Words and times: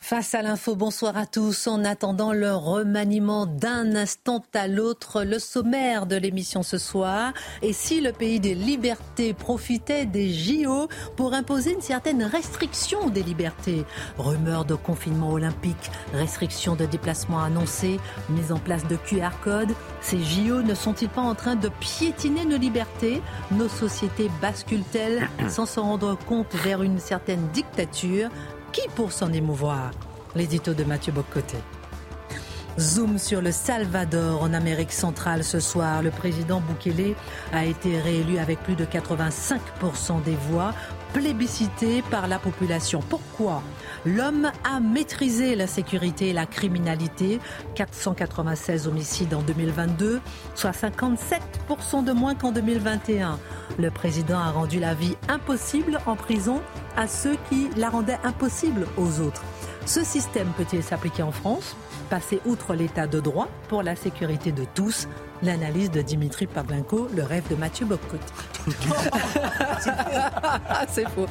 Face 0.00 0.34
à 0.34 0.40
l'info, 0.40 0.76
bonsoir 0.76 1.18
à 1.18 1.26
tous. 1.26 1.66
En 1.66 1.84
attendant 1.84 2.32
le 2.32 2.54
remaniement 2.54 3.44
d'un 3.44 3.94
instant 3.96 4.42
à 4.54 4.66
l'autre, 4.66 5.24
le 5.24 5.38
sommaire 5.38 6.06
de 6.06 6.16
l'émission 6.16 6.62
ce 6.62 6.78
soir. 6.78 7.34
Et 7.60 7.74
si 7.74 8.00
le 8.00 8.12
pays 8.12 8.40
des 8.40 8.54
libertés 8.54 9.34
profitait 9.34 10.06
des 10.06 10.32
JO 10.32 10.88
pour 11.16 11.34
imposer 11.34 11.74
une 11.74 11.82
certaine 11.82 12.22
restriction 12.22 13.10
des 13.10 13.22
libertés? 13.22 13.84
Rumeurs 14.16 14.64
de 14.64 14.74
confinement 14.74 15.30
olympique, 15.30 15.90
restrictions 16.14 16.74
de 16.74 16.86
déplacement 16.86 17.42
annoncées, 17.42 18.00
mise 18.30 18.52
en 18.52 18.58
place 18.58 18.86
de 18.88 18.96
QR 18.96 19.36
code. 19.44 19.74
Ces 20.00 20.22
JO 20.22 20.62
ne 20.62 20.74
sont-ils 20.74 21.10
pas 21.10 21.20
en 21.20 21.34
train 21.34 21.56
de 21.56 21.68
piétiner 21.68 22.46
nos 22.46 22.56
libertés? 22.56 23.20
Nos 23.50 23.68
sociétés 23.68 24.30
basculent-elles 24.40 25.28
sans 25.50 25.66
se 25.66 25.78
rendre 25.78 26.16
compte 26.26 26.54
vers 26.54 26.82
une 26.82 26.98
certaine 26.98 27.46
dictature? 27.48 28.30
Qui 28.72 28.88
pour 28.96 29.12
s'en 29.12 29.32
émouvoir? 29.32 29.90
L'édito 30.34 30.72
de 30.72 30.84
Mathieu 30.84 31.12
Bocoté. 31.12 31.58
Zoom 32.78 33.18
sur 33.18 33.42
le 33.42 33.52
Salvador 33.52 34.42
en 34.42 34.54
Amérique 34.54 34.92
centrale 34.92 35.44
ce 35.44 35.60
soir. 35.60 36.02
Le 36.02 36.10
président 36.10 36.60
Bukele 36.60 37.14
a 37.52 37.66
été 37.66 38.00
réélu 38.00 38.38
avec 38.38 38.62
plus 38.62 38.74
de 38.74 38.86
85% 38.86 40.22
des 40.24 40.34
voix 40.50 40.72
plébiscité 41.12 42.02
par 42.10 42.28
la 42.28 42.38
population. 42.38 43.00
Pourquoi? 43.00 43.62
L'homme 44.04 44.50
a 44.64 44.80
maîtrisé 44.80 45.54
la 45.54 45.66
sécurité 45.66 46.30
et 46.30 46.32
la 46.32 46.46
criminalité. 46.46 47.38
496 47.76 48.88
homicides 48.88 49.34
en 49.34 49.42
2022, 49.42 50.20
soit 50.54 50.72
57% 50.72 52.04
de 52.04 52.12
moins 52.12 52.34
qu'en 52.34 52.50
2021. 52.50 53.38
Le 53.78 53.90
président 53.90 54.38
a 54.38 54.50
rendu 54.50 54.80
la 54.80 54.94
vie 54.94 55.16
impossible 55.28 56.00
en 56.06 56.16
prison 56.16 56.60
à 56.96 57.06
ceux 57.06 57.36
qui 57.48 57.68
la 57.76 57.90
rendaient 57.90 58.18
impossible 58.24 58.86
aux 58.96 59.20
autres. 59.20 59.42
Ce 59.86 60.04
système 60.04 60.48
peut-il 60.56 60.82
s'appliquer 60.82 61.22
en 61.22 61.32
France? 61.32 61.76
Passer 62.10 62.40
outre 62.44 62.74
l'état 62.74 63.06
de 63.06 63.20
droit 63.20 63.48
pour 63.68 63.82
la 63.82 63.96
sécurité 63.96 64.52
de 64.52 64.64
tous? 64.74 65.08
L'analyse 65.42 65.90
de 65.90 66.02
Dimitri 66.02 66.46
Pavlenko, 66.46 67.08
le 67.14 67.22
rêve 67.22 67.48
de 67.50 67.56
Mathieu 67.56 67.86
Bobcott. 67.86 68.20
C'est 70.88 71.08
faux. 71.08 71.26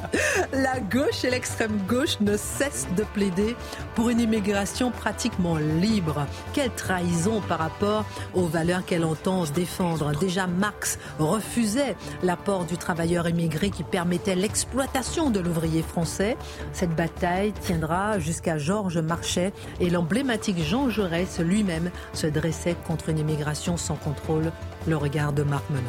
La 0.52 0.80
gauche 0.80 1.24
et 1.24 1.30
l'extrême 1.30 1.78
gauche 1.88 2.20
ne 2.20 2.36
cessent 2.36 2.88
de 2.96 3.04
plaider 3.04 3.56
pour 3.94 4.10
une 4.10 4.20
immigration 4.20 4.90
pratiquement 4.90 5.56
libre. 5.56 6.26
Quelle 6.52 6.70
trahison 6.70 7.40
par 7.40 7.58
rapport 7.58 8.04
aux 8.34 8.46
valeurs 8.46 8.84
qu'elle 8.84 9.04
entend 9.04 9.42
défendre. 9.50 10.12
Déjà, 10.18 10.46
Marx 10.46 10.98
refusait 11.18 11.96
l'apport 12.22 12.64
du 12.64 12.76
travailleur 12.76 13.28
immigré 13.28 13.70
qui 13.70 13.82
permettait 13.82 14.34
l'exploitation 14.34 15.30
de 15.30 15.40
l'ouvrier 15.40 15.82
français. 15.82 16.36
Cette 16.72 16.94
bataille 16.94 17.52
tiendra 17.52 18.18
jusqu'à 18.18 18.58
Georges 18.58 18.98
Marchais 18.98 19.52
et 19.80 19.90
l'emblématique 19.90 20.62
Jean 20.62 20.90
Jaurès 20.90 21.38
lui-même 21.40 21.90
se 22.12 22.26
dressait 22.26 22.76
contre 22.86 23.08
une 23.08 23.18
immigration 23.18 23.76
sans 23.76 23.96
contrôle 24.04 24.52
le 24.86 24.96
regard 24.96 25.32
de 25.32 25.42
Marc 25.42 25.68
Menon. 25.70 25.82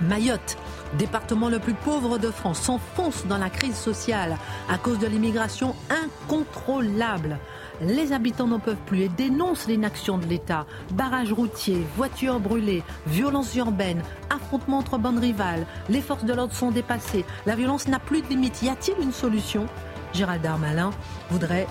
Mayotte, 0.00 0.56
département 0.98 1.48
le 1.48 1.58
plus 1.58 1.74
pauvre 1.74 2.18
de 2.18 2.30
France, 2.30 2.60
s'enfonce 2.60 3.26
dans 3.26 3.38
la 3.38 3.50
crise 3.50 3.76
sociale 3.76 4.36
à 4.68 4.78
cause 4.78 4.98
de 4.98 5.06
l'immigration 5.06 5.74
incontrôlable. 5.90 7.38
Les 7.80 8.12
habitants 8.12 8.46
n'en 8.46 8.58
peuvent 8.58 8.76
plus 8.86 9.02
et 9.02 9.08
dénoncent 9.08 9.66
l'inaction 9.66 10.18
de 10.18 10.26
l'État. 10.26 10.66
Barrages 10.92 11.32
routiers, 11.32 11.86
voitures 11.96 12.40
brûlées, 12.40 12.82
violences 13.06 13.54
urbaines, 13.56 14.02
affrontements 14.30 14.78
entre 14.78 14.98
bandes 14.98 15.18
rivales. 15.18 15.66
Les 15.88 16.00
forces 16.00 16.24
de 16.24 16.32
l'ordre 16.32 16.54
sont 16.54 16.70
dépassées. 16.70 17.24
La 17.46 17.56
violence 17.56 17.88
n'a 17.88 17.98
plus 17.98 18.22
de 18.22 18.28
limite. 18.28 18.62
Y 18.62 18.68
a-t-il 18.68 19.02
une 19.02 19.12
solution? 19.12 19.66
Gérald 20.12 20.42
Darmanin 20.42 20.90
euh, 21.32 21.64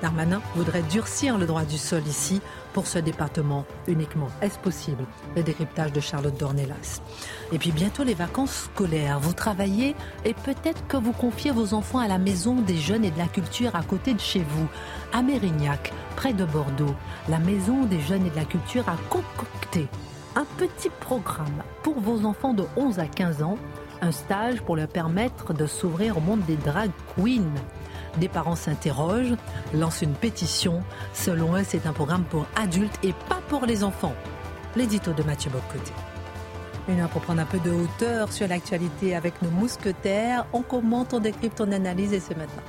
Darmanin 0.00 0.40
voudrait 0.54 0.82
durcir 0.82 1.38
le 1.38 1.46
droit 1.46 1.64
du 1.64 1.76
sol 1.76 2.06
ici 2.06 2.40
pour 2.74 2.86
ce 2.86 2.98
département 2.98 3.64
uniquement. 3.86 4.28
Est-ce 4.42 4.58
possible 4.58 5.06
Le 5.34 5.42
décryptage 5.42 5.92
de 5.92 6.00
Charlotte 6.00 6.36
Dornelas? 6.38 7.00
Et 7.52 7.58
puis 7.58 7.72
bientôt 7.72 8.04
les 8.04 8.12
vacances 8.12 8.64
scolaires. 8.64 9.18
Vous 9.20 9.32
travaillez 9.32 9.96
et 10.26 10.34
peut-être 10.34 10.86
que 10.86 10.98
vous 10.98 11.12
confiez 11.12 11.52
vos 11.52 11.72
enfants 11.72 12.00
à 12.00 12.08
la 12.08 12.18
maison 12.18 12.60
des 12.60 12.76
jeunes 12.76 13.04
et 13.04 13.10
de 13.10 13.18
la 13.18 13.28
culture 13.28 13.74
à 13.74 13.82
côté 13.82 14.12
de 14.12 14.20
chez 14.20 14.40
vous. 14.40 14.68
À 15.14 15.22
Mérignac, 15.22 15.92
près 16.16 16.34
de 16.34 16.44
Bordeaux, 16.44 16.94
la 17.30 17.38
maison 17.38 17.84
des 17.84 18.00
jeunes 18.00 18.26
et 18.26 18.30
de 18.30 18.36
la 18.36 18.44
culture 18.44 18.86
a 18.88 18.96
concocté 19.08 19.88
un 20.36 20.44
petit 20.58 20.90
programme 21.00 21.62
pour 21.82 22.00
vos 22.00 22.26
enfants 22.26 22.54
de 22.54 22.64
11 22.76 22.98
à 22.98 23.06
15 23.06 23.42
ans 23.42 23.56
un 24.04 24.12
stage 24.12 24.60
pour 24.60 24.76
leur 24.76 24.88
permettre 24.88 25.54
de 25.54 25.66
s'ouvrir 25.66 26.18
au 26.18 26.20
monde 26.20 26.44
des 26.44 26.56
drag 26.56 26.90
queens. 27.16 27.54
Des 28.18 28.28
parents 28.28 28.56
s'interrogent, 28.56 29.34
lancent 29.72 30.02
une 30.02 30.14
pétition. 30.14 30.82
Selon 31.12 31.56
eux, 31.56 31.64
c'est 31.66 31.86
un 31.86 31.92
programme 31.92 32.24
pour 32.24 32.46
adultes 32.56 32.98
et 33.02 33.12
pas 33.28 33.40
pour 33.48 33.66
les 33.66 33.82
enfants. 33.82 34.14
L'édito 34.76 35.12
de 35.12 35.22
Mathieu 35.22 35.50
Bocoté. 35.50 35.92
Une 36.88 37.00
heure 37.00 37.08
pour 37.08 37.22
prendre 37.22 37.40
un 37.40 37.46
peu 37.46 37.58
de 37.58 37.70
hauteur 37.70 38.32
sur 38.32 38.46
l'actualité 38.46 39.16
avec 39.16 39.40
nos 39.42 39.50
mousquetaires. 39.50 40.46
On 40.52 40.62
commente, 40.62 41.14
on 41.14 41.20
décrypte, 41.20 41.60
on 41.60 41.72
analyse 41.72 42.12
et 42.12 42.20
c'est 42.20 42.36
maintenant. 42.36 42.62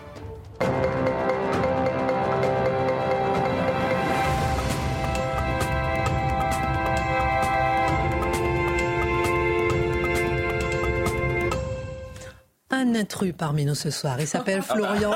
Intrus 12.96 13.34
parmi 13.38 13.66
nous 13.66 13.76
ce 13.76 13.92
soir. 13.92 14.16
Il 14.20 14.28
s'appelle 14.28 14.62
Florian. 14.62 15.14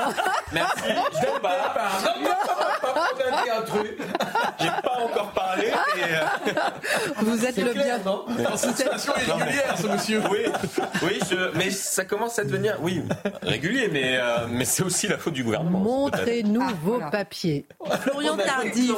Merci. 0.52 0.84
Je 3.16 3.30
pas. 3.30 4.14
J'ai 4.58 4.68
pas 4.82 4.98
encore 5.02 5.30
parlé. 5.32 5.70
Euh, 5.70 6.50
Vous 7.18 7.44
êtes 7.44 7.56
le 7.56 7.72
bien. 7.72 7.98
C'est 8.56 8.68
une 8.68 8.74
situation 8.74 9.12
irrégulière, 9.16 9.76
ce 9.78 9.86
monsieur. 9.86 10.22
Oui, 10.30 10.38
oui 11.02 11.20
mais 11.54 11.70
ça 11.70 12.04
commence 12.04 12.38
à 12.38 12.44
devenir, 12.44 12.78
oui, 12.80 13.02
régulier, 13.42 13.88
mais, 13.88 14.18
euh, 14.18 14.46
mais 14.48 14.64
c'est 14.64 14.82
aussi 14.82 15.08
la 15.08 15.18
faute 15.18 15.34
du 15.34 15.44
gouvernement. 15.44 15.80
Montrez-nous 15.80 16.62
ah, 16.62 16.72
vos 16.82 17.00
papiers. 17.10 17.66
Florian 18.02 18.36
Tardif 18.36 18.92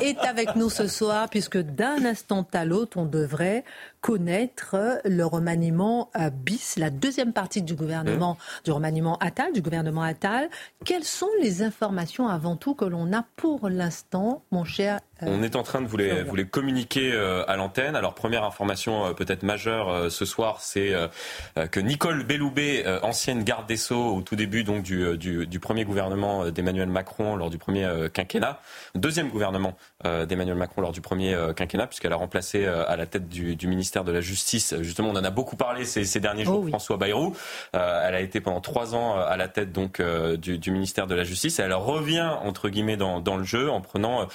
est 0.00 0.18
avec 0.20 0.56
nous 0.56 0.70
ce 0.70 0.86
soir, 0.86 1.28
puisque 1.28 1.58
d'un 1.58 2.04
instant 2.04 2.46
à 2.52 2.64
l'autre, 2.64 2.98
on 2.98 3.06
devrait 3.06 3.64
connaître 4.00 5.00
le 5.04 5.24
remaniement 5.24 6.10
bis, 6.44 6.76
la 6.76 6.90
deuxième 6.90 7.32
partie 7.32 7.62
du 7.62 7.74
gouvernement, 7.74 8.34
mmh. 8.34 8.64
du 8.64 8.70
remaniement 8.72 9.16
Attal, 9.18 9.52
du 9.52 9.62
gouvernement 9.62 10.02
Attal. 10.02 10.50
Quelles 10.84 11.04
sont 11.04 11.30
les 11.40 11.62
informations 11.62 12.28
avant 12.28 12.56
tout 12.56 12.74
que 12.74 12.84
l'on 12.84 13.13
pour 13.22 13.68
l'instant, 13.68 14.42
mon 14.50 14.64
cher 14.64 15.00
on 15.20 15.42
est 15.42 15.56
en 15.56 15.62
train 15.62 15.80
de 15.80 15.86
vous 15.86 15.96
les, 15.96 16.22
vous 16.22 16.34
les 16.34 16.46
communiquer 16.46 17.12
euh, 17.12 17.44
à 17.48 17.56
l'antenne. 17.56 17.96
Alors 17.96 18.14
première 18.14 18.44
information 18.44 19.06
euh, 19.06 19.12
peut-être 19.12 19.42
majeure 19.42 20.10
ce 20.10 20.24
soir, 20.24 20.60
c'est 20.60 20.92
que 21.70 21.80
Nicole 21.80 22.24
Belloubet, 22.24 22.84
ancienne 23.02 23.44
garde 23.44 23.66
des 23.66 23.76
Sceaux 23.76 24.16
au 24.16 24.22
tout 24.22 24.36
début 24.36 24.64
donc 24.64 24.82
du, 24.82 25.16
du, 25.16 25.46
du 25.46 25.60
premier 25.60 25.84
gouvernement 25.84 26.50
d'Emmanuel 26.50 26.88
Macron 26.88 27.36
lors 27.36 27.50
du 27.50 27.58
premier 27.58 27.88
quinquennat, 28.12 28.60
deuxième 28.94 29.28
gouvernement 29.28 29.76
d'Emmanuel 30.04 30.56
Macron 30.56 30.82
lors 30.82 30.92
du 30.92 31.00
premier 31.00 31.36
quinquennat, 31.56 31.86
puisqu'elle 31.86 32.12
a 32.12 32.16
remplacé 32.16 32.66
à 32.66 32.96
la 32.96 33.06
tête 33.06 33.28
du, 33.28 33.56
du, 33.56 33.66
ministère 33.66 34.04
de 34.04 34.12
la 34.12 34.20
Justice, 34.20 34.74
justement 34.80 35.10
on 35.10 35.16
en 35.16 35.24
a 35.24 35.30
beaucoup 35.30 35.56
parlé 35.56 35.84
ces, 35.84 36.04
ces 36.04 36.20
derniers 36.20 36.44
jours, 36.44 36.62
oh 36.64 36.68
François 36.68 36.96
Bayrou. 36.96 37.34
elle 37.72 38.14
a 38.14 38.20
été 38.20 38.40
pendant 38.40 38.60
trois 38.60 38.94
ans 38.94 39.16
à 39.16 39.36
la 39.36 39.48
tête 39.48 39.72
donc 39.72 40.02
du, 40.02 40.70
ministère 40.70 41.06
de 41.06 41.14
la 41.14 41.24
Justice. 41.24 41.58
elle 41.58 41.74
revient 41.74 42.30
entre 42.42 42.68
guillemets 42.68 42.96
dans, 42.96 43.20
dans 43.20 43.36
le 43.36 43.44
jeu 43.44 43.70
en 43.70 43.80
prenant 43.80 44.26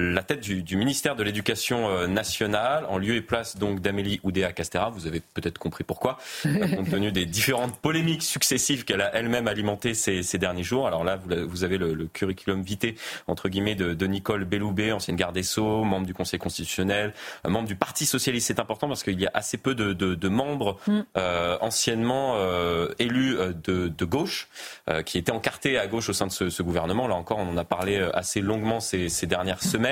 la 0.00 0.22
tête 0.22 0.40
du, 0.40 0.76
ministère 0.76 1.16
de 1.16 1.22
l'Éducation 1.22 2.06
nationale, 2.08 2.84
en 2.88 2.98
lieu 2.98 3.14
et 3.14 3.20
place 3.20 3.56
donc 3.56 3.80
d'Amélie 3.80 4.20
Oudéa-Castera. 4.22 4.90
Vous 4.90 5.06
avez 5.06 5.20
peut-être 5.20 5.58
compris 5.58 5.84
pourquoi, 5.84 6.18
compte 6.42 6.90
tenu 6.90 7.12
des 7.12 7.26
différentes 7.26 7.76
polémiques 7.76 8.22
successives 8.22 8.84
qu'elle 8.84 9.00
a 9.00 9.14
elle-même 9.14 9.48
alimentées 9.48 9.94
ces, 9.94 10.38
derniers 10.38 10.62
jours. 10.62 10.86
Alors 10.86 11.04
là, 11.04 11.18
vous, 11.46 11.64
avez 11.64 11.78
le, 11.78 12.08
curriculum 12.12 12.62
vitae, 12.62 12.94
entre 13.26 13.48
guillemets, 13.48 13.74
de, 13.74 14.06
Nicole 14.06 14.44
Belloubet, 14.44 14.92
ancienne 14.92 15.16
garde 15.16 15.34
des 15.34 15.42
Sceaux, 15.42 15.84
membre 15.84 16.06
du 16.06 16.14
Conseil 16.14 16.38
constitutionnel, 16.38 17.12
membre 17.46 17.68
du 17.68 17.76
Parti 17.76 18.06
socialiste. 18.06 18.46
C'est 18.48 18.60
important 18.60 18.88
parce 18.88 19.02
qu'il 19.02 19.20
y 19.20 19.26
a 19.26 19.30
assez 19.34 19.58
peu 19.58 19.74
de, 19.74 20.28
membres 20.28 20.78
mm. 20.86 21.00
anciennement 21.60 22.36
élus 22.98 23.36
de, 23.64 24.04
gauche 24.04 24.48
qui 25.04 25.18
étaient 25.18 25.32
encartés 25.32 25.78
à 25.78 25.86
gauche 25.86 26.08
au 26.08 26.12
sein 26.12 26.26
de 26.26 26.32
ce, 26.32 26.62
gouvernement. 26.62 27.06
Là 27.06 27.14
encore, 27.14 27.38
on 27.38 27.48
en 27.48 27.56
a 27.56 27.64
parlé 27.64 27.98
assez 28.14 28.40
longuement 28.40 28.80
ces, 28.80 29.08
ces 29.08 29.26
dernières 29.26 29.62
semaines. 29.62 29.89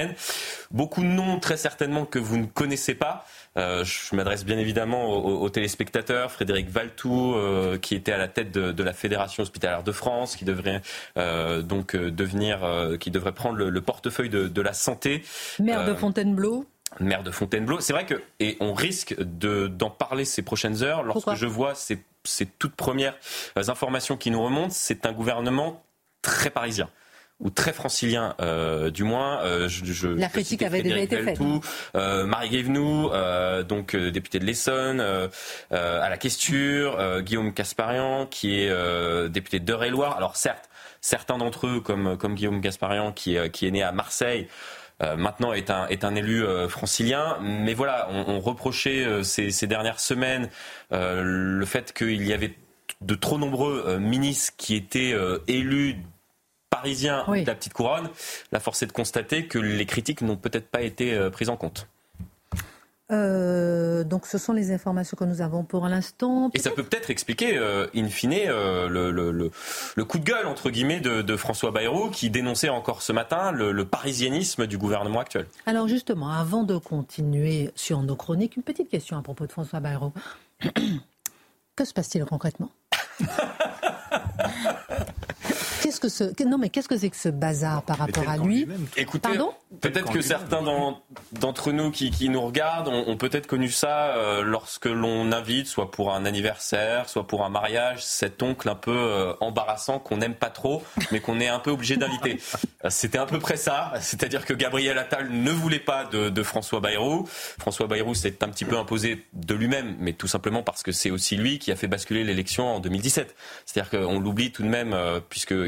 Beaucoup 0.70 1.02
de 1.02 1.06
noms, 1.06 1.38
très 1.40 1.56
certainement, 1.56 2.04
que 2.04 2.18
vous 2.18 2.36
ne 2.36 2.46
connaissez 2.46 2.94
pas. 2.94 3.26
Euh, 3.56 3.84
je 3.84 4.14
m'adresse 4.14 4.44
bien 4.44 4.58
évidemment 4.58 5.10
aux, 5.10 5.48
téléspectateurs. 5.48 6.30
Frédéric 6.30 6.68
Valtou, 6.68 7.34
euh, 7.34 7.78
qui 7.78 7.94
était 7.94 8.12
à 8.12 8.18
la 8.18 8.28
tête 8.28 8.52
de, 8.52 8.82
la 8.82 8.92
Fédération 8.92 9.42
hospitalière 9.42 9.82
de 9.82 9.92
France, 9.92 10.36
qui 10.36 10.44
devrait 10.44 10.82
euh, 11.16 11.62
donc 11.62 11.96
devenir, 11.96 12.60
qui 13.00 13.10
devrait 13.10 13.32
prendre 13.32 13.58
le, 13.58 13.80
portefeuille 13.80 14.30
de, 14.30 14.62
la 14.62 14.72
santé. 14.72 15.22
Maire 15.58 15.84
de 15.84 15.94
Fontainebleau 15.94 16.66
maire 17.00 17.22
de 17.22 17.30
Fontainebleau. 17.30 17.80
C'est 17.80 17.92
vrai 17.92 18.06
que, 18.06 18.14
et 18.40 18.56
on 18.60 18.72
risque 18.72 19.14
d'en 19.20 19.90
parler 19.90 20.24
ces 20.24 20.40
prochaines 20.40 20.82
heures, 20.82 21.02
lorsque 21.02 21.34
je 21.34 21.44
vois 21.44 21.74
ces, 21.74 22.02
ces, 22.24 22.46
toutes 22.46 22.74
premières 22.74 23.14
informations 23.56 24.16
qui 24.16 24.30
nous 24.30 24.42
remontent, 24.42 24.70
c'est 24.72 25.04
un 25.04 25.12
gouvernement 25.12 25.84
très 26.22 26.48
parisien 26.48 26.88
ou 27.40 27.50
très 27.50 27.72
francilien 27.72 28.34
euh, 28.40 28.90
du 28.90 29.04
moins. 29.04 29.42
Euh, 29.44 29.68
je, 29.68 30.08
la 30.08 30.28
critique 30.28 30.62
avait 30.62 30.82
déjà 30.82 30.98
été 30.98 31.22
faite. 31.22 31.38
Euh, 31.94 32.26
Marie 32.26 32.48
Guévenoux, 32.48 33.10
euh, 33.12 33.62
donc 33.62 33.94
député 33.94 34.38
de 34.38 34.44
l'Essonne, 34.44 35.00
à 35.70 36.08
la 36.08 36.16
questure, 36.16 37.22
Guillaume 37.22 37.52
Casparian, 37.52 38.26
qui 38.26 38.60
est 38.60 39.28
député 39.28 39.60
d'Eure-et-Loire. 39.60 40.16
Alors 40.16 40.36
certes, 40.36 40.68
certains 41.00 41.38
d'entre 41.38 41.66
eux, 41.66 41.80
comme, 41.80 42.16
comme 42.16 42.34
Guillaume 42.34 42.60
Casparian, 42.60 43.12
qui, 43.12 43.36
qui 43.52 43.66
est 43.66 43.70
né 43.70 43.82
à 43.82 43.92
Marseille, 43.92 44.48
maintenant 45.00 45.52
est 45.52 45.70
un, 45.70 45.86
est 45.86 46.04
un 46.04 46.14
élu 46.14 46.44
francilien. 46.68 47.38
Mais 47.40 47.74
voilà, 47.74 48.08
on, 48.10 48.34
on 48.34 48.40
reprochait 48.40 49.22
ces, 49.22 49.50
ces, 49.50 49.66
dernières 49.66 50.00
semaines 50.00 50.48
le 50.90 51.64
fait 51.66 51.92
qu'il 51.92 52.26
y 52.26 52.32
avait 52.32 52.54
de 53.00 53.14
trop 53.14 53.38
nombreux 53.38 53.98
ministres 53.98 54.54
qui 54.56 54.74
étaient 54.74 55.14
élus 55.46 55.96
parisien 56.78 57.24
de 57.26 57.46
la 57.46 57.54
petite 57.54 57.72
couronne, 57.72 58.08
la 58.52 58.60
force 58.60 58.82
est 58.82 58.86
de 58.86 58.92
constater 58.92 59.46
que 59.46 59.58
les 59.58 59.86
critiques 59.86 60.22
n'ont 60.22 60.36
peut-être 60.36 60.68
pas 60.68 60.82
été 60.82 61.14
euh, 61.14 61.30
prises 61.30 61.48
en 61.48 61.56
compte. 61.56 61.88
Euh, 63.10 64.04
donc 64.04 64.26
ce 64.26 64.36
sont 64.36 64.52
les 64.52 64.70
informations 64.70 65.16
que 65.16 65.24
nous 65.24 65.40
avons 65.40 65.64
pour 65.64 65.88
l'instant. 65.88 66.50
Et 66.52 66.58
ça 66.58 66.70
peut 66.70 66.82
peut-être 66.82 67.10
expliquer, 67.10 67.56
euh, 67.56 67.86
in 67.96 68.08
fine, 68.08 68.30
le, 68.30 70.04
coup 70.04 70.18
de 70.18 70.24
gueule, 70.24 70.46
entre 70.46 70.70
guillemets, 70.70 71.00
de, 71.00 71.36
François 71.36 71.70
Bayrou, 71.70 72.10
qui 72.10 72.30
dénonçait 72.30 72.68
encore 72.68 73.02
ce 73.02 73.12
matin 73.12 73.50
le, 73.50 73.84
parisianisme 73.84 74.66
du 74.66 74.78
gouvernement 74.78 75.20
actuel. 75.20 75.46
Alors 75.66 75.88
justement, 75.88 76.30
avant 76.30 76.62
de 76.62 76.76
continuer 76.76 77.72
sur 77.74 78.02
nos 78.02 78.14
chroniques, 78.14 78.56
une 78.56 78.62
petite 78.62 78.90
question 78.90 79.16
à 79.16 79.22
propos 79.22 79.46
de 79.46 79.52
François 79.52 79.80
Bayrou. 79.80 80.12
que 81.76 81.84
se 81.84 81.94
passe-t-il 81.94 82.24
concrètement? 82.24 82.70
Qu'est-ce 85.82 86.00
que 86.00 86.08
ce 86.08 86.24
non 86.44 86.58
mais 86.58 86.70
qu'est-ce 86.70 86.88
que 86.88 86.96
c'est 86.96 87.10
que 87.10 87.16
ce 87.16 87.28
bazar 87.28 87.82
par 87.82 87.98
rapport 87.98 88.28
à 88.28 88.36
lui 88.36 88.66
Écoutez, 88.96 89.30
peut-être 89.80 90.12
que 90.12 90.20
certains 90.20 90.62
d'entre 91.32 91.72
nous 91.72 91.90
qui, 91.90 92.28
nous 92.28 92.40
regardent 92.40 92.88
ont, 92.88 93.16
peut-être 93.16 93.46
connu 93.46 93.70
ça 93.70 94.16
euh, 94.16 94.42
lorsque 94.42 94.86
l'on 94.86 95.32
invite, 95.32 95.66
soit 95.66 95.90
pour 95.90 96.14
un 96.14 96.24
anniversaire, 96.24 97.08
soit 97.08 97.26
pour 97.26 97.44
un 97.44 97.48
mariage, 97.48 98.04
cet 98.04 98.42
oncle 98.42 98.68
un 98.68 98.74
peu 98.74 98.96
euh, 98.96 99.32
embarrassant 99.40 99.98
qu'on 99.98 100.18
n'aime 100.18 100.34
pas 100.34 100.50
trop, 100.50 100.82
mais 101.12 101.20
qu'on 101.20 101.40
est 101.40 101.48
un 101.48 101.58
peu 101.58 101.70
obligé 101.70 101.96
d'inviter. 101.96 102.40
Euh, 102.84 102.90
c'était 102.90 103.18
à 103.18 103.26
peu 103.26 103.40
près 103.40 103.56
ça, 103.56 103.92
c'est-à-dire 104.00 104.44
que 104.44 104.52
Gabriel 104.52 104.98
Attal 104.98 105.30
ne 105.32 105.50
voulait 105.50 105.80
pas 105.80 106.04
de, 106.04 106.42
François 106.44 106.78
Bayrou. 106.78 107.26
François 107.58 107.88
Bayrou 107.88 108.14
s'est 108.14 108.44
un 108.44 108.48
petit 108.50 108.64
peu 108.64 108.78
imposé 108.78 109.26
de 109.32 109.54
lui-même, 109.54 109.96
mais 109.98 110.12
tout 110.12 110.28
simplement 110.28 110.62
parce 110.62 110.84
que 110.84 110.92
c'est 110.92 111.10
aussi 111.10 111.34
lui 111.34 111.58
qui 111.58 111.72
a 111.72 111.76
fait 111.76 111.88
basculer 111.88 112.22
l'élection 112.22 112.68
en 112.68 112.78
2017. 112.78 113.34
C'est-à-dire 113.66 113.90
qu'on 113.90 114.20
l'oublie 114.20 114.52
tout 114.52 114.62
de 114.62 114.68
même, 114.68 114.96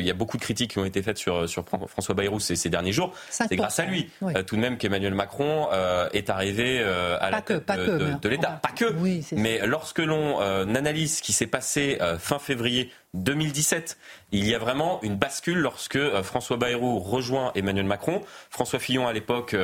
puisqu'il 0.00 0.06
y 0.06 0.10
a 0.10 0.14
beaucoup 0.14 0.36
de 0.36 0.42
critiques 0.42 0.72
qui 0.72 0.78
ont 0.78 0.84
été 0.84 1.02
faites 1.02 1.18
sur, 1.18 1.48
sur 1.48 1.64
François 1.64 2.14
Bayrou 2.14 2.40
ces, 2.40 2.56
ces 2.56 2.70
derniers 2.70 2.92
jours. 2.92 3.12
C'est 3.30 3.54
grâce 3.56 3.78
à 3.78 3.84
lui, 3.84 4.10
euh, 4.22 4.42
tout 4.42 4.56
de 4.56 4.60
même, 4.60 4.78
qu'Emmanuel 4.78 5.14
Macron 5.14 5.68
euh, 5.72 6.08
est 6.12 6.30
arrivé 6.30 6.80
euh, 6.80 7.16
à 7.20 7.30
la 7.30 7.42
tête 7.42 7.66
de, 7.66 8.28
l'État. 8.28 8.60
Pas 8.62 8.70
que. 8.70 8.92
mais 9.32 9.66
lorsque 9.66 9.98
l'on 9.98 10.40
analyse 10.40 11.18
ce 11.18 11.22
qui 11.22 11.32
s'est 11.32 11.46
passé 11.46 11.98
fin 12.18 12.38
février 12.38 12.90
2017. 13.14 13.98
Il 14.30 14.46
y 14.46 14.54
a 14.54 14.58
vraiment 14.60 15.02
une 15.02 15.16
bascule 15.16 15.58
lorsque 15.58 15.98
François 16.22 16.56
Bayrou 16.56 17.00
rejoint 17.00 17.50
Emmanuel 17.56 17.84
Macron. 17.86 18.22
François 18.50 18.78
Fillon, 18.78 19.08
à 19.08 19.12
l'époque, 19.12 19.56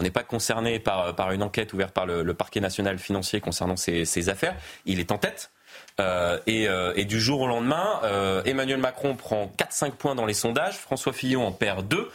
n'est 0.00 0.10
pas 0.10 0.22
concerné 0.22 0.78
par, 0.78 1.14
par 1.14 1.32
une 1.32 1.42
enquête 1.42 1.74
ouverte 1.74 1.92
par 1.92 2.06
le, 2.06 2.32
parquet 2.32 2.60
national 2.60 2.98
financier 2.98 3.40
concernant 3.40 3.76
ces, 3.76 4.28
affaires. 4.30 4.56
Il 4.86 4.98
est 4.98 5.12
en 5.12 5.18
tête. 5.18 5.50
Et, 6.46 6.66
et, 6.96 7.04
du 7.04 7.20
jour 7.20 7.40
au 7.42 7.46
lendemain, 7.46 8.00
Emmanuel 8.44 8.78
Macron 8.78 9.14
prend 9.14 9.52
4-5 9.56 9.92
points 9.92 10.14
dans 10.14 10.26
les 10.26 10.34
sondages, 10.34 10.76
François 10.76 11.12
Fillon 11.12 11.46
en 11.46 11.52
perd 11.52 11.86
2 11.86 12.10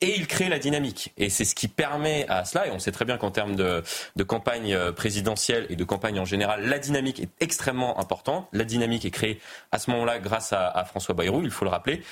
et 0.00 0.14
il 0.16 0.26
crée 0.26 0.48
la 0.48 0.58
dynamique. 0.58 1.12
Et 1.16 1.30
c'est 1.30 1.44
ce 1.44 1.54
qui 1.54 1.68
permet 1.68 2.26
à 2.28 2.44
cela, 2.44 2.66
et 2.66 2.70
on 2.70 2.78
sait 2.78 2.92
très 2.92 3.04
bien 3.04 3.16
qu'en 3.16 3.30
termes 3.30 3.56
de, 3.56 3.82
campagne 4.24 4.74
euh, 4.74 4.92
présidentielle 4.92 5.66
et 5.70 5.76
de 5.76 5.84
campagne 5.84 6.20
en 6.20 6.24
général, 6.24 6.66
la 6.66 6.78
dynamique 6.78 7.20
est 7.20 7.30
extrêmement 7.40 7.98
importante. 7.98 8.48
La 8.52 8.64
dynamique 8.64 9.04
est 9.04 9.10
créée 9.10 9.40
à 9.72 9.78
ce 9.78 9.90
moment-là 9.90 10.18
grâce 10.18 10.52
à, 10.52 10.84
François 10.84 11.14
Bayrou, 11.14 11.42
il 11.42 11.50
faut 11.50 11.64
le 11.64 11.70
rappeler, 11.70 12.02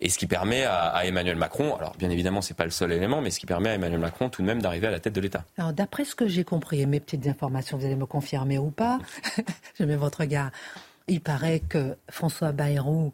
et 0.00 0.08
ce 0.08 0.18
qui 0.18 0.26
permet 0.26 0.64
à, 0.64 1.04
Emmanuel 1.04 1.36
Macron, 1.36 1.76
alors 1.76 1.94
bien 1.96 2.10
évidemment 2.10 2.40
c'est 2.40 2.54
pas 2.54 2.64
le 2.64 2.70
seul 2.70 2.92
élément, 2.92 3.20
mais 3.20 3.30
ce 3.30 3.38
qui 3.38 3.46
permet 3.46 3.70
à 3.70 3.74
Emmanuel 3.74 4.00
Macron 4.00 4.28
tout 4.30 4.42
de 4.42 4.46
même 4.46 4.62
d'arriver 4.62 4.86
à 4.86 4.90
la 4.90 5.00
tête 5.00 5.12
de 5.12 5.20
l'État. 5.20 5.44
Alors 5.58 5.72
d'après 5.72 6.04
ce 6.04 6.14
que 6.14 6.26
j'ai 6.26 6.44
compris, 6.44 6.80
et 6.80 6.86
mes 6.86 7.00
petites 7.00 7.26
informations, 7.26 7.76
vous 7.76 7.84
allez 7.84 7.96
me 7.96 8.06
confirmer 8.06 8.58
ou 8.58 8.70
pas, 8.70 8.98
je 9.78 9.84
mets 9.84 9.96
votre 9.96 10.20
regard, 10.20 10.50
il 11.06 11.20
paraît 11.20 11.60
que 11.60 11.96
François 12.08 12.52
Bayrou, 12.52 13.12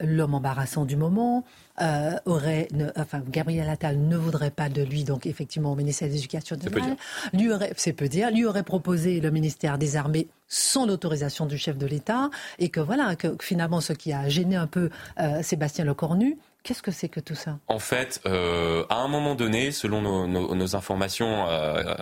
l'homme 0.00 0.34
embarrassant 0.34 0.84
du 0.84 0.96
moment, 0.96 1.44
euh, 1.80 2.12
aurait, 2.24 2.68
enfin, 2.96 3.22
Gabriel 3.28 3.68
Attal 3.68 3.98
ne 3.98 4.16
voudrait 4.16 4.50
pas 4.50 4.68
de 4.68 4.82
lui, 4.82 5.04
donc 5.04 5.26
effectivement 5.26 5.72
au 5.72 5.76
ministère 5.76 6.08
de 6.08 6.14
l'Éducation 6.14 6.56
nationale, 6.56 6.96
lui 7.32 7.52
aurait, 7.52 7.72
c'est 7.76 7.92
peu 7.92 8.08
dire, 8.08 8.30
lui 8.30 8.44
aurait 8.44 8.62
proposé 8.62 9.20
le 9.20 9.30
ministère 9.30 9.78
des 9.78 9.96
Armées 9.96 10.28
sans 10.48 10.86
l'autorisation 10.86 11.46
du 11.46 11.58
chef 11.58 11.76
de 11.76 11.86
l'État, 11.86 12.30
et 12.58 12.68
que 12.68 12.80
voilà, 12.80 13.16
que, 13.16 13.36
finalement, 13.40 13.80
ce 13.80 13.92
qui 13.92 14.12
a 14.12 14.28
gêné 14.28 14.56
un 14.56 14.66
peu 14.66 14.90
euh, 15.20 15.42
Sébastien 15.42 15.84
Lecornu, 15.84 16.38
Qu'est-ce 16.66 16.82
que 16.82 16.90
c'est 16.90 17.08
que 17.08 17.20
tout 17.20 17.36
ça? 17.36 17.60
En 17.68 17.78
fait, 17.78 18.20
euh, 18.26 18.84
à 18.88 18.96
un 18.96 19.06
moment 19.06 19.36
donné, 19.36 19.70
selon 19.70 20.26
nos, 20.26 20.74
informations, 20.74 21.46
euh, 21.48 21.94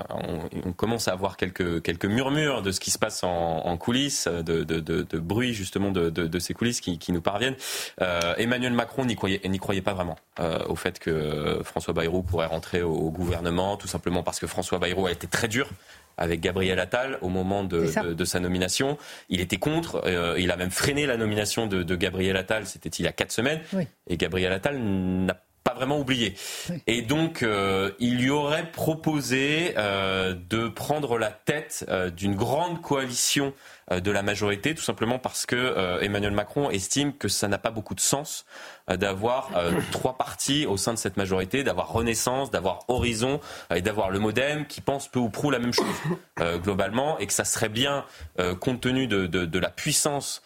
on, 0.64 0.72
commence 0.72 1.06
à 1.06 1.12
avoir 1.12 1.36
quelques, 1.36 2.06
murmures 2.06 2.62
de 2.62 2.72
ce 2.72 2.80
qui 2.80 2.90
se 2.90 2.98
passe 2.98 3.24
en, 3.24 3.76
coulisses, 3.76 4.26
de, 4.26 4.64
de, 4.64 5.18
bruit 5.18 5.52
justement 5.52 5.90
de, 5.90 6.38
ces 6.38 6.54
coulisses 6.54 6.80
qui, 6.80 7.12
nous 7.12 7.20
parviennent. 7.20 7.56
Euh, 8.00 8.34
Emmanuel 8.38 8.72
Macron 8.72 9.04
n'y 9.04 9.16
croyait 9.16 9.82
pas 9.82 9.92
vraiment 9.92 10.16
au 10.66 10.76
fait 10.76 10.98
que 10.98 11.60
François 11.62 11.92
Bayrou 11.92 12.22
pourrait 12.22 12.46
rentrer 12.46 12.80
au, 12.80 13.10
gouvernement, 13.10 13.76
tout 13.76 13.88
simplement 13.88 14.22
parce 14.22 14.40
que 14.40 14.46
François 14.46 14.78
Bayrou 14.78 15.06
a 15.06 15.12
été 15.12 15.26
très 15.26 15.46
dur 15.46 15.68
avec 16.16 16.40
Gabriel 16.40 16.78
Attal 16.78 17.18
au 17.20 17.28
moment 17.28 17.64
de, 17.64 17.86
sa 18.24 18.40
nomination. 18.40 18.98
Il 19.28 19.40
était 19.40 19.56
contre, 19.56 20.02
euh, 20.06 20.38
il 20.38 20.50
a 20.50 20.56
même 20.56 20.70
freiné 20.70 21.06
la 21.06 21.16
nomination 21.16 21.66
de, 21.66 21.94
Gabriel 21.94 22.36
Attal, 22.36 22.66
c'était 22.66 22.88
il 22.88 23.04
y 23.04 23.08
a 23.08 23.12
quatre 23.12 23.32
semaines. 23.32 23.60
Et 24.08 24.16
Gabriel 24.16 24.52
Attal 24.52 24.78
n'a 24.78 25.40
pas 25.62 25.74
vraiment 25.74 25.98
oublié. 25.98 26.34
Et 26.86 27.02
donc, 27.02 27.42
euh, 27.42 27.92
il 27.98 28.18
lui 28.18 28.30
aurait 28.30 28.70
proposé 28.70 29.74
euh, 29.78 30.34
de 30.50 30.68
prendre 30.68 31.18
la 31.18 31.30
tête 31.30 31.86
d'une 32.16 32.34
grande 32.34 32.82
coalition 32.82 33.52
de 33.90 34.10
la 34.10 34.22
majorité, 34.22 34.74
tout 34.74 34.82
simplement 34.82 35.18
parce 35.18 35.44
que 35.44 36.02
Emmanuel 36.02 36.32
Macron 36.32 36.70
estime 36.70 37.12
que 37.12 37.28
ça 37.28 37.48
n'a 37.48 37.58
pas 37.58 37.70
beaucoup 37.70 37.94
de 37.94 38.00
sens 38.00 38.46
d'avoir 38.88 39.50
trois 39.92 40.16
partis 40.18 40.66
au 40.66 40.76
sein 40.76 40.92
de 40.92 40.98
cette 40.98 41.16
majorité, 41.16 41.64
d'avoir 41.64 41.88
Renaissance, 41.88 42.50
d'avoir 42.50 42.80
Horizon 42.88 43.40
et 43.74 43.80
d'avoir 43.80 44.10
le 44.10 44.18
MoDem 44.18 44.66
qui 44.66 44.80
pensent 44.80 45.08
peu 45.08 45.18
ou 45.18 45.30
prou 45.30 45.50
la 45.50 45.58
même 45.58 45.72
chose 45.72 45.86
globalement 46.62 47.18
et 47.18 47.26
que 47.26 47.32
ça 47.32 47.44
serait 47.44 47.68
bien, 47.68 48.04
compte 48.60 48.80
tenu 48.80 49.06
de, 49.06 49.58
la 49.58 49.70
puissance 49.70 50.42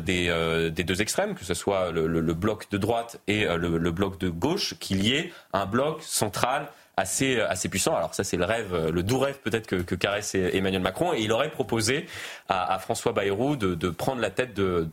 des, 0.00 0.70
deux 0.70 1.02
extrêmes, 1.02 1.34
que 1.34 1.44
ce 1.44 1.54
soit 1.54 1.90
le, 1.90 2.34
bloc 2.34 2.70
de 2.70 2.78
droite 2.78 3.20
et 3.26 3.46
le 3.46 3.90
bloc 3.90 4.18
de 4.18 4.28
gauche, 4.28 4.74
qu'il 4.78 5.04
y 5.04 5.14
ait 5.14 5.32
un 5.52 5.66
bloc 5.66 6.02
central 6.02 6.68
assez, 6.98 7.40
assez 7.40 7.68
puissant. 7.68 7.94
Alors 7.94 8.14
ça, 8.14 8.24
c'est 8.24 8.36
le 8.36 8.44
rêve, 8.44 8.90
le 8.92 9.02
doux 9.02 9.18
rêve 9.18 9.38
peut-être 9.42 9.66
que, 9.66 9.76
que, 9.76 9.94
caresse 9.94 10.34
Emmanuel 10.34 10.82
Macron. 10.82 11.14
Et 11.14 11.20
il 11.20 11.32
aurait 11.32 11.50
proposé 11.50 12.06
à, 12.48 12.78
François 12.78 13.12
Bayrou 13.12 13.56
de, 13.56 13.90
prendre 13.90 14.20
la 14.20 14.30
tête 14.30 14.54
de, 14.54 14.88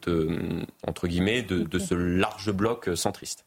entre 0.87 1.07
guillemets, 1.07 1.41
de, 1.41 1.79
ce 1.79 1.93
large 1.93 2.51
bloc 2.51 2.84
centriste. 2.93 3.45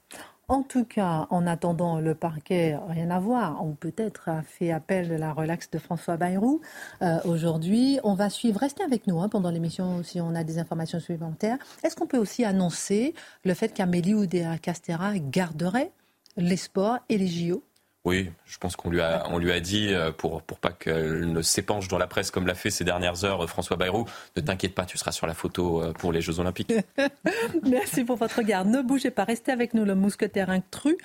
En 0.50 0.62
tout 0.62 0.86
cas, 0.86 1.26
en 1.28 1.46
attendant 1.46 2.00
le 2.00 2.14
parquet, 2.14 2.74
rien 2.88 3.10
à 3.10 3.20
voir, 3.20 3.62
ou 3.66 3.74
peut-être 3.74 4.30
a 4.30 4.40
fait 4.40 4.70
appel 4.72 5.10
de 5.10 5.14
la 5.14 5.34
relaxe 5.34 5.70
de 5.70 5.78
François 5.78 6.16
Bayrou. 6.16 6.62
Euh, 7.02 7.18
aujourd'hui, 7.26 8.00
on 8.02 8.14
va 8.14 8.30
suivre, 8.30 8.58
restez 8.58 8.82
avec 8.82 9.06
nous 9.06 9.20
hein, 9.20 9.28
pendant 9.28 9.50
l'émission 9.50 10.02
si 10.02 10.22
on 10.22 10.34
a 10.34 10.44
des 10.44 10.58
informations 10.58 11.00
supplémentaires. 11.00 11.58
Est-ce 11.84 11.96
qu'on 11.96 12.06
peut 12.06 12.16
aussi 12.16 12.46
annoncer 12.46 13.14
le 13.44 13.52
fait 13.52 13.74
qu'Amélie 13.74 14.14
Oudéa-Castera 14.14 15.18
garderait 15.18 15.92
les 16.38 16.56
sports 16.56 16.98
et 17.10 17.18
les 17.18 17.28
JO? 17.28 17.62
Oui, 18.08 18.30
je 18.46 18.56
pense 18.56 18.74
qu'on 18.74 18.88
lui 18.88 19.02
a, 19.02 19.24
on 19.30 19.36
lui 19.36 19.52
a 19.52 19.60
dit, 19.60 19.92
euh, 19.92 20.10
pour, 20.10 20.40
pour 20.40 20.58
pas 20.58 20.70
qu'elle 20.70 21.30
ne 21.30 21.42
s'épanche 21.42 21.88
dans 21.88 21.98
la 21.98 22.06
presse 22.06 22.30
comme 22.30 22.46
l'a 22.46 22.54
fait 22.54 22.70
ces 22.70 22.82
dernières 22.82 23.24
heures 23.24 23.46
François 23.48 23.76
Bayrou, 23.76 24.06
ne 24.34 24.40
t'inquiète 24.40 24.74
pas, 24.74 24.86
tu 24.86 24.96
seras 24.96 25.12
sur 25.12 25.26
la 25.26 25.34
photo 25.34 25.82
euh, 25.82 25.92
pour 25.92 26.10
les 26.10 26.22
Jeux 26.22 26.40
Olympiques. 26.40 26.72
Merci 27.62 28.04
pour 28.04 28.16
votre 28.16 28.38
regard. 28.38 28.64
Ne 28.64 28.80
bougez 28.80 29.10
pas, 29.10 29.24
restez 29.24 29.52
avec 29.52 29.74
nous, 29.74 29.84
le 29.84 29.94
mousquetaire 29.94 30.48
intrus. 30.48 30.96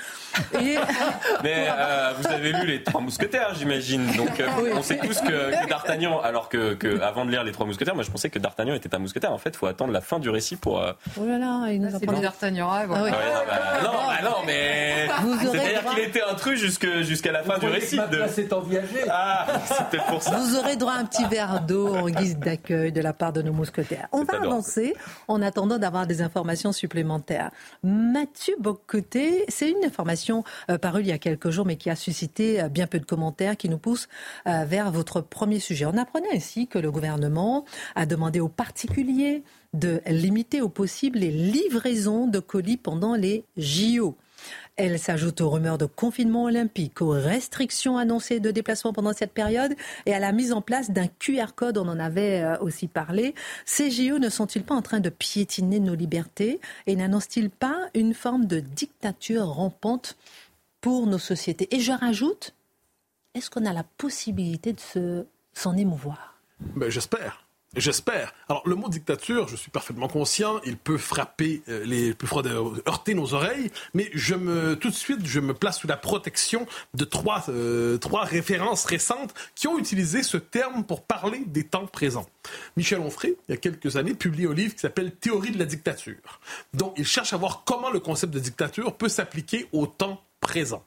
Et... 0.53 0.77
Mais 1.43 1.67
euh, 1.67 2.13
vous 2.17 2.27
avez 2.27 2.53
lu 2.53 2.67
les 2.67 2.83
Trois 2.83 3.01
Mousquetaires, 3.01 3.53
j'imagine. 3.55 4.05
Donc 4.15 4.41
on 4.74 4.81
sait 4.81 4.98
tous 4.98 5.19
que, 5.19 5.67
D'Artagnan, 5.67 6.22
alors 6.22 6.48
que, 6.48 6.74
que, 6.74 7.01
avant 7.01 7.25
de 7.25 7.31
lire 7.31 7.43
les 7.43 7.51
Trois 7.51 7.65
Mousquetaires, 7.65 7.95
moi 7.95 8.03
je 8.03 8.12
pensais 8.12 8.29
que 8.29 8.39
D'Artagnan 8.39 8.75
était 8.75 8.95
un 8.95 9.00
mousquetaire. 9.00 9.33
En 9.33 9.38
fait, 9.38 9.50
il 9.50 9.57
faut 9.57 9.67
attendre 9.67 9.91
la 9.91 10.01
fin 10.01 10.19
du 10.19 10.29
récit 10.29 10.55
pour. 10.55 10.81
Oh 11.19 11.25
là 11.25 11.38
là, 11.38 11.67
il 11.69 11.81
nous 11.81 11.93
a 11.93 12.00
D'Artagnan. 12.00 12.69
Ah, 12.72 12.86
non, 12.88 12.93
bah, 12.93 14.19
non, 14.24 14.36
mais 14.45 15.07
c'est-à-dire 15.41 15.83
qu'il 15.86 16.00
était 16.00 16.22
intrus 16.22 16.60
jusque 16.60 16.88
jusqu'à 17.02 17.32
la 17.32 17.44
fin 17.44 17.58
du 17.58 17.66
récit. 17.66 17.96
Ma 17.96 18.08
place 18.08 18.38
est 18.38 18.54
Ah, 19.10 19.48
c'était 19.66 20.04
pour 20.08 20.22
ça. 20.22 20.38
Vous 20.38 20.56
aurez 20.58 20.76
droit 20.76 20.94
à 20.94 21.00
un 21.00 21.06
petit 21.06 21.26
verre 21.26 21.62
d'eau 21.62 21.96
en 21.96 22.10
guise 22.10 22.38
d'accueil 22.38 22.92
de 22.92 23.02
la 23.02 23.14
part 23.14 23.34
de 23.34 23.42
nos 23.42 23.54
mousquetaires. 23.54 24.08
On 24.12 24.24
va 24.24 24.42
avancer 24.42 24.94
en 25.28 25.42
attendant 25.42 25.78
d'avoir 25.78 26.08
des 26.08 26.22
informations 26.22 26.72
supplémentaires. 26.72 27.52
Mathieu 27.84 28.56
Bocoté, 28.60 29.46
c'est 29.48 29.70
une 29.70 29.84
information 29.86 30.44
euh, 30.70 30.78
parue 30.78 31.02
il 31.02 31.08
y 31.08 31.12
a 31.12 31.18
quelques 31.18 31.50
jours, 31.50 31.66
mais 31.66 31.78
qui 31.78 31.90
a 31.90 31.96
suscité 31.96 32.62
euh, 32.62 32.70
bien 32.70 32.88
peu 32.88 33.00
de 33.00 33.06
commentaires, 33.06 33.58
qui 33.58 33.70
nous 33.70 33.78
pousse 33.78 34.08
euh, 34.48 34.66
vers 34.66 34.92
votre 34.92 35.22
premier 35.22 35.60
sujet. 35.60 35.86
On 35.86 35.98
apprenait 35.98 36.34
ainsi 36.34 36.68
que 36.68 36.80
le 36.80 36.92
gouvernement 36.92 37.66
a 37.96 38.06
demandé 38.06 38.40
aux 38.40 38.50
particuliers 38.50 39.44
de 39.74 40.02
limiter 40.06 40.62
au 40.62 40.70
possible 40.70 41.20
les 41.20 41.32
livraisons 41.32 42.28
de 42.28 42.40
colis 42.40 42.78
pendant 42.78 43.16
les 43.16 43.46
JO. 43.58 44.16
Elle 44.75 44.98
s'ajoute 44.98 45.39
aux 45.42 45.51
rumeurs 45.51 45.77
de 45.77 45.86
confinement 45.86 46.46
olympique, 46.46 47.01
aux 47.01 47.12
restrictions 47.12 47.98
annoncées 47.98 48.39
de 48.39 48.50
déplacement 48.50 48.92
pendant 48.92 49.13
cette 49.13 49.32
période 49.32 49.75
et 50.08 50.15
à 50.15 50.20
la 50.20 50.32
mise 50.32 50.51
en 50.51 50.62
place 50.62 50.89
d'un 50.89 51.08
QR 51.08 51.53
code, 51.56 51.77
on 51.77 51.88
en 51.88 52.00
avait 52.00 52.42
euh, 52.42 52.58
aussi 52.58 52.88
parlé. 52.88 53.36
Ces 53.65 53.92
JO 53.92 54.18
ne 54.18 54.30
sont-ils 54.30 54.63
pas 54.63 54.74
en 54.74 54.82
train 54.82 55.00
de 55.00 55.10
piétiner 55.10 55.80
nos 55.80 55.94
libertés 55.94 56.60
et 56.88 56.96
n'annoncent-ils 56.96 57.51
pas 57.51 57.88
une 57.94 58.15
forme 58.15 58.46
de 58.46 58.60
dictature 58.60 59.46
rampante 59.46 60.18
pour 60.82 61.06
nos 61.06 61.20
sociétés? 61.20 61.68
Et 61.75 61.80
je 61.80 61.92
rajoute, 61.92 62.56
est-ce 63.36 63.51
qu'on 63.51 63.65
a 63.65 63.74
la 63.74 63.84
possibilité 63.84 64.74
de 64.74 65.27
s'en 65.53 65.77
émouvoir? 65.77 66.42
Ben, 66.75 66.89
J'espère. 66.89 67.43
J'espère. 67.75 68.36
Alors, 68.50 68.62
le 68.68 68.75
mot 68.75 68.88
dictature, 68.88 69.48
je 69.48 69.56
suis 69.56 69.72
parfaitement 69.72 70.08
conscient, 70.08 70.62
il 70.63 70.77
peut 70.77 71.00
frapper 71.00 71.63
euh, 71.70 71.84
les 71.86 72.13
plus 72.13 72.27
froids, 72.27 72.44
heurter 72.88 73.15
nos 73.15 73.34
oreilles, 73.34 73.72
mais 73.96 74.12
je 74.13 74.36
me, 74.36 74.75
tout 74.75 74.89
de 74.89 74.96
suite, 74.96 75.25
je 75.25 75.39
me 75.39 75.56
place 75.56 75.80
sous 75.80 75.88
la 75.88 75.98
protection 75.98 76.68
de 76.94 77.03
trois, 77.03 77.46
euh, 77.50 77.98
trois 77.98 78.25
références 78.25 78.86
récentes 78.86 79.34
qui 79.56 79.68
ont 79.68 79.80
utilisé 79.80 80.22
ce 80.22 80.38
terme 80.38 80.84
pour 80.84 81.01
parler 81.01 81.44
des 81.48 81.63
temps 81.63 81.88
présents. 81.88 82.27
Michel 82.77 83.00
Onfray, 83.00 83.36
il 83.50 83.53
y 83.53 83.56
a 83.56 83.58
quelques 83.58 83.96
années, 83.96 84.13
publie 84.13 84.46
un 84.46 84.53
livre 84.53 84.75
qui 84.75 84.82
s'appelle 84.82 85.12
Théorie 85.12 85.51
de 85.51 85.58
la 85.58 85.65
dictature. 85.65 86.42
Donc, 86.75 86.94
il 86.98 87.08
cherche 87.08 87.34
à 87.34 87.38
voir 87.38 87.63
comment 87.65 87.89
le 87.89 88.00
concept 88.00 88.32
de 88.32 88.39
dictature 88.39 88.96
peut 88.96 89.10
s'appliquer 89.10 89.68
au 89.72 89.88
temps 89.88 90.22
présent. 90.42 90.84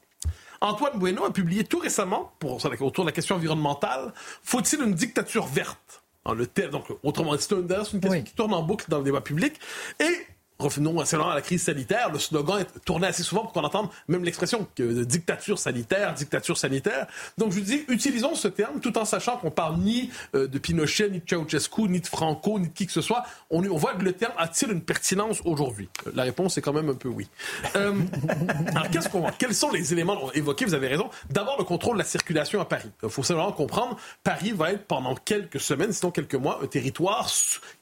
Antoine 0.61 0.97
Bueno 0.97 1.25
a 1.25 1.33
publié 1.33 1.65
tout 1.65 1.79
récemment, 1.79 2.31
pour, 2.39 2.63
autour 2.81 3.03
de 3.03 3.09
la 3.09 3.13
question 3.13 3.35
environnementale, 3.35 4.13
Faut-il 4.41 4.81
une 4.81 4.93
dictature 4.93 5.47
verte? 5.47 6.01
Le 6.33 6.47
donc, 6.71 6.85
autrement 7.03 7.35
dit, 7.35 7.41
c'est 7.41 7.55
une, 7.55 7.67
question 7.67 8.23
qui 8.23 8.33
tourne 8.33 8.53
en 8.53 8.63
boucle 8.63 8.85
dans 8.89 8.99
le 8.99 9.03
débat 9.03 9.21
public. 9.21 9.53
Et 9.99 10.27
revenons 10.59 10.99
à 10.99 11.35
la 11.35 11.41
crise 11.41 11.63
sanitaire, 11.63 12.11
le 12.11 12.19
slogan 12.19 12.59
est 12.59 12.85
tourné 12.85 13.07
assez 13.07 13.23
souvent 13.23 13.43
pour 13.43 13.53
qu'on 13.53 13.63
entende 13.63 13.89
même 14.07 14.23
l'expression 14.23 14.67
de 14.77 15.03
dictature 15.03 15.59
sanitaire, 15.59 16.13
dictature 16.13 16.57
sanitaire. 16.57 17.07
Donc 17.37 17.51
je 17.51 17.59
dis, 17.59 17.85
utilisons 17.89 18.35
ce 18.35 18.47
terme 18.47 18.79
tout 18.79 18.97
en 18.97 19.05
sachant 19.05 19.37
qu'on 19.37 19.51
parle 19.51 19.77
ni 19.77 20.09
euh, 20.35 20.47
de 20.47 20.57
Pinochet, 20.57 21.09
ni 21.09 21.19
de 21.19 21.25
Ceausescu, 21.27 21.83
ni 21.83 22.01
de 22.01 22.07
Franco, 22.07 22.59
ni 22.59 22.67
de 22.67 22.73
qui 22.73 22.85
que 22.85 22.91
ce 22.91 23.01
soit. 23.01 23.23
On, 23.49 23.61
voit 23.61 23.93
que 23.93 24.03
le 24.03 24.13
terme 24.13 24.33
a-t-il 24.37 24.71
une 24.71 24.81
pertinence 24.81 25.41
aujourd'hui 25.45 25.89
La 26.13 26.23
réponse 26.23 26.57
est 26.57 26.61
quand 26.61 26.73
même 26.73 26.89
un 26.89 26.95
peu 26.95 27.09
oui. 27.09 27.27
Euh, 27.75 27.93
alors 28.75 28.89
qu'est-ce 28.89 29.09
qu'on 29.09 29.21
voit? 29.21 29.31
Quels 29.31 29.53
sont 29.53 29.71
les 29.71 29.93
éléments 29.93 30.31
évoqués? 30.33 30.65
Vous 30.65 30.73
avez 30.73 30.87
raison. 30.87 31.09
D'abord 31.29 31.57
le 31.57 31.63
contrôle 31.63 31.95
de 31.95 31.99
la 31.99 32.07
circulation 32.07 32.59
à 32.61 32.65
Paris. 32.65 32.89
Il 33.03 33.09
faut 33.09 33.23
simplement 33.23 33.51
comprendre, 33.51 33.97
Paris 34.23 34.51
va 34.51 34.71
être 34.71 34.85
pendant 34.85 35.15
quelques 35.15 35.59
semaines, 35.59 35.93
sinon 35.93 36.11
quelques 36.11 36.35
mois, 36.35 36.59
un 36.63 36.67
territoire 36.67 37.29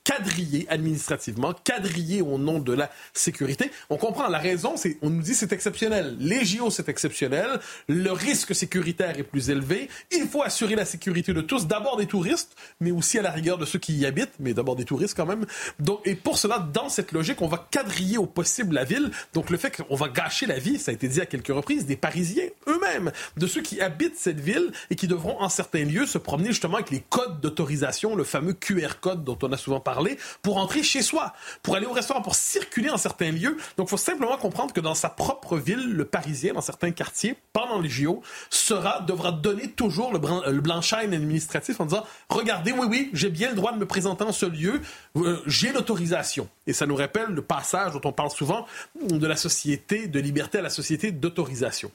quadrillé 0.06 0.68
administrativement, 0.70 1.54
quadrillé 1.64 2.22
au 2.22 2.38
nom 2.38 2.60
de 2.60 2.72
la 2.72 2.90
sécurité. 3.14 3.72
On 3.90 3.98
comprend 3.98 4.30
la 4.30 4.38
raison, 4.38 4.78
c'est 4.78 4.98
on 5.02 5.10
nous 5.10 5.22
dit 5.22 5.34
c'est 5.34 5.52
exceptionnel. 5.52 6.16
Les 6.20 6.46
JO 6.46 6.70
c'est 6.70 6.88
exceptionnel, 6.88 7.60
le 7.90 8.12
risque 8.12 8.56
sécuritaire 8.56 9.18
est 9.18 9.24
plus 9.24 9.50
élevé. 9.50 9.90
Il 10.12 10.28
faut 10.28 10.44
assurer 10.44 10.76
la 10.76 10.86
sécurité 10.86 11.34
de 11.34 11.42
tous, 11.42 11.66
d'abord 11.66 11.98
des 11.98 12.06
touristes, 12.06 12.56
mais 12.80 12.92
aussi 12.92 13.18
à 13.18 13.24
la 13.24 13.32
rigueur 13.32 13.58
de 13.58 13.66
ceux 13.66 13.80
qui 13.80 13.94
y 13.94 14.06
habitent, 14.06 14.36
mais 14.40 14.54
d'abord 14.54 14.76
des 14.76 14.86
touristes 14.86 15.18
quand 15.18 15.26
même. 15.26 15.46
Donc 15.80 16.02
et 16.06 16.16
pour 16.16 16.38
cela, 16.38 16.60
dans 16.60 16.88
cette 16.88 17.12
logique, 17.12 17.42
on 17.42 17.48
va 17.48 17.68
quadriller 17.72 18.20
au 18.20 18.28
possible 18.28 18.76
la 18.76 18.84
ville. 18.84 19.10
Donc 19.34 19.50
le 19.50 19.58
fait 19.58 19.76
qu'on 19.76 19.96
va 19.96 20.08
gâcher 20.08 20.46
la 20.46 20.60
vie, 20.60 20.78
ça 20.78 20.92
a 20.92 20.94
été 20.94 21.08
dit 21.08 21.20
à 21.20 21.26
quelques 21.26 21.48
reprises, 21.48 21.88
des 21.88 21.98
Parisiens 21.98 22.48
eux-mêmes, 22.68 23.12
de 23.38 23.48
ceux 23.48 23.62
qui 23.62 23.82
habitent 23.82 24.20
cette 24.20 24.40
ville 24.40 24.72
et 24.92 24.96
qui 24.96 25.08
devront 25.08 25.42
en 25.42 25.50
certains 25.50 25.84
lieux 25.84 26.06
se 26.06 26.20
promener 26.20 26.50
justement 26.50 26.76
avec 26.76 26.92
les 26.92 27.04
codes 27.10 27.42
d'autorisation, 27.42 28.16
le 28.16 28.24
fameux 28.24 28.54
QR 28.54 29.00
code 29.02 29.24
dont 29.24 29.38
on 29.42 29.52
a 29.52 29.58
souvent 29.58 29.80
parlé 29.80 29.95
pour 30.42 30.58
entrer 30.58 30.84
chez 30.84 31.02
soi, 31.02 31.34
pour 31.64 31.76
aller 31.76 31.86
au 31.86 31.94
restaurant, 31.94 32.22
pour 32.22 32.36
circuler 32.36 32.90
en 32.90 32.98
certains 32.98 33.32
lieux. 33.32 33.58
Donc, 33.78 33.88
il 33.88 33.92
faut 33.92 33.98
simplement 33.98 34.38
comprendre 34.38 34.74
que 34.74 34.82
dans 34.82 34.96
sa 34.96 35.10
propre 35.10 35.58
ville, 35.58 35.94
le 35.94 36.06
Parisien, 36.06 36.54
dans 36.54 36.62
certains 36.62 36.92
quartiers, 36.92 37.36
pendant 37.54 37.80
les 37.80 37.90
JO, 37.90 38.22
sera, 38.50 39.02
devra 39.02 39.32
donner 39.32 39.70
toujours 39.70 40.14
le, 40.14 40.52
le 40.52 40.62
blanchine 40.62 41.14
administratif 41.14 41.80
en 41.80 41.86
disant, 41.86 42.06
regardez, 42.30 42.72
oui, 42.72 42.88
oui, 42.90 43.10
j'ai 43.14 43.30
bien 43.30 43.50
le 43.50 43.56
droit 43.56 43.72
de 43.72 43.78
me 43.78 43.86
présenter 43.86 44.24
en 44.24 44.32
ce 44.32 44.46
lieu, 44.46 44.82
euh, 45.18 45.42
j'ai 45.46 45.72
l'autorisation. 45.72 46.48
Et 46.68 46.74
ça 46.74 46.86
nous 46.86 46.96
rappelle 46.96 47.30
le 47.30 47.42
passage 47.42 47.94
dont 47.94 48.02
on 48.04 48.12
parle 48.12 48.32
souvent 48.32 48.66
de 49.10 49.28
la 49.28 49.36
société 49.36 50.08
de 50.08 50.20
liberté 50.20 50.60
à 50.60 50.62
la 50.62 50.70
société 50.70 51.12
d'autorisation. 51.12 51.92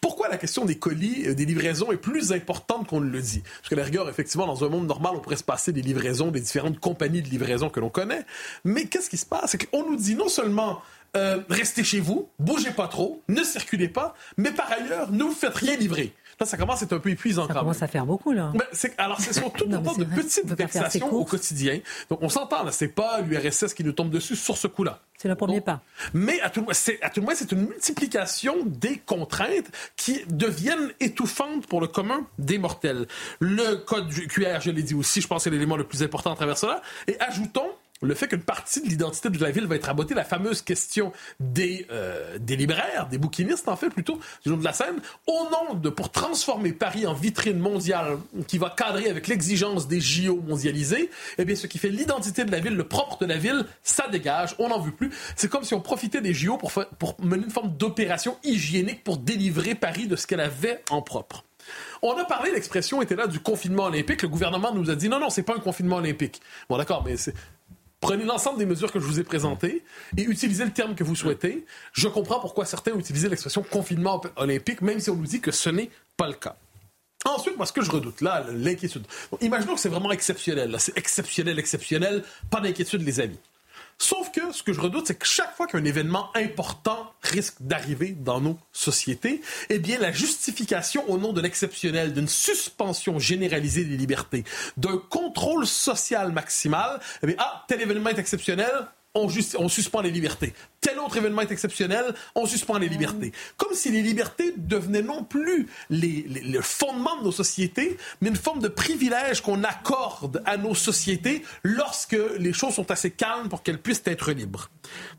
Pourquoi 0.00 0.28
la 0.28 0.38
question 0.38 0.64
des 0.64 0.78
colis, 0.78 1.26
euh, 1.26 1.34
des 1.34 1.44
livraisons 1.44 1.92
est 1.92 1.96
plus 1.96 2.32
importante 2.32 2.86
qu'on 2.86 3.00
ne 3.00 3.10
le 3.10 3.20
dit? 3.20 3.42
Parce 3.42 3.68
que 3.68 3.74
la 3.74 3.84
rigueur, 3.84 4.08
effectivement, 4.08 4.46
dans 4.46 4.64
un 4.64 4.68
monde 4.68 4.86
normal, 4.86 5.12
on 5.16 5.20
pourrait 5.20 5.36
se 5.36 5.44
passer 5.44 5.72
des 5.72 5.82
livraisons 5.82 6.30
des 6.30 6.40
différentes 6.40 6.78
compagnies 6.78 7.22
de 7.22 7.28
livraison 7.28 7.35
que 7.38 7.80
l'on 7.80 7.90
connaît. 7.90 8.24
Mais 8.64 8.84
qu'est-ce 8.86 9.10
qui 9.10 9.16
se 9.16 9.26
passe? 9.26 9.52
C'est 9.52 9.66
qu'on 9.70 9.88
nous 9.88 9.96
dit 9.96 10.14
non 10.14 10.28
seulement 10.28 10.82
euh, 11.16 11.38
restez 11.48 11.84
chez 11.84 12.00
vous, 12.00 12.28
bougez 12.38 12.72
pas 12.72 12.88
trop, 12.88 13.22
ne 13.28 13.42
circulez 13.42 13.88
pas, 13.88 14.14
mais 14.36 14.50
par 14.50 14.70
ailleurs, 14.70 15.10
ne 15.12 15.24
vous 15.24 15.32
faites 15.32 15.54
rien 15.54 15.76
livrer. 15.76 16.12
Là, 16.38 16.44
ça 16.44 16.58
commence 16.58 16.82
à 16.82 16.84
être 16.84 16.92
un 16.92 16.98
peu 16.98 17.08
épuisant 17.08 17.46
ça 17.46 17.54
commence 17.54 17.82
à 17.82 17.86
faire 17.86 18.04
beaucoup, 18.04 18.32
là. 18.32 18.52
Ben, 18.54 18.90
alors, 18.98 19.20
c'est 19.20 19.32
surtout 19.32 19.66
non, 19.68 19.80
de 19.80 20.04
petites 20.04 20.52
vexations 20.52 21.10
au 21.12 21.24
quotidien. 21.24 21.80
Donc, 22.10 22.22
on 22.22 22.28
s'entend, 22.28 22.62
là. 22.62 22.72
C'est 22.72 22.88
pas 22.88 23.20
l'URSS 23.22 23.72
qui 23.72 23.84
nous 23.84 23.92
tombe 23.92 24.10
dessus 24.10 24.36
sur 24.36 24.58
ce 24.58 24.66
coup-là. 24.66 25.00
C'est 25.16 25.28
le 25.28 25.34
premier 25.34 25.62
pas. 25.62 25.80
Mais 26.12 26.38
à 26.42 26.50
tout, 26.50 26.66
à 27.00 27.10
tout 27.10 27.20
le 27.20 27.24
moins, 27.24 27.34
c'est 27.34 27.50
une 27.52 27.68
multiplication 27.68 28.56
des 28.66 28.98
contraintes 28.98 29.70
qui 29.96 30.22
deviennent 30.28 30.92
étouffantes 31.00 31.66
pour 31.66 31.80
le 31.80 31.86
commun 31.86 32.26
des 32.38 32.58
mortels. 32.58 33.06
Le 33.40 33.76
code 33.76 34.10
QR, 34.10 34.60
je 34.60 34.70
l'ai 34.70 34.82
dit 34.82 34.94
aussi, 34.94 35.22
je 35.22 35.26
pense 35.26 35.38
que 35.38 35.44
c'est 35.44 35.50
l'élément 35.50 35.76
le 35.78 35.84
plus 35.84 36.02
important 36.02 36.32
à 36.32 36.36
travers 36.36 36.58
cela. 36.58 36.82
Et 37.08 37.18
ajoutons 37.18 37.70
le 38.02 38.14
fait 38.14 38.28
qu'une 38.28 38.42
partie 38.42 38.82
de 38.82 38.88
l'identité 38.88 39.30
de 39.30 39.40
la 39.42 39.50
ville 39.50 39.66
va 39.66 39.76
être 39.76 39.88
abotée, 39.88 40.14
la 40.14 40.24
fameuse 40.24 40.62
question 40.62 41.12
des, 41.40 41.86
euh, 41.90 42.38
des 42.38 42.56
libraires, 42.56 43.08
des 43.10 43.18
bouquinistes 43.18 43.68
en 43.68 43.76
fait 43.76 43.88
plutôt, 43.88 44.20
du 44.44 44.50
nom 44.50 44.56
de 44.56 44.64
la 44.64 44.72
scène, 44.72 44.96
au 45.26 45.48
nom 45.50 45.74
de, 45.74 45.88
pour 45.88 46.10
transformer 46.10 46.72
Paris 46.72 47.06
en 47.06 47.14
vitrine 47.14 47.58
mondiale 47.58 48.18
qui 48.46 48.58
va 48.58 48.70
cadrer 48.70 49.08
avec 49.08 49.28
l'exigence 49.28 49.88
des 49.88 50.00
JO 50.00 50.42
mondialisés, 50.46 51.10
eh 51.38 51.44
bien 51.44 51.56
ce 51.56 51.66
qui 51.66 51.78
fait 51.78 51.88
l'identité 51.88 52.44
de 52.44 52.52
la 52.52 52.60
ville, 52.60 52.74
le 52.74 52.86
propre 52.86 53.18
de 53.18 53.26
la 53.26 53.38
ville, 53.38 53.64
ça 53.82 54.08
dégage, 54.08 54.54
on 54.58 54.68
n'en 54.68 54.78
veut 54.78 54.92
plus. 54.92 55.10
C'est 55.34 55.48
comme 55.48 55.64
si 55.64 55.74
on 55.74 55.80
profitait 55.80 56.20
des 56.20 56.34
JO 56.34 56.58
pour, 56.58 56.72
pour 56.72 57.16
mener 57.22 57.44
une 57.44 57.50
forme 57.50 57.76
d'opération 57.76 58.36
hygiénique 58.44 59.04
pour 59.04 59.16
délivrer 59.16 59.74
Paris 59.74 60.06
de 60.06 60.16
ce 60.16 60.26
qu'elle 60.26 60.40
avait 60.40 60.82
en 60.90 61.02
propre. 61.02 61.44
On 62.02 62.16
a 62.16 62.24
parlé, 62.24 62.52
l'expression 62.52 63.02
était 63.02 63.16
là, 63.16 63.26
du 63.26 63.40
confinement 63.40 63.84
olympique. 63.84 64.22
Le 64.22 64.28
gouvernement 64.28 64.72
nous 64.72 64.90
a 64.90 64.94
dit 64.94 65.08
non, 65.08 65.18
non, 65.18 65.30
c'est 65.30 65.42
pas 65.42 65.54
un 65.54 65.60
confinement 65.60 65.96
olympique. 65.96 66.40
Bon, 66.68 66.76
d'accord, 66.76 67.02
mais 67.04 67.16
c'est 67.16 67.34
Prenez 68.00 68.24
l'ensemble 68.24 68.58
des 68.58 68.66
mesures 68.66 68.92
que 68.92 69.00
je 69.00 69.06
vous 69.06 69.18
ai 69.18 69.24
présentées 69.24 69.82
et 70.16 70.22
utilisez 70.22 70.64
le 70.64 70.72
terme 70.72 70.94
que 70.94 71.02
vous 71.02 71.16
souhaitez. 71.16 71.64
Je 71.92 72.08
comprends 72.08 72.40
pourquoi 72.40 72.64
certains 72.64 72.92
ont 72.92 72.98
utilisé 72.98 73.28
l'expression 73.28 73.62
confinement 73.62 74.20
olympique, 74.36 74.82
même 74.82 75.00
si 75.00 75.10
on 75.10 75.16
nous 75.16 75.26
dit 75.26 75.40
que 75.40 75.50
ce 75.50 75.70
n'est 75.70 75.90
pas 76.16 76.28
le 76.28 76.34
cas. 76.34 76.56
Ensuite, 77.24 77.56
moi, 77.56 77.66
ce 77.66 77.72
que 77.72 77.82
je 77.82 77.90
redoute, 77.90 78.20
là, 78.20 78.46
l'inquiétude. 78.52 79.04
imaginons 79.40 79.74
que 79.74 79.80
c'est 79.80 79.88
vraiment 79.88 80.12
exceptionnel. 80.12 80.76
C'est 80.78 80.96
exceptionnel, 80.96 81.58
exceptionnel. 81.58 82.22
Pas 82.50 82.60
d'inquiétude, 82.60 83.02
les 83.02 83.18
amis. 83.18 83.38
Sauf 83.98 84.30
que 84.30 84.52
ce 84.52 84.62
que 84.62 84.72
je 84.72 84.80
redoute, 84.80 85.06
c'est 85.06 85.18
que 85.18 85.26
chaque 85.26 85.54
fois 85.56 85.66
qu'un 85.66 85.84
événement 85.84 86.30
important 86.34 87.12
risque 87.22 87.56
d'arriver 87.60 88.10
dans 88.10 88.40
nos 88.40 88.58
sociétés, 88.72 89.40
eh 89.70 89.78
bien, 89.78 89.98
la 89.98 90.12
justification 90.12 91.08
au 91.10 91.16
nom 91.16 91.32
de 91.32 91.40
l'exceptionnel, 91.40 92.12
d'une 92.12 92.28
suspension 92.28 93.18
généralisée 93.18 93.84
des 93.84 93.96
libertés, 93.96 94.44
d'un 94.76 94.98
contrôle 94.98 95.66
social 95.66 96.32
maximal, 96.32 97.00
eh 97.22 97.26
bien, 97.26 97.36
ah, 97.38 97.64
tel 97.68 97.80
événement 97.80 98.10
est 98.10 98.18
exceptionnel, 98.18 98.70
on, 99.16 99.28
on, 99.58 99.68
suspend 99.68 100.00
les 100.00 100.10
libertés 100.10 100.52
tel 100.86 101.00
autre 101.00 101.16
événement 101.16 101.42
est 101.42 101.50
exceptionnel, 101.50 102.14
on 102.36 102.46
suspend 102.46 102.78
les 102.78 102.88
libertés. 102.88 103.32
Comme 103.56 103.74
si 103.74 103.90
les 103.90 104.02
libertés 104.02 104.54
devenaient 104.56 105.02
non 105.02 105.24
plus 105.24 105.66
les, 105.90 106.22
le 106.28 106.60
fondement 106.60 107.18
de 107.18 107.24
nos 107.24 107.32
sociétés, 107.32 107.96
mais 108.20 108.28
une 108.28 108.36
forme 108.36 108.60
de 108.60 108.68
privilège 108.68 109.40
qu'on 109.40 109.64
accorde 109.64 110.42
à 110.46 110.56
nos 110.56 110.76
sociétés 110.76 111.42
lorsque 111.64 112.16
les 112.38 112.52
choses 112.52 112.74
sont 112.74 112.88
assez 112.92 113.10
calmes 113.10 113.48
pour 113.48 113.64
qu'elles 113.64 113.80
puissent 113.80 114.02
être 114.04 114.30
libres. 114.30 114.70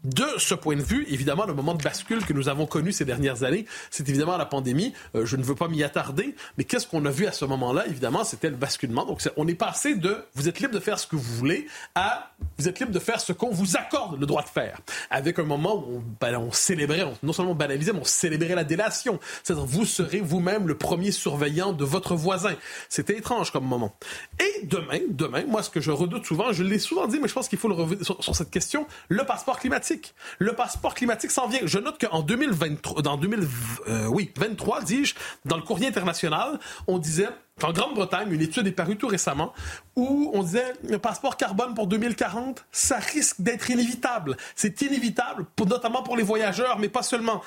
De 0.05 0.25
ce 0.37 0.53
point 0.53 0.77
de 0.77 0.81
vue, 0.81 1.05
évidemment, 1.09 1.45
le 1.45 1.53
moment 1.53 1.73
de 1.73 1.83
bascule 1.83 2.23
que 2.23 2.31
nous 2.31 2.47
avons 2.47 2.65
connu 2.65 2.93
ces 2.93 3.03
dernières 3.03 3.43
années, 3.43 3.65
c'est 3.89 4.07
évidemment 4.07 4.37
la 4.37 4.45
pandémie. 4.45 4.93
Euh, 5.15 5.25
je 5.25 5.35
ne 5.35 5.43
veux 5.43 5.55
pas 5.55 5.67
m'y 5.67 5.83
attarder, 5.83 6.33
mais 6.57 6.63
qu'est-ce 6.63 6.87
qu'on 6.87 7.03
a 7.03 7.11
vu 7.11 7.25
à 7.25 7.33
ce 7.33 7.43
moment-là? 7.43 7.85
Évidemment, 7.87 8.23
c'était 8.23 8.49
le 8.49 8.55
basculement. 8.55 9.03
Donc, 9.03 9.21
on 9.35 9.45
est 9.49 9.55
passé 9.55 9.95
de 9.95 10.23
vous 10.33 10.47
êtes 10.47 10.61
libre 10.61 10.73
de 10.73 10.79
faire 10.79 10.97
ce 10.97 11.07
que 11.07 11.17
vous 11.17 11.35
voulez 11.35 11.67
à 11.93 12.31
vous 12.57 12.67
êtes 12.67 12.79
libre 12.79 12.91
de 12.91 12.99
faire 12.99 13.19
ce 13.19 13.33
qu'on 13.33 13.51
vous 13.51 13.75
accorde 13.75 13.86
le 14.19 14.25
droit 14.25 14.43
de 14.43 14.49
faire. 14.49 14.79
Avec 15.09 15.39
un 15.39 15.43
moment 15.43 15.83
où 15.87 16.03
on, 16.21 16.51
célébrait, 16.51 17.05
non 17.23 17.33
seulement 17.33 17.51
on 17.51 17.55
banalisait, 17.55 17.93
mais 17.93 17.99
on 18.01 18.05
célébrait 18.05 18.55
la 18.55 18.63
délation. 18.63 19.19
C'est-à-dire, 19.43 19.65
vous 19.65 19.85
serez 19.85 20.19
vous-même 20.19 20.67
le 20.67 20.77
premier 20.77 21.11
surveillant 21.11 21.73
de 21.73 21.85
votre 21.85 22.15
voisin. 22.15 22.55
C'était 22.89 23.17
étrange 23.17 23.51
comme 23.51 23.65
moment. 23.65 23.95
Et 24.39 24.65
demain, 24.65 24.99
demain, 25.09 25.43
moi, 25.47 25.63
ce 25.63 25.69
que 25.69 25.81
je 25.81 25.91
redoute 25.91 26.25
souvent, 26.25 26.51
je 26.51 26.63
l'ai 26.63 26.79
souvent 26.79 27.07
dit, 27.07 27.19
mais 27.19 27.27
je 27.27 27.33
pense 27.33 27.47
qu'il 27.47 27.59
faut 27.59 27.67
le 27.67 27.75
revenir 27.75 28.05
sur, 28.05 28.35
cette 28.35 28.51
question, 28.51 28.87
le 29.09 29.23
passeport 29.25 29.59
climatique. 29.59 30.13
Le 30.39 30.53
passeport 30.53 30.93
climatique 30.93 31.31
s'en 31.31 31.47
vient. 31.47 31.61
Je 31.63 31.79
note 31.79 31.99
qu'en 31.99 32.21
2023, 32.21 33.01
dans 33.01 33.17
2023, 33.17 34.07
oui, 34.09 34.31
23, 34.37 34.83
dis-je, 34.83 35.15
dans 35.45 35.57
le 35.57 35.63
courrier 35.63 35.87
international, 35.87 36.59
on 36.87 36.97
disait 36.97 37.29
en 37.63 37.71
Grande-Bretagne, 37.71 38.31
une 38.31 38.41
étude 38.41 38.67
est 38.67 38.71
parue 38.71 38.97
tout 38.97 39.07
récemment 39.07 39.53
où 39.95 40.31
on 40.33 40.43
disait 40.43 40.73
le 40.87 40.99
passeport 40.99 41.37
carbone 41.37 41.73
pour 41.73 41.87
2040, 41.87 42.65
ça 42.71 42.97
risque 42.97 43.41
d'être 43.41 43.69
inévitable. 43.69 44.37
C'est 44.55 44.81
inévitable, 44.81 45.45
notamment 45.65 46.03
pour 46.03 46.17
les 46.17 46.23
voyageurs, 46.23 46.77
mais 46.79 46.89
pas 46.89 47.03
seulement. 47.03 47.41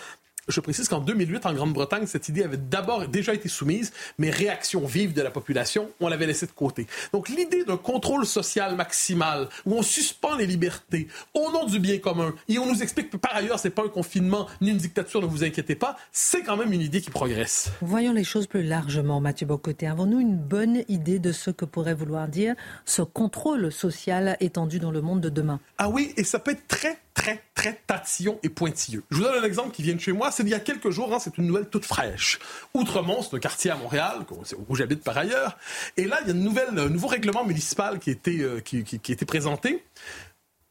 Je 0.48 0.60
précise 0.60 0.88
qu'en 0.88 1.00
2008, 1.00 1.46
en 1.46 1.52
Grande-Bretagne, 1.52 2.06
cette 2.06 2.28
idée 2.28 2.42
avait 2.42 2.56
d'abord 2.56 3.06
déjà 3.08 3.34
été 3.34 3.48
soumise, 3.48 3.92
mais 4.18 4.30
réaction 4.30 4.84
vive 4.86 5.12
de 5.12 5.22
la 5.22 5.30
population, 5.30 5.90
on 6.00 6.08
l'avait 6.08 6.26
laissée 6.26 6.46
de 6.46 6.52
côté. 6.52 6.86
Donc 7.12 7.28
l'idée 7.28 7.64
d'un 7.64 7.76
contrôle 7.76 8.26
social 8.26 8.74
maximal, 8.76 9.48
où 9.66 9.74
on 9.74 9.82
suspend 9.82 10.36
les 10.36 10.46
libertés 10.46 11.08
au 11.34 11.50
nom 11.52 11.66
du 11.66 11.78
bien 11.78 11.98
commun, 11.98 12.34
et 12.48 12.58
on 12.58 12.66
nous 12.66 12.82
explique 12.82 13.10
que 13.10 13.16
par 13.16 13.34
ailleurs, 13.34 13.58
c'est 13.58 13.70
pas 13.70 13.84
un 13.84 13.88
confinement 13.88 14.46
ni 14.60 14.70
une 14.70 14.76
dictature, 14.76 15.20
ne 15.20 15.26
vous 15.26 15.44
inquiétez 15.44 15.74
pas, 15.74 15.96
c'est 16.12 16.42
quand 16.42 16.56
même 16.56 16.72
une 16.72 16.80
idée 16.80 17.00
qui 17.00 17.10
progresse. 17.10 17.70
Voyons 17.80 18.12
les 18.12 18.24
choses 18.24 18.46
plus 18.46 18.62
largement, 18.62 19.20
Mathieu 19.20 19.46
Bocoté. 19.46 19.86
Avons-nous 19.86 20.20
une 20.20 20.36
bonne 20.36 20.84
idée 20.88 21.18
de 21.18 21.32
ce 21.32 21.50
que 21.50 21.64
pourrait 21.64 21.94
vouloir 21.94 22.28
dire 22.28 22.54
ce 22.84 23.02
contrôle 23.02 23.70
social 23.70 24.36
étendu 24.40 24.78
dans 24.78 24.90
le 24.90 25.02
monde 25.02 25.20
de 25.20 25.28
demain? 25.28 25.60
Ah 25.78 25.88
oui, 25.88 26.12
et 26.16 26.24
ça 26.24 26.38
peut 26.38 26.52
être 26.52 26.66
très 26.66 26.98
très, 27.20 27.42
très 27.54 27.78
tatillon 27.86 28.38
et 28.42 28.48
pointilleux. 28.48 29.04
Je 29.10 29.18
vous 29.18 29.22
donne 29.24 29.42
un 29.42 29.46
exemple 29.46 29.72
qui 29.72 29.82
vient 29.82 29.94
de 29.94 30.00
chez 30.00 30.12
moi. 30.12 30.30
C'est 30.30 30.42
il 30.42 30.48
y 30.48 30.54
a 30.54 30.60
quelques 30.60 30.88
jours, 30.88 31.14
hein, 31.14 31.18
c'est 31.20 31.36
une 31.36 31.46
nouvelle 31.46 31.68
toute 31.68 31.84
fraîche. 31.84 32.38
Outremont, 32.72 33.20
c'est 33.22 33.36
un 33.36 33.38
quartier 33.38 33.70
à 33.70 33.76
Montréal, 33.76 34.20
où 34.68 34.74
j'habite 34.74 35.04
par 35.04 35.18
ailleurs. 35.18 35.58
Et 35.98 36.06
là, 36.06 36.18
il 36.22 36.28
y 36.28 36.30
a 36.30 36.34
une 36.34 36.42
nouvelle, 36.42 36.78
un 36.78 36.88
nouveau 36.88 37.08
règlement 37.08 37.44
municipal 37.44 37.98
qui 37.98 38.08
a 38.08 38.12
été, 38.14 38.40
euh, 38.40 38.60
qui, 38.60 38.84
qui, 38.84 39.16
présenté. 39.16 39.84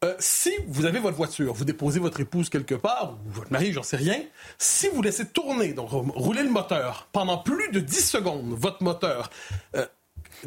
Euh, 0.02 0.16
si 0.18 0.50
vous 0.66 0.86
avez 0.86 0.98
votre 0.98 1.16
voiture, 1.16 1.54
vous 1.54 1.64
déposez 1.64 2.00
votre 2.00 2.18
épouse 2.18 2.48
quelque 2.48 2.74
part, 2.74 3.18
ou 3.26 3.30
votre 3.30 3.52
mari, 3.52 3.72
j'en 3.72 3.84
sais 3.84 3.98
rien, 3.98 4.20
si 4.58 4.88
vous 4.88 5.02
laissez 5.02 5.26
tourner, 5.26 5.72
donc 5.72 5.90
rouler 5.90 6.42
le 6.42 6.50
moteur, 6.50 7.06
pendant 7.12 7.38
plus 7.38 7.70
de 7.70 7.78
10 7.78 8.10
secondes, 8.10 8.54
votre 8.58 8.82
moteur, 8.82 9.30
euh, 9.76 9.86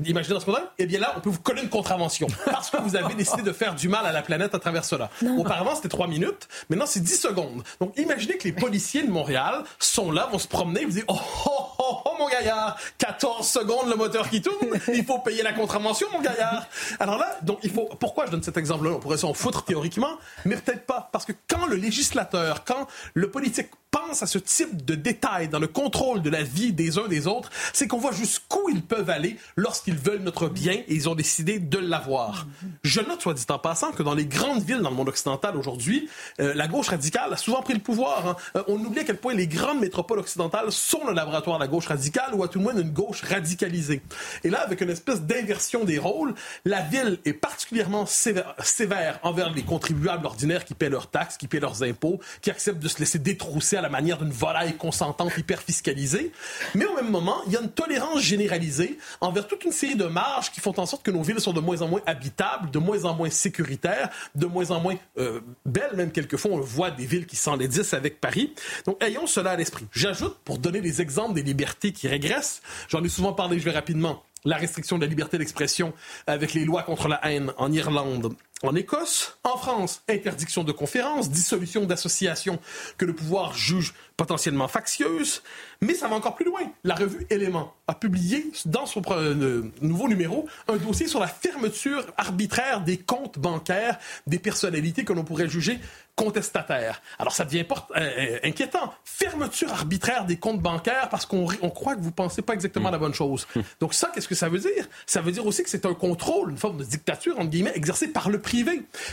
Imaginez 0.05 0.33
dans 0.33 0.39
ce 0.39 0.45
moment 0.47 0.59
eh 0.77 0.85
bien 0.85 0.99
là, 0.99 1.13
on 1.17 1.19
peut 1.19 1.29
vous 1.29 1.39
coller 1.39 1.61
une 1.61 1.69
contravention 1.69 2.27
parce 2.45 2.69
que 2.69 2.77
vous 2.77 2.95
avez 2.95 3.13
décidé 3.13 3.41
de 3.41 3.51
faire 3.51 3.75
du 3.75 3.89
mal 3.89 4.05
à 4.05 4.11
la 4.11 4.21
planète 4.21 4.55
à 4.55 4.59
travers 4.59 4.85
cela. 4.85 5.09
Auparavant, 5.37 5.75
c'était 5.75 5.89
trois 5.89 6.07
minutes. 6.07 6.47
Maintenant, 6.69 6.85
c'est 6.85 7.01
10 7.01 7.19
secondes. 7.19 7.63
Donc, 7.79 7.97
imaginez 7.97 8.37
que 8.37 8.45
les 8.45 8.53
policiers 8.53 9.03
de 9.03 9.11
Montréal 9.11 9.63
sont 9.79 10.11
là, 10.11 10.27
vont 10.31 10.39
se 10.39 10.47
promener, 10.47 10.85
vous 10.85 10.91
dire 10.91 11.03
oh, 11.07 11.17
oh, 11.45 11.52
oh, 11.79 11.97
oh, 12.05 12.15
mon 12.19 12.27
gaillard, 12.27 12.77
14 12.97 13.47
secondes 13.47 13.89
le 13.89 13.95
moteur 13.95 14.29
qui 14.29 14.41
tourne, 14.41 14.69
il 14.93 15.05
faut 15.05 15.19
payer 15.19 15.43
la 15.43 15.53
contravention, 15.53 16.07
mon 16.11 16.21
gaillard. 16.21 16.67
Alors 16.99 17.17
là, 17.17 17.37
donc, 17.41 17.59
il 17.63 17.71
faut. 17.71 17.89
Pourquoi 17.99 18.25
je 18.25 18.31
donne 18.31 18.43
cet 18.43 18.57
exemple-là? 18.57 18.91
On 18.91 18.99
pourrait 18.99 19.17
s'en 19.17 19.33
foutre 19.33 19.63
théoriquement, 19.63 20.17
mais 20.45 20.55
peut-être 20.55 20.85
pas. 20.85 21.09
Parce 21.11 21.25
que 21.25 21.33
quand 21.47 21.65
le 21.65 21.75
législateur, 21.75 22.63
quand 22.65 22.87
le 23.13 23.29
politique 23.29 23.69
pense 23.93 24.23
à 24.23 24.27
ce 24.27 24.39
type 24.39 24.83
de 24.85 24.95
détails 24.95 25.49
dans 25.49 25.59
le 25.59 25.67
contrôle 25.67 26.23
de 26.23 26.29
la 26.31 26.41
vie 26.41 26.73
des 26.73 26.97
uns 26.97 27.07
des 27.07 27.27
autres, 27.27 27.51
c'est 27.73 27.87
qu'on 27.87 27.99
voit 27.99 28.11
jusqu'où 28.11 28.67
ils 28.69 28.81
peuvent 28.81 29.11
aller 29.11 29.37
lorsqu'ils 29.55 29.95
veulent 29.95 30.23
notre 30.23 30.49
bien 30.49 30.73
et 30.73 30.85
ils 30.89 31.07
ont 31.09 31.15
décidé 31.15 31.59
de 31.59 31.77
l'avoir. 31.77 32.47
Je 32.83 33.01
note, 33.01 33.21
soit 33.21 33.35
dit 33.35 33.45
en 33.49 33.59
passant, 33.59 33.91
que 33.91 34.01
dans 34.01 34.15
les 34.15 34.25
grandes 34.25 34.63
villes 34.63 34.81
dans 34.81 34.89
le 34.89 34.95
monde 34.95 35.09
occidental 35.09 35.55
aujourd'hui, 35.55 36.09
euh, 36.39 36.53
la 36.55 36.67
gauche 36.67 36.89
radicale 36.89 37.31
a 37.31 37.37
souvent 37.37 37.61
pris 37.61 37.75
le 37.75 37.79
pouvoir. 37.79 38.27
Hein. 38.27 38.35
Euh, 38.55 38.63
on 38.67 38.83
oublie 38.83 39.01
à 39.01 39.03
quel 39.03 39.17
point 39.17 39.35
les 39.35 39.47
grandes 39.47 39.79
métropoles 39.79 40.19
occidentales 40.19 40.71
sont 40.71 41.05
le 41.05 41.13
laboratoire 41.13 41.59
de 41.59 41.62
gauche 41.67 41.87
radicale 41.87 42.33
ou 42.33 42.43
à 42.43 42.47
tout 42.47 42.59
le 42.59 42.63
moins 42.63 42.77
une 42.77 42.91
gauche 42.91 43.21
radicalisée. 43.21 44.01
Et 44.43 44.49
là, 44.49 44.61
avec 44.61 44.81
une 44.81 44.89
espèce 44.89 45.21
d'inversion 45.21 45.83
des 45.83 45.97
rôles, 45.97 46.33
la 46.65 46.81
ville 46.81 47.19
est 47.25 47.33
particulièrement 47.33 48.05
sévère, 48.05 49.19
envers 49.23 49.51
les 49.53 49.63
contribuables 49.63 50.25
ordinaires 50.25 50.65
qui 50.65 50.73
paient 50.73 50.89
leurs 50.89 51.09
taxes, 51.09 51.37
qui 51.37 51.47
paient 51.47 51.59
leurs 51.59 51.83
impôts, 51.83 52.19
qui 52.41 52.51
acceptent 52.51 52.81
de 52.81 52.87
se 52.87 52.99
laisser 52.99 53.19
détrousser 53.19 53.77
à 53.77 53.81
la 53.81 53.89
manière 53.89 54.17
d'une 54.17 54.31
volaille 54.31 54.75
consentante 54.75 55.31
hyper 55.37 55.61
fiscalisée. 55.61 56.31
Mais 56.75 56.85
au 56.85 56.95
même 56.95 57.09
moment, 57.09 57.37
il 57.47 57.53
y 57.53 57.57
a 57.57 57.61
une 57.61 57.71
tolérance 57.71 58.21
généralisée 58.21 58.97
envers 59.21 59.47
toute 59.47 59.63
une 59.63 59.71
série 59.71 59.95
de 59.95 60.05
marges 60.05 60.51
qui 60.51 60.61
font 60.61 60.77
en 60.77 60.85
sorte 60.85 61.03
que 61.03 61.11
nos 61.11 61.21
villes 61.21 61.39
sont 61.39 61.53
de 61.53 61.59
moins 61.59 61.81
en 61.81 61.87
moins 61.87 62.01
habitables, 62.05 62.71
de 62.71 62.79
moins 62.79 63.05
en 63.05 63.13
moins 63.13 63.29
sécuritaires, 63.29 64.09
de 64.35 64.45
moins 64.45 64.71
en 64.71 64.79
moins 64.79 64.95
euh, 65.17 65.41
belles. 65.65 65.95
Même 65.95 66.11
quelquefois, 66.11 66.51
on 66.51 66.59
voit 66.59 66.91
des 66.91 67.05
villes 67.05 67.25
qui 67.25 67.35
s'enlaidissent 67.35 67.93
avec 67.93 68.19
Paris. 68.19 68.53
Donc, 68.85 69.01
ayons 69.03 69.27
cela 69.27 69.51
à 69.51 69.55
l'esprit. 69.55 69.85
J'ajoute, 69.91 70.37
pour 70.43 70.57
donner 70.57 70.81
des 70.81 71.01
exemples 71.01 71.33
des 71.33 71.43
libertés 71.53 71.91
qui 71.91 72.07
régressent, 72.07 72.61
j'en 72.89 73.03
ai 73.03 73.09
souvent 73.09 73.33
parlé, 73.33 73.59
je 73.59 73.65
vais 73.65 73.71
rapidement, 73.71 74.23
la 74.43 74.57
restriction 74.57 74.97
de 74.97 75.03
la 75.03 75.07
liberté 75.07 75.37
d'expression 75.37 75.93
avec 76.25 76.53
les 76.53 76.65
lois 76.65 76.81
contre 76.81 77.07
la 77.07 77.23
haine 77.25 77.53
en 77.57 77.71
Irlande, 77.71 78.33
en 78.63 78.75
Écosse, 78.75 79.37
en 79.43 79.57
France, 79.57 80.01
interdiction 80.09 80.63
de 80.63 80.71
conférences, 80.71 81.29
dissolution 81.29 81.85
d'associations 81.85 82.59
que 82.97 83.05
le 83.05 83.13
pouvoir 83.13 83.53
juge 83.55 83.93
potentiellement 84.15 84.67
factieuses, 84.67 85.41
mais 85.81 85.93
ça 85.93 86.07
va 86.07 86.15
encore 86.15 86.35
plus 86.35 86.45
loin. 86.45 86.61
La 86.83 86.95
revue 86.95 87.27
Éléments 87.29 87.73
a 87.87 87.93
publié 87.93 88.51
dans 88.65 88.85
son 88.85 89.01
euh, 89.11 89.63
nouveau 89.81 90.07
numéro 90.07 90.47
un 90.67 90.77
dossier 90.77 91.07
sur 91.07 91.19
la 91.19 91.27
fermeture 91.27 92.05
arbitraire 92.17 92.81
des 92.81 92.97
comptes 92.97 93.37
bancaires 93.37 93.97
des 94.27 94.39
personnalités 94.39 95.03
que 95.03 95.11
l'on 95.11 95.23
pourrait 95.23 95.49
juger 95.49 95.79
contestataires. 96.15 97.01
Alors 97.17 97.33
ça 97.33 97.43
devient 97.43 97.65
euh, 97.69 97.99
euh, 97.99 98.39
inquiétant. 98.43 98.93
Fermeture 99.03 99.73
arbitraire 99.73 100.25
des 100.25 100.37
comptes 100.37 100.61
bancaires 100.61 101.09
parce 101.09 101.25
qu'on 101.25 101.47
on 101.61 101.69
croit 101.71 101.95
que 101.95 102.01
vous 102.01 102.11
pensez 102.11 102.43
pas 102.43 102.53
exactement 102.53 102.91
la 102.91 102.99
bonne 102.99 103.15
chose. 103.15 103.47
Donc 103.79 103.95
ça, 103.95 104.11
qu'est-ce 104.13 104.27
que 104.27 104.35
ça 104.35 104.47
veut 104.47 104.59
dire? 104.59 104.87
Ça 105.07 105.21
veut 105.21 105.31
dire 105.31 105.45
aussi 105.45 105.63
que 105.63 105.69
c'est 105.69 105.87
un 105.87 105.95
contrôle, 105.95 106.51
une 106.51 106.57
forme 106.57 106.77
de 106.77 106.83
dictature 106.83 107.39
entre 107.39 107.49
guillemets 107.49 107.73
exercée 107.75 108.07
par 108.07 108.29
le 108.29 108.39
privé. 108.39 108.52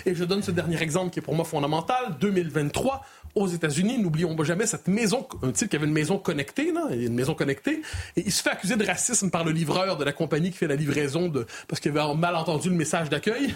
Et 0.06 0.14
je 0.14 0.24
donne 0.24 0.42
ce 0.42 0.50
dernier 0.50 0.80
exemple 0.82 1.10
qui 1.10 1.18
est 1.18 1.22
pour 1.22 1.34
moi 1.34 1.44
fondamental. 1.44 2.16
2023, 2.20 3.02
aux 3.34 3.46
États-Unis, 3.46 3.98
n'oublions 3.98 4.36
jamais 4.42 4.66
cette 4.66 4.88
maison, 4.88 5.26
un 5.42 5.52
type 5.52 5.68
qui 5.68 5.76
avait 5.76 5.86
une 5.86 5.92
maison 5.92 6.18
connectée, 6.18 6.72
là, 6.72 6.88
une 6.90 7.14
maison 7.14 7.34
connectée, 7.34 7.82
et 8.16 8.22
il 8.26 8.32
se 8.32 8.42
fait 8.42 8.50
accuser 8.50 8.76
de 8.76 8.84
racisme 8.84 9.30
par 9.30 9.44
le 9.44 9.52
livreur 9.52 9.96
de 9.96 10.04
la 10.04 10.12
compagnie 10.12 10.50
qui 10.50 10.58
fait 10.58 10.66
la 10.66 10.76
livraison 10.76 11.28
de, 11.28 11.46
parce 11.68 11.80
qu'il 11.80 11.96
avait 11.96 12.14
mal 12.14 12.34
entendu 12.36 12.68
le 12.70 12.74
message 12.74 13.08
d'accueil. 13.08 13.54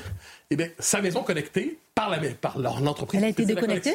Eh 0.50 0.56
bien, 0.56 0.68
sa 0.78 1.00
maison 1.00 1.22
connectée, 1.22 1.78
par 1.94 2.10
la, 2.10 2.18
par 2.40 2.58
l'entreprise. 2.58 3.20
Elle 3.20 3.26
a 3.26 3.30
été 3.30 3.46
déconnectée? 3.46 3.94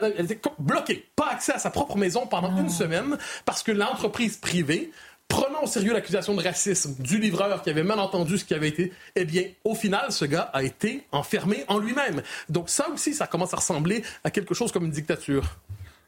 Elle 0.00 0.24
était 0.24 0.40
bloquée, 0.58 1.06
pas 1.14 1.28
accès 1.32 1.52
à 1.52 1.58
sa 1.58 1.70
propre 1.70 1.96
maison 1.96 2.26
pendant 2.26 2.56
une 2.56 2.66
ah. 2.66 2.70
semaine 2.70 3.18
parce 3.44 3.62
que 3.62 3.70
l'entreprise 3.70 4.38
privée 4.38 4.90
prenant 5.28 5.62
au 5.62 5.66
sérieux 5.66 5.92
l'accusation 5.92 6.34
de 6.34 6.42
racisme 6.42 6.94
du 6.98 7.18
livreur 7.18 7.62
qui 7.62 7.70
avait 7.70 7.82
mal 7.82 7.98
entendu 7.98 8.38
ce 8.38 8.44
qui 8.44 8.54
avait 8.54 8.68
été, 8.68 8.92
eh 9.16 9.24
bien, 9.24 9.44
au 9.64 9.74
final, 9.74 10.12
ce 10.12 10.24
gars 10.24 10.50
a 10.52 10.62
été 10.62 11.06
enfermé 11.12 11.64
en 11.68 11.78
lui-même. 11.78 12.22
Donc 12.48 12.68
ça 12.68 12.88
aussi, 12.90 13.14
ça 13.14 13.26
commence 13.26 13.52
à 13.54 13.56
ressembler 13.56 14.02
à 14.22 14.30
quelque 14.30 14.54
chose 14.54 14.72
comme 14.72 14.84
une 14.84 14.90
dictature. 14.90 15.58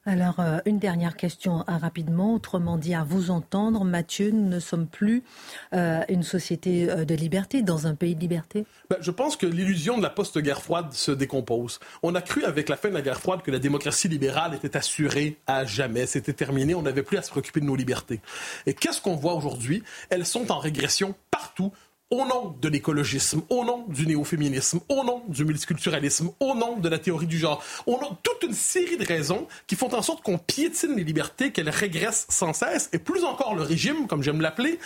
Alors, 0.09 0.39
euh, 0.39 0.59
une 0.67 0.79
dernière 0.79 1.17
question 1.17 1.65
euh, 1.69 1.77
rapidement. 1.77 2.35
Autrement 2.35 2.79
dit, 2.79 2.95
à 2.95 3.03
vous 3.03 3.33
entendre, 3.33 3.85
Mathieu, 3.85 4.31
nous 4.31 4.49
ne 4.49 4.61
sommes 4.61 4.87
plus 4.87 5.25
euh, 5.75 6.01
une 6.09 6.23
société 6.23 6.87
de 6.87 7.15
liberté, 7.17 7.63
dans 7.63 7.89
un 7.89 7.97
pays 7.97 8.15
de 8.15 8.21
liberté 8.21 8.67
ben, 8.89 8.99
Je 9.01 9.11
pense 9.11 9.37
que 9.37 9.47
l'illusion 9.47 9.99
de 9.99 10.03
la 10.05 10.11
post-guerre 10.11 10.63
froide 10.63 10.93
se 10.93 11.11
décompose. 11.11 11.81
On 12.05 12.15
a 12.15 12.23
cru 12.23 12.45
avec 12.45 12.69
la 12.69 12.77
fin 12.77 12.89
de 12.89 12.95
la 12.95 13.03
guerre 13.03 13.19
froide 13.19 13.43
que 13.43 13.51
la 13.51 13.59
démocratie 13.59 14.07
libérale 14.07 14.55
était 14.55 14.77
assurée 14.77 15.41
à 15.49 15.65
jamais. 15.65 16.07
C'était 16.07 16.33
terminé. 16.33 16.77
On 16.77 16.83
n'avait 16.83 17.03
plus 17.03 17.19
à 17.19 17.23
se 17.23 17.31
préoccuper 17.31 17.59
de 17.59 17.67
nos 17.67 17.77
libertés. 17.77 18.21
Et 18.67 18.75
qu'est-ce 18.75 19.01
qu'on 19.01 19.17
voit 19.17 19.35
aujourd'hui? 19.35 19.83
Elles 20.09 20.25
sont 20.25 20.53
en 20.53 20.61
régression 20.61 21.17
partout 21.33 21.73
au 22.11 22.25
nom 22.25 22.57
de 22.61 22.69
l'écologisme, 22.69 23.43
au 23.49 23.65
nom 23.65 23.85
du 23.89 24.07
néo-féminisme, 24.07 24.81
au 24.89 25.03
nom 25.03 25.23
du 25.29 25.45
multiculturalisme, 25.45 26.31
au 26.39 26.55
nom 26.55 26.79
de 26.79 26.89
la 26.89 26.99
théorie 26.99 27.27
du 27.27 27.39
genre, 27.39 27.63
au 27.87 27.99
nom 28.01 28.11
de 28.11 28.17
toute 28.23 28.45
une 28.45 28.55
série 28.55 28.97
de 28.97 29.05
raisons 29.05 29.49
qui 29.67 29.75
font 29.75 29.93
en 29.93 30.03
sorte 30.03 30.23
qu'on 30.23 30.39
piétine 30.39 30.95
les 30.95 31.05
libertés, 31.05 31.51
qu'elles 31.51 31.69
régressent 31.69 32.27
sans 32.29 32.53
cesse, 32.53 32.89
et 32.93 32.99
plus 32.99 33.25
encore 33.25 33.57
le 33.57 33.63
régime, 33.63 34.07
comme 34.07 34.23
j'aime 34.23 34.41
l'appeler, 34.41 34.79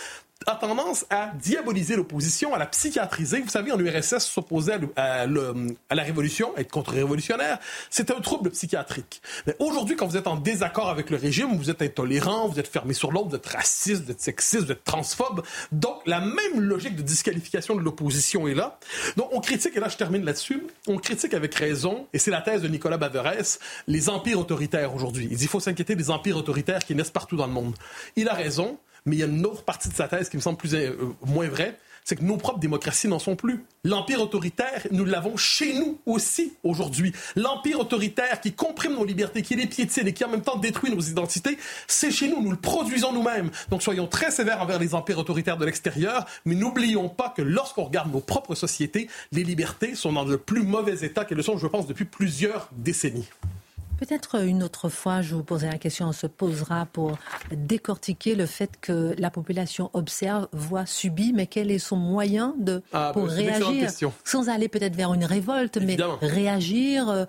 a 0.47 0.55
tendance 0.55 1.05
à 1.09 1.31
diaboliser 1.39 1.95
l'opposition, 1.95 2.53
à 2.53 2.57
la 2.57 2.65
psychiatriser. 2.65 3.41
Vous 3.41 3.49
savez, 3.49 3.71
en 3.71 3.79
URSS, 3.79 4.19
s'opposer 4.19 4.73
à, 4.95 5.25
la 5.27 6.03
révolution, 6.03 6.55
être 6.57 6.71
contre-révolutionnaire, 6.71 7.59
c'est 7.89 8.11
un 8.11 8.19
trouble 8.19 8.51
psychiatrique. 8.51 9.21
Mais 9.45 9.55
aujourd'hui, 9.59 9.95
quand 9.95 10.07
vous 10.07 10.17
êtes 10.17 10.27
en 10.27 10.35
désaccord 10.35 10.89
avec 10.89 11.09
le 11.09 11.17
régime, 11.17 11.55
vous 11.55 11.69
êtes 11.69 11.81
intolérant, 11.81 12.47
vous 12.47 12.59
êtes 12.59 12.67
fermé 12.67 12.93
sur 12.93 13.11
l'autre, 13.11 13.29
vous 13.29 13.35
êtes 13.35 13.47
raciste, 13.47 14.03
vous 14.05 14.11
êtes 14.11 14.21
sexiste, 14.21 14.65
vous 14.65 14.71
êtes 14.71 14.83
transphobe. 14.83 15.43
Donc, 15.71 16.01
la 16.05 16.19
même 16.19 16.59
logique 16.59 16.95
de 16.95 17.01
disqualification 17.01 17.75
de 17.75 17.81
l'opposition 17.81 18.47
est 18.47 18.55
là. 18.55 18.79
Donc, 19.17 19.29
on 19.31 19.41
critique, 19.41 19.75
et 19.75 19.79
là, 19.79 19.89
je 19.89 19.97
termine 19.97 20.23
là-dessus, 20.23 20.63
on 20.87 20.97
critique 20.97 21.33
avec 21.33 21.53
raison, 21.55 22.07
et 22.13 22.19
c'est 22.19 22.31
la 22.31 22.41
thèse 22.41 22.61
de 22.61 22.67
Nicolas 22.67 22.97
Baverès, 22.97 23.59
les 23.87 24.09
empires 24.09 24.39
autoritaires 24.39 24.95
aujourd'hui. 24.95 25.27
Il 25.29 25.37
dit 25.37 25.37
qu'il 25.37 25.49
faut 25.49 25.59
s'inquiéter 25.59 25.95
des 25.95 26.09
empires 26.09 26.37
autoritaires 26.37 26.83
qui 26.83 26.95
naissent 26.95 27.11
partout 27.11 27.35
dans 27.35 27.47
le 27.47 27.53
monde. 27.53 27.75
Il 28.15 28.27
a 28.29 28.33
raison. 28.33 28.77
Mais 29.05 29.15
il 29.15 29.19
y 29.19 29.23
a 29.23 29.27
une 29.27 29.45
autre 29.45 29.63
partie 29.63 29.89
de 29.89 29.93
sa 29.93 30.07
thèse 30.07 30.29
qui 30.29 30.37
me 30.37 30.41
semble 30.41 30.57
plus, 30.57 30.73
euh, 30.75 30.95
moins 31.25 31.47
vraie, 31.47 31.77
c'est 32.03 32.15
que 32.15 32.23
nos 32.23 32.37
propres 32.37 32.59
démocraties 32.59 33.07
n'en 33.07 33.19
sont 33.19 33.35
plus. 33.35 33.63
L'empire 33.83 34.21
autoritaire, 34.21 34.87
nous 34.91 35.05
l'avons 35.05 35.37
chez 35.37 35.73
nous 35.73 35.99
aussi 36.05 36.53
aujourd'hui. 36.63 37.13
L'empire 37.35 37.79
autoritaire 37.79 38.41
qui 38.41 38.53
comprime 38.53 38.93
nos 38.93 39.05
libertés, 39.05 39.41
qui 39.41 39.55
les 39.55 39.67
piétine 39.67 40.07
et 40.07 40.13
qui 40.13 40.23
en 40.23 40.29
même 40.29 40.41
temps 40.41 40.57
détruit 40.57 40.91
nos 40.91 41.01
identités, 41.01 41.57
c'est 41.87 42.11
chez 42.11 42.27
nous, 42.27 42.41
nous 42.41 42.51
le 42.51 42.57
produisons 42.57 43.13
nous-mêmes. 43.13 43.51
Donc 43.69 43.83
soyons 43.83 44.07
très 44.07 44.31
sévères 44.31 44.61
envers 44.61 44.79
les 44.79 44.95
empires 44.95 45.19
autoritaires 45.19 45.57
de 45.57 45.65
l'extérieur, 45.65 46.25
mais 46.45 46.55
n'oublions 46.55 47.09
pas 47.09 47.29
que 47.29 47.41
lorsqu'on 47.41 47.85
regarde 47.85 48.11
nos 48.11 48.21
propres 48.21 48.55
sociétés, 48.55 49.09
les 49.31 49.43
libertés 49.43 49.95
sont 49.95 50.13
dans 50.13 50.25
le 50.25 50.37
plus 50.37 50.63
mauvais 50.63 51.05
état 51.05 51.25
qu'elles 51.25 51.43
sont, 51.43 51.57
je 51.57 51.67
pense, 51.67 51.87
depuis 51.87 52.05
plusieurs 52.05 52.69
décennies. 52.71 53.29
Peut-être 54.01 54.43
une 54.43 54.63
autre 54.63 54.89
fois, 54.89 55.21
je 55.21 55.35
vous 55.35 55.43
poserai 55.43 55.69
la 55.69 55.77
question, 55.77 56.07
on 56.07 56.11
se 56.11 56.25
posera 56.25 56.87
pour 56.87 57.19
décortiquer 57.51 58.33
le 58.33 58.47
fait 58.47 58.71
que 58.81 59.13
la 59.19 59.29
population 59.29 59.91
observe, 59.93 60.47
voit, 60.53 60.87
subit, 60.87 61.33
mais 61.33 61.45
quel 61.45 61.69
est 61.69 61.77
son 61.77 61.97
moyen 61.97 62.55
de, 62.57 62.81
ah, 62.93 63.11
pour 63.13 63.27
bah, 63.27 63.33
réagir 63.33 63.91
Sans 64.23 64.49
aller 64.49 64.69
peut-être 64.69 64.95
vers 64.95 65.13
une 65.13 65.23
révolte, 65.23 65.77
mais 65.77 65.97
réagir, 66.19 67.09
euh, 67.09 67.25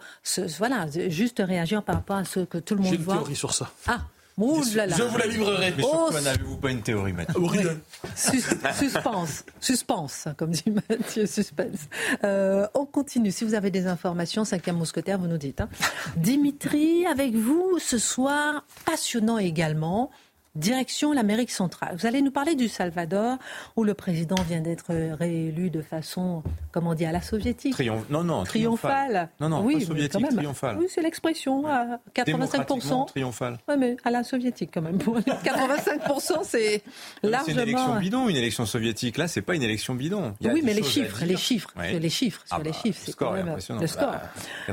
voilà, 0.57 0.87
juste 1.09 1.43
réagir 1.47 1.83
par 1.83 1.97
rapport 1.97 2.17
à 2.17 2.25
ce 2.25 2.41
que 2.41 2.57
tout 2.57 2.75
le 2.75 2.81
monde 2.81 2.95
voit. 2.95 3.17
J'ai 3.17 3.19
une 3.19 3.25
théorie 3.25 3.37
sur 3.37 3.53
ça. 3.53 3.71
Ah 3.87 4.01
je 4.38 5.03
vous 5.03 5.18
la 5.18 5.27
livrerai. 5.27 5.75
Mais 5.77 5.85
oh, 5.85 6.11
n'avez-vous 6.23 6.57
pas 6.57 6.71
une 6.71 6.83
théorie, 6.83 7.12
Mathieu 7.12 7.81
Suspense, 8.14 9.45
suspense, 9.61 10.29
comme 10.37 10.51
dit 10.51 10.73
Mathieu, 10.88 11.27
suspense. 11.27 11.88
Euh, 12.25 12.66
on 12.75 12.87
continue. 12.87 13.31
Si 13.31 13.45
vous 13.45 13.55
avez 13.55 13.71
des 13.71 13.87
informations, 13.87 14.45
cinquième 14.45 14.77
mousquetaire, 14.77 15.18
vous 15.18 15.29
nous 15.29 15.38
dites. 15.38 15.61
Hein. 15.61 15.68
Dimitri, 16.16 17.07
avec 17.07 17.35
vous 17.35 17.79
ce 17.79 17.99
soir, 17.99 18.64
passionnant 18.85 19.38
également. 19.38 20.11
Direction 20.55 21.12
l'Amérique 21.12 21.51
centrale. 21.51 21.97
Vous 21.99 22.07
allez 22.07 22.21
nous 22.21 22.31
parler 22.31 22.55
du 22.55 22.69
Salvador, 22.69 23.38
où 23.77 23.85
le 23.85 23.95
président 23.95 24.37
vient 24.47 24.61
d'être 24.61 24.93
réélu 25.17 25.71
de 25.71 25.81
façon, 25.81 26.43
comment 26.73 26.91
on 26.91 26.95
dit, 26.95 27.07
à 27.07 27.12
la 27.12 27.23
soviétique. 27.23 27.75
non, 28.11 28.23
non, 28.23 28.45
triomphale. 28.45 29.31
Non, 29.41 29.49
non, 29.49 29.62
oui, 29.65 29.79
pas 29.79 29.87
soviétique, 29.87 30.12
quand 30.12 30.21
même. 30.21 30.37
triomphale. 30.37 30.77
Oui, 30.79 30.87
c'est 30.91 31.01
l'expression, 31.01 31.67
à 31.67 32.01
85%. 32.15 33.07
triomphale. 33.07 33.59
Oui, 33.67 33.75
mais 33.79 33.97
à 34.05 34.11
la 34.11 34.25
soviétique 34.25 34.71
quand 34.75 34.83
même. 34.83 34.99
85%, 34.99 36.41
c'est 36.43 36.83
largement... 37.23 37.47
C'est 37.47 37.53
une 37.53 37.69
élection 37.69 37.97
bidon, 37.97 38.29
une 38.29 38.37
élection 38.37 38.67
soviétique. 38.67 39.17
Là, 39.17 39.29
c'est 39.29 39.43
pas 39.43 39.55
une 39.55 39.62
élection 39.62 39.95
bidon. 39.95 40.35
oui, 40.43 40.61
mais 40.62 40.75
les 40.75 40.83
chiffres, 40.83 41.25
les 41.25 41.37
chiffres, 41.38 41.73
les 41.81 42.11
chiffres, 42.11 42.43
sur 42.47 42.59
les 42.59 42.75
chiffres, 42.75 43.01
c'est 43.07 43.17
quand 43.17 43.33
même... 43.33 43.49
Impressionnant. 43.49 43.81
Le 43.81 43.87
score. 43.87 44.12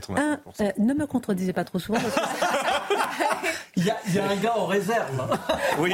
Bah, 0.09 0.39
euh, 0.59 0.71
ne 0.77 0.93
me 0.93 1.05
contredisez 1.05 1.53
pas 1.53 1.63
trop 1.63 1.79
souvent. 1.79 1.99
il, 3.79 3.85
y 3.85 3.89
a, 3.89 3.97
il 4.07 4.15
y 4.15 4.19
a 4.19 4.29
un 4.29 4.35
gars 4.35 4.57
en 4.57 4.65
réserve. 4.65 5.37
Oui, 5.77 5.93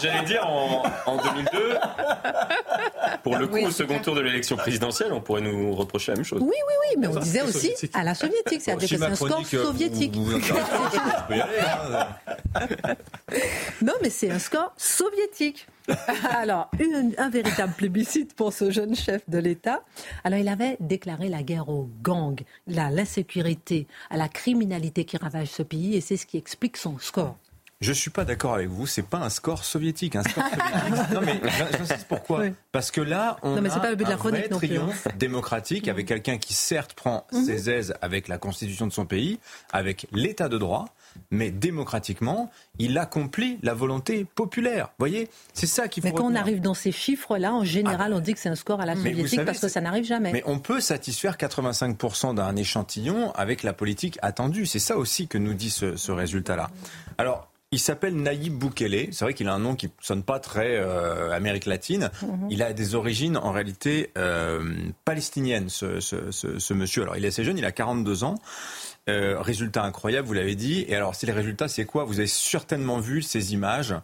j'allais 0.00 0.24
dire 0.24 0.44
en, 0.46 0.82
2002, 1.16 1.76
pour 3.22 3.36
le 3.36 3.46
coup, 3.46 3.58
au 3.58 3.70
second 3.70 3.98
tour 4.00 4.16
de 4.16 4.20
l'élection 4.20 4.56
présidentielle, 4.56 5.12
on 5.12 5.20
pourrait 5.20 5.42
nous 5.42 5.72
reprocher 5.74 6.10
la 6.12 6.16
même 6.16 6.24
chose. 6.24 6.40
Oui, 6.42 6.48
oui, 6.48 6.74
oui, 6.80 6.96
mais 6.98 7.06
on 7.06 7.20
disait 7.20 7.42
aussi 7.42 7.72
à 7.94 8.02
la 8.02 8.16
soviétique, 8.16 8.62
c'est-à-dire 8.62 9.04
un 9.04 9.14
score 9.14 9.46
soviétique. 9.46 10.16
non, 13.82 13.92
mais 14.02 14.10
c'est 14.10 14.30
un 14.30 14.40
score 14.40 14.72
soviétique. 14.76 15.68
Alors, 16.30 16.70
un 17.18 17.30
véritable 17.30 17.72
plébiscite 17.72 18.34
pour 18.34 18.52
ce 18.52 18.70
jeune 18.70 18.94
chef 18.94 19.28
de 19.28 19.38
l'État. 19.38 19.82
Alors, 20.24 20.38
il 20.38 20.48
avait 20.48 20.76
déclaré 20.80 21.28
la 21.28 21.42
guerre 21.42 21.68
aux 21.68 21.88
gangs, 22.02 22.42
à 22.76 22.90
l'insécurité, 22.90 23.86
à 24.10 24.16
la 24.16 24.28
criminalité 24.28 25.04
qui 25.04 25.16
ravage 25.16 25.48
ce 25.48 25.62
pays, 25.62 25.96
et 25.96 26.00
c'est 26.00 26.16
ce 26.16 26.26
qui 26.26 26.36
explique 26.36 26.76
son 26.76 26.98
score. 26.98 27.36
Je 27.80 27.94
suis 27.94 28.10
pas 28.10 28.26
d'accord 28.26 28.52
avec 28.52 28.68
vous. 28.68 28.86
C'est 28.86 29.02
pas 29.02 29.18
un 29.18 29.30
score 29.30 29.64
soviétique. 29.64 30.14
Un 30.14 30.22
score 30.22 30.44
soviétique. 30.44 31.10
non 31.14 31.20
mais 31.22 31.40
j'insiste 31.78 32.06
pourquoi 32.08 32.44
Parce 32.72 32.90
que 32.90 33.00
là, 33.00 33.38
on 33.42 33.56
a 33.56 33.78
pas 33.78 33.88
un 33.88 34.16
vrai 34.16 34.48
triomphe 34.48 35.08
démocratique 35.16 35.88
avec 35.88 36.06
quelqu'un 36.06 36.36
qui 36.36 36.52
certes 36.52 36.92
prend 36.92 37.26
mhm. 37.32 37.44
ses 37.44 37.70
aises 37.70 37.94
avec 38.02 38.28
la 38.28 38.36
constitution 38.36 38.86
de 38.86 38.92
son 38.92 39.06
pays, 39.06 39.38
avec 39.72 40.06
l'état 40.12 40.50
de 40.50 40.58
droit, 40.58 40.90
mais 41.30 41.50
démocratiquement, 41.50 42.50
il 42.78 42.98
accomplit 42.98 43.58
la 43.62 43.72
volonté 43.72 44.26
populaire. 44.26 44.88
Vous 44.88 45.06
voyez, 45.06 45.30
c'est 45.54 45.66
ça 45.66 45.88
qu'il 45.88 46.02
faut. 46.02 46.08
Mais 46.10 46.14
quand 46.14 46.30
on 46.30 46.34
arrive 46.34 46.60
dans 46.60 46.74
ces 46.74 46.92
chiffres-là, 46.92 47.54
en 47.54 47.64
général, 47.64 48.12
ah. 48.12 48.16
on 48.16 48.20
dit 48.20 48.34
que 48.34 48.40
c'est 48.40 48.50
un 48.50 48.56
score 48.56 48.82
à 48.82 48.86
la 48.86 48.94
soviétique 48.94 49.44
parce 49.46 49.58
que 49.58 49.68
ça 49.68 49.80
n'arrive 49.80 50.04
jamais. 50.04 50.32
Mais 50.32 50.42
on 50.44 50.58
peut 50.58 50.80
satisfaire 50.80 51.38
85% 51.38 52.34
d'un 52.34 52.56
échantillon 52.56 53.32
avec 53.32 53.62
la 53.62 53.72
politique 53.72 54.18
attendue. 54.20 54.66
C'est 54.66 54.78
ça 54.78 54.98
aussi 54.98 55.28
que 55.28 55.38
nous 55.38 55.54
dit 55.54 55.70
ce, 55.70 55.96
ce 55.96 56.12
résultat-là. 56.12 56.68
Alors, 57.16 57.49
il 57.72 57.78
s'appelle 57.78 58.16
Naïb 58.16 58.52
Boukele. 58.52 59.08
C'est 59.12 59.24
vrai 59.24 59.34
qu'il 59.34 59.48
a 59.48 59.54
un 59.54 59.58
nom 59.60 59.76
qui 59.76 59.90
sonne 60.00 60.24
pas 60.24 60.40
très 60.40 60.76
euh, 60.76 61.30
Amérique 61.30 61.66
latine. 61.66 62.10
Mhm. 62.22 62.48
Il 62.50 62.62
a 62.62 62.72
des 62.72 62.94
origines 62.94 63.36
en 63.36 63.52
réalité 63.52 64.10
euh, 64.18 64.74
palestiniennes, 65.04 65.68
ce, 65.68 66.00
ce, 66.00 66.32
ce, 66.32 66.58
ce, 66.58 66.74
monsieur. 66.74 67.02
Alors 67.02 67.16
il 67.16 67.24
est 67.24 67.28
assez 67.28 67.44
jeune, 67.44 67.58
il 67.58 67.64
a 67.64 67.72
42 67.72 68.24
ans. 68.24 68.34
Euh, 69.08 69.40
résultat 69.40 69.82
incroyable, 69.82 70.28
vous 70.28 70.34
l'avez 70.34 70.54
dit. 70.54 70.84
Et 70.86 70.94
alors, 70.94 71.14
si 71.14 71.26
les 71.26 71.32
résultats, 71.32 71.68
c'est 71.68 71.84
quoi? 71.84 72.04
Vous 72.04 72.18
avez 72.18 72.28
certainement 72.28 72.98
vu 72.98 73.22
ces 73.22 73.54
images 73.54 73.94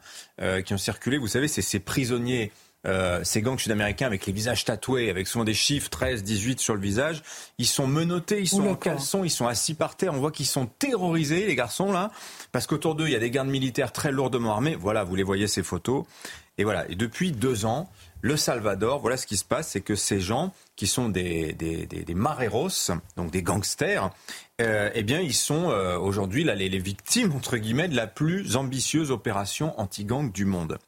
euh, 0.41 0.63
qui 0.63 0.73
ont 0.73 0.79
circulé. 0.79 1.19
Vous 1.19 1.29
savez, 1.29 1.49
c'est 1.49 1.63
ces 1.63 1.79
prisonniers 1.79 2.51
euh, 2.87 3.21
ces 3.25 3.43
gangs 3.43 3.59
sud-américains 3.59 4.07
avec 4.07 4.27
les 4.27 4.33
visages 4.33 4.65
tatoués, 4.65 5.11
avec 5.11 5.27
souvent 5.27 5.45
des 5.45 5.55
chiffres 5.55 5.91
13, 5.91 6.23
18 6.23 6.61
sur 6.61 6.75
le 6.75 6.81
visage, 6.81 7.23
ils 7.59 7.67
sont 7.67 7.87
menottés, 7.87 8.41
ils 8.41 8.49
sont 8.49 8.67
en 8.67 8.75
caleçon, 8.75 9.25
ils 9.25 9.31
sont 9.31 9.47
assis 9.47 9.75
par 9.75 9.97
terre. 9.97 10.15
On 10.15 10.19
voit 10.19 10.33
qu'ils 10.33 10.47
sont 10.47 10.67
terrorisés, 10.67 11.47
les 11.47 11.57
garçons 11.57 11.93
là, 11.93 12.11
parce 12.53 12.67
qu'autour 12.67 12.95
d'eux, 12.95 13.07
il 13.07 13.13
y 13.13 13.17
a 13.17 13.21
des 13.21 13.31
gardes 13.31 13.49
militaires 13.49 13.93
très 13.93 14.13
lourdement 14.13 14.53
armés. 14.53 14.77
Voilà, 14.77 15.05
vous 15.05 15.17
les 15.17 15.23
voyez 15.23 15.49
ces 15.49 15.63
photos. 15.63 16.05
Et 16.59 16.65
voilà. 16.65 16.89
Et 16.91 16.95
depuis 16.95 17.33
deux 17.33 17.67
ans, 17.67 17.91
le 18.23 18.37
Salvador, 18.37 19.01
voilà 19.01 19.17
ce 19.17 19.27
qui 19.27 19.37
se 19.37 19.45
passe, 19.45 19.69
c'est 19.69 19.81
que 19.81 19.95
ces 19.95 20.21
gens 20.21 20.53
qui 20.75 20.87
sont 20.87 21.09
des, 21.09 21.53
des, 21.53 21.87
des, 21.87 22.05
des 22.05 22.15
mareros, 22.15 22.69
donc 23.17 23.31
des 23.31 23.43
gangsters, 23.43 24.11
euh, 24.61 24.91
eh 24.95 25.03
bien, 25.03 25.21
ils 25.21 25.35
sont 25.35 25.71
euh, 25.71 25.99
aujourd'hui 25.99 26.45
les, 26.45 26.69
les 26.69 26.79
victimes, 26.79 27.33
entre 27.35 27.57
guillemets, 27.57 27.89
de 27.89 27.97
la 27.97 28.07
plus 28.07 28.57
ambitieuse 28.57 29.11
opération 29.11 29.79
anti-gang 29.79 30.33
du 30.33 30.45
monde. 30.45 30.79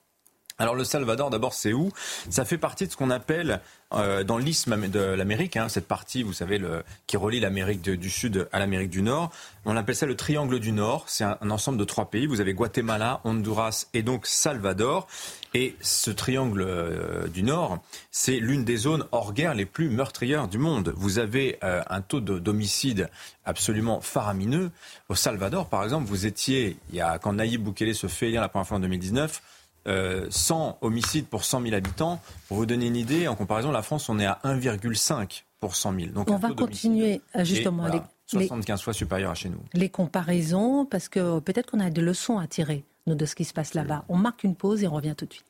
Alors 0.61 0.75
le 0.75 0.83
Salvador, 0.83 1.31
d'abord, 1.31 1.55
c'est 1.55 1.73
où? 1.73 1.93
Ça 2.31 2.45
fait 2.45 2.59
partie 2.59 2.87
de 2.87 2.91
ce 2.91 2.97
qu'on 2.97 3.11
appelle 3.11 3.61
euh, 3.95 4.25
dans 4.25 4.39
l'isthme 4.39 4.89
de 4.89 4.99
l'Amérique, 4.99 5.57
hein, 5.57 5.69
cette 5.69 5.87
partie, 5.87 6.25
vous 6.25 6.33
savez, 6.33 6.59
le, 6.59 6.83
qui 7.07 7.17
relie 7.17 7.39
l'Amérique 7.39 7.83
du 7.83 8.11
Sud 8.11 8.49
à 8.51 8.59
l'Amérique 8.59 8.91
du 8.91 9.03
Nord. 9.03 9.31
On 9.65 9.77
appelle 9.77 9.95
ça 9.95 10.07
le 10.07 10.17
triangle 10.17 10.59
du 10.59 10.73
Nord. 10.73 11.05
C'est 11.07 11.23
un, 11.23 11.39
ensemble 11.49 11.79
de 11.79 11.85
trois 11.85 12.11
pays. 12.11 12.27
Vous 12.27 12.41
avez 12.41 12.55
Guatemala, 12.55 13.21
Honduras 13.23 13.87
et 13.95 14.03
donc 14.03 14.27
Salvador. 14.27 15.07
Et 15.55 15.77
ce 15.81 16.11
triangle 16.11 16.63
euh, 16.63 17.29
du 17.29 17.45
Nord, 17.45 17.79
c'est 18.11 18.41
l'une 18.41 18.65
des 18.65 18.79
zones 18.79 19.07
hors 19.13 19.35
guerre 19.35 19.55
les 19.55 19.65
plus 19.65 19.89
meurtrières 19.89 20.49
du 20.49 20.59
monde. 20.59 20.93
Vous 20.97 21.21
avez 21.21 21.59
euh, 21.63 21.83
un 21.89 22.01
taux 22.01 22.21
d'homicide 22.21 23.09
absolument 23.45 24.01
faramineux. 24.01 24.73
Au 25.09 25.15
Salvador, 25.15 25.69
par 25.69 25.85
exemple, 25.85 26.09
vous 26.09 26.27
étiez, 26.27 26.77
il 26.91 26.97
y 26.97 27.01
a, 27.01 27.19
quand 27.21 27.35
Nayib 27.35 27.63
Bukele 27.63 27.95
se 27.95 28.09
fait 28.09 28.27
élire 28.27 28.41
la 28.41 28.49
première 28.49 28.67
fois 28.67 28.79
en 28.79 28.81
2019, 28.81 29.41
100 29.89 30.69
euh, 30.83 30.87
homicides 30.87 31.27
pour 31.27 31.45
100 31.45 31.63
000 31.63 31.75
habitants. 31.75 32.21
Pour 32.49 32.59
vous 32.59 32.67
donner 32.67 32.87
une 32.87 32.97
idée, 32.97 33.29
en 33.29 33.35
comparaison, 33.35 33.71
la 33.71 33.83
France, 33.83 34.09
on 34.09 34.19
est 34.19 34.27
à 34.27 34.39
1,5 34.45 35.45
pour 35.61 35.77
100 35.77 35.95
000. 35.95 36.07
Donc 36.13 36.31
on 36.31 36.37
va 36.37 36.51
continuer 36.53 37.21
euh, 37.37 37.45
justement. 37.45 37.87
les, 37.89 38.01
75 38.27 38.83
fois 38.83 38.93
supérieur 38.93 39.31
à 39.31 39.35
chez 39.35 39.49
nous. 39.49 39.61
Les 39.73 39.89
comparaisons, 39.89 40.85
parce 40.85 41.09
que 41.09 41.41
peut-être 41.41 41.71
qu'on 41.71 41.81
a 41.81 41.89
des 41.89 42.03
leçons 42.03 42.39
à 42.39 42.47
tirer 42.47 42.85
de 43.07 43.25
ce 43.25 43.35
qui 43.35 43.45
se 43.45 43.55
passe 43.55 43.73
là-bas. 43.73 44.05
On 44.09 44.17
marque 44.17 44.45
une 44.45 44.55
pause 44.55 44.83
et 44.83 44.89
on 44.89 44.93
revient 44.93 45.15
tout 45.17 45.25
de 45.25 45.33
suite. 45.33 45.47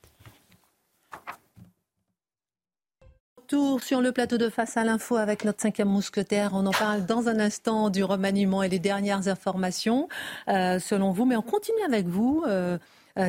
Tour 3.48 3.83
sur 3.83 4.03
le 4.03 4.12
plateau 4.12 4.37
de 4.37 4.51
face 4.51 4.77
à 4.77 4.85
l'info 4.85 5.16
avec 5.16 5.44
notre 5.44 5.62
cinquième 5.62 5.88
mousquetaire. 5.88 6.51
On 6.53 6.66
en 6.66 6.70
parle 6.70 7.07
dans 7.07 7.29
un 7.29 7.40
instant 7.40 7.88
du 7.88 8.05
remaniement 8.05 8.62
et 8.62 8.68
les 8.68 8.79
dernières 8.79 9.27
informations 9.27 10.09
euh, 10.48 10.79
selon 10.79 11.12
vous. 11.12 11.24
Mais 11.24 11.35
on 11.35 11.42
continue 11.42 11.83
avec 11.87 12.07
vous. 12.07 12.44
Euh, 12.46 12.77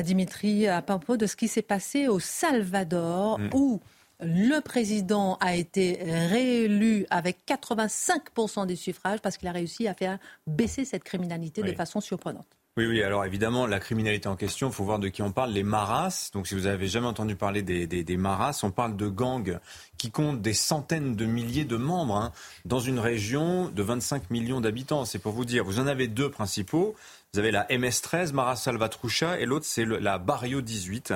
Dimitri, 0.02 0.68
à 0.68 0.82
propos 0.82 1.16
de 1.16 1.26
ce 1.26 1.36
qui 1.36 1.48
s'est 1.48 1.62
passé 1.62 2.08
au 2.08 2.20
Salvador, 2.20 3.38
mm. 3.38 3.50
où 3.54 3.80
Le 4.22 4.60
président 4.60 5.38
a 5.40 5.56
été 5.56 5.98
réélu 6.02 7.06
avec 7.10 7.38
85% 7.48 8.66
des 8.66 8.76
suffrages 8.76 9.20
parce 9.20 9.38
qu'il 9.38 9.48
a 9.48 9.52
réussi 9.52 9.88
à 9.88 9.94
faire 9.94 10.18
baisser 10.46 10.84
cette 10.84 11.04
criminalité 11.04 11.62
de 11.62 11.72
façon 11.72 12.00
surprenante. 12.00 12.60
Oui, 12.76 12.86
oui, 12.86 13.02
alors 13.02 13.24
évidemment, 13.24 13.66
la 13.66 13.80
criminalité 13.80 14.28
en 14.28 14.36
question, 14.36 14.68
il 14.68 14.72
faut 14.72 14.84
voir 14.84 15.00
de 15.00 15.08
qui 15.08 15.22
on 15.22 15.32
parle. 15.32 15.50
Les 15.50 15.64
maras, 15.64 16.30
donc 16.32 16.46
si 16.46 16.54
vous 16.54 16.66
avez 16.66 16.86
jamais 16.86 17.08
entendu 17.08 17.34
parler 17.34 17.62
des, 17.62 17.86
des, 17.86 18.16
maras, 18.16 18.60
on 18.62 18.70
parle 18.70 18.96
de 18.96 19.08
gangs 19.08 19.58
qui 19.98 20.12
comptent 20.12 20.40
des 20.40 20.52
centaines 20.52 21.16
de 21.16 21.26
milliers 21.26 21.64
de 21.64 21.76
membres 21.76 22.16
hein, 22.16 22.32
dans 22.64 22.78
une 22.78 23.00
région 23.00 23.68
de 23.70 23.82
25 23.82 24.30
millions 24.30 24.60
d'habitants. 24.60 25.04
C'est 25.04 25.18
pour 25.18 25.32
vous 25.32 25.44
dire, 25.44 25.64
vous 25.64 25.80
en 25.80 25.88
avez 25.88 26.06
deux 26.06 26.30
principaux. 26.30 26.94
Vous 27.32 27.38
avez 27.38 27.52
la 27.52 27.64
MS-13, 27.68 28.32
Maras 28.32 28.56
Salvatrucha, 28.56 29.38
et 29.38 29.46
l'autre, 29.46 29.64
c'est 29.64 29.84
la 29.84 30.18
Barrio 30.18 30.62
18. 30.62 31.14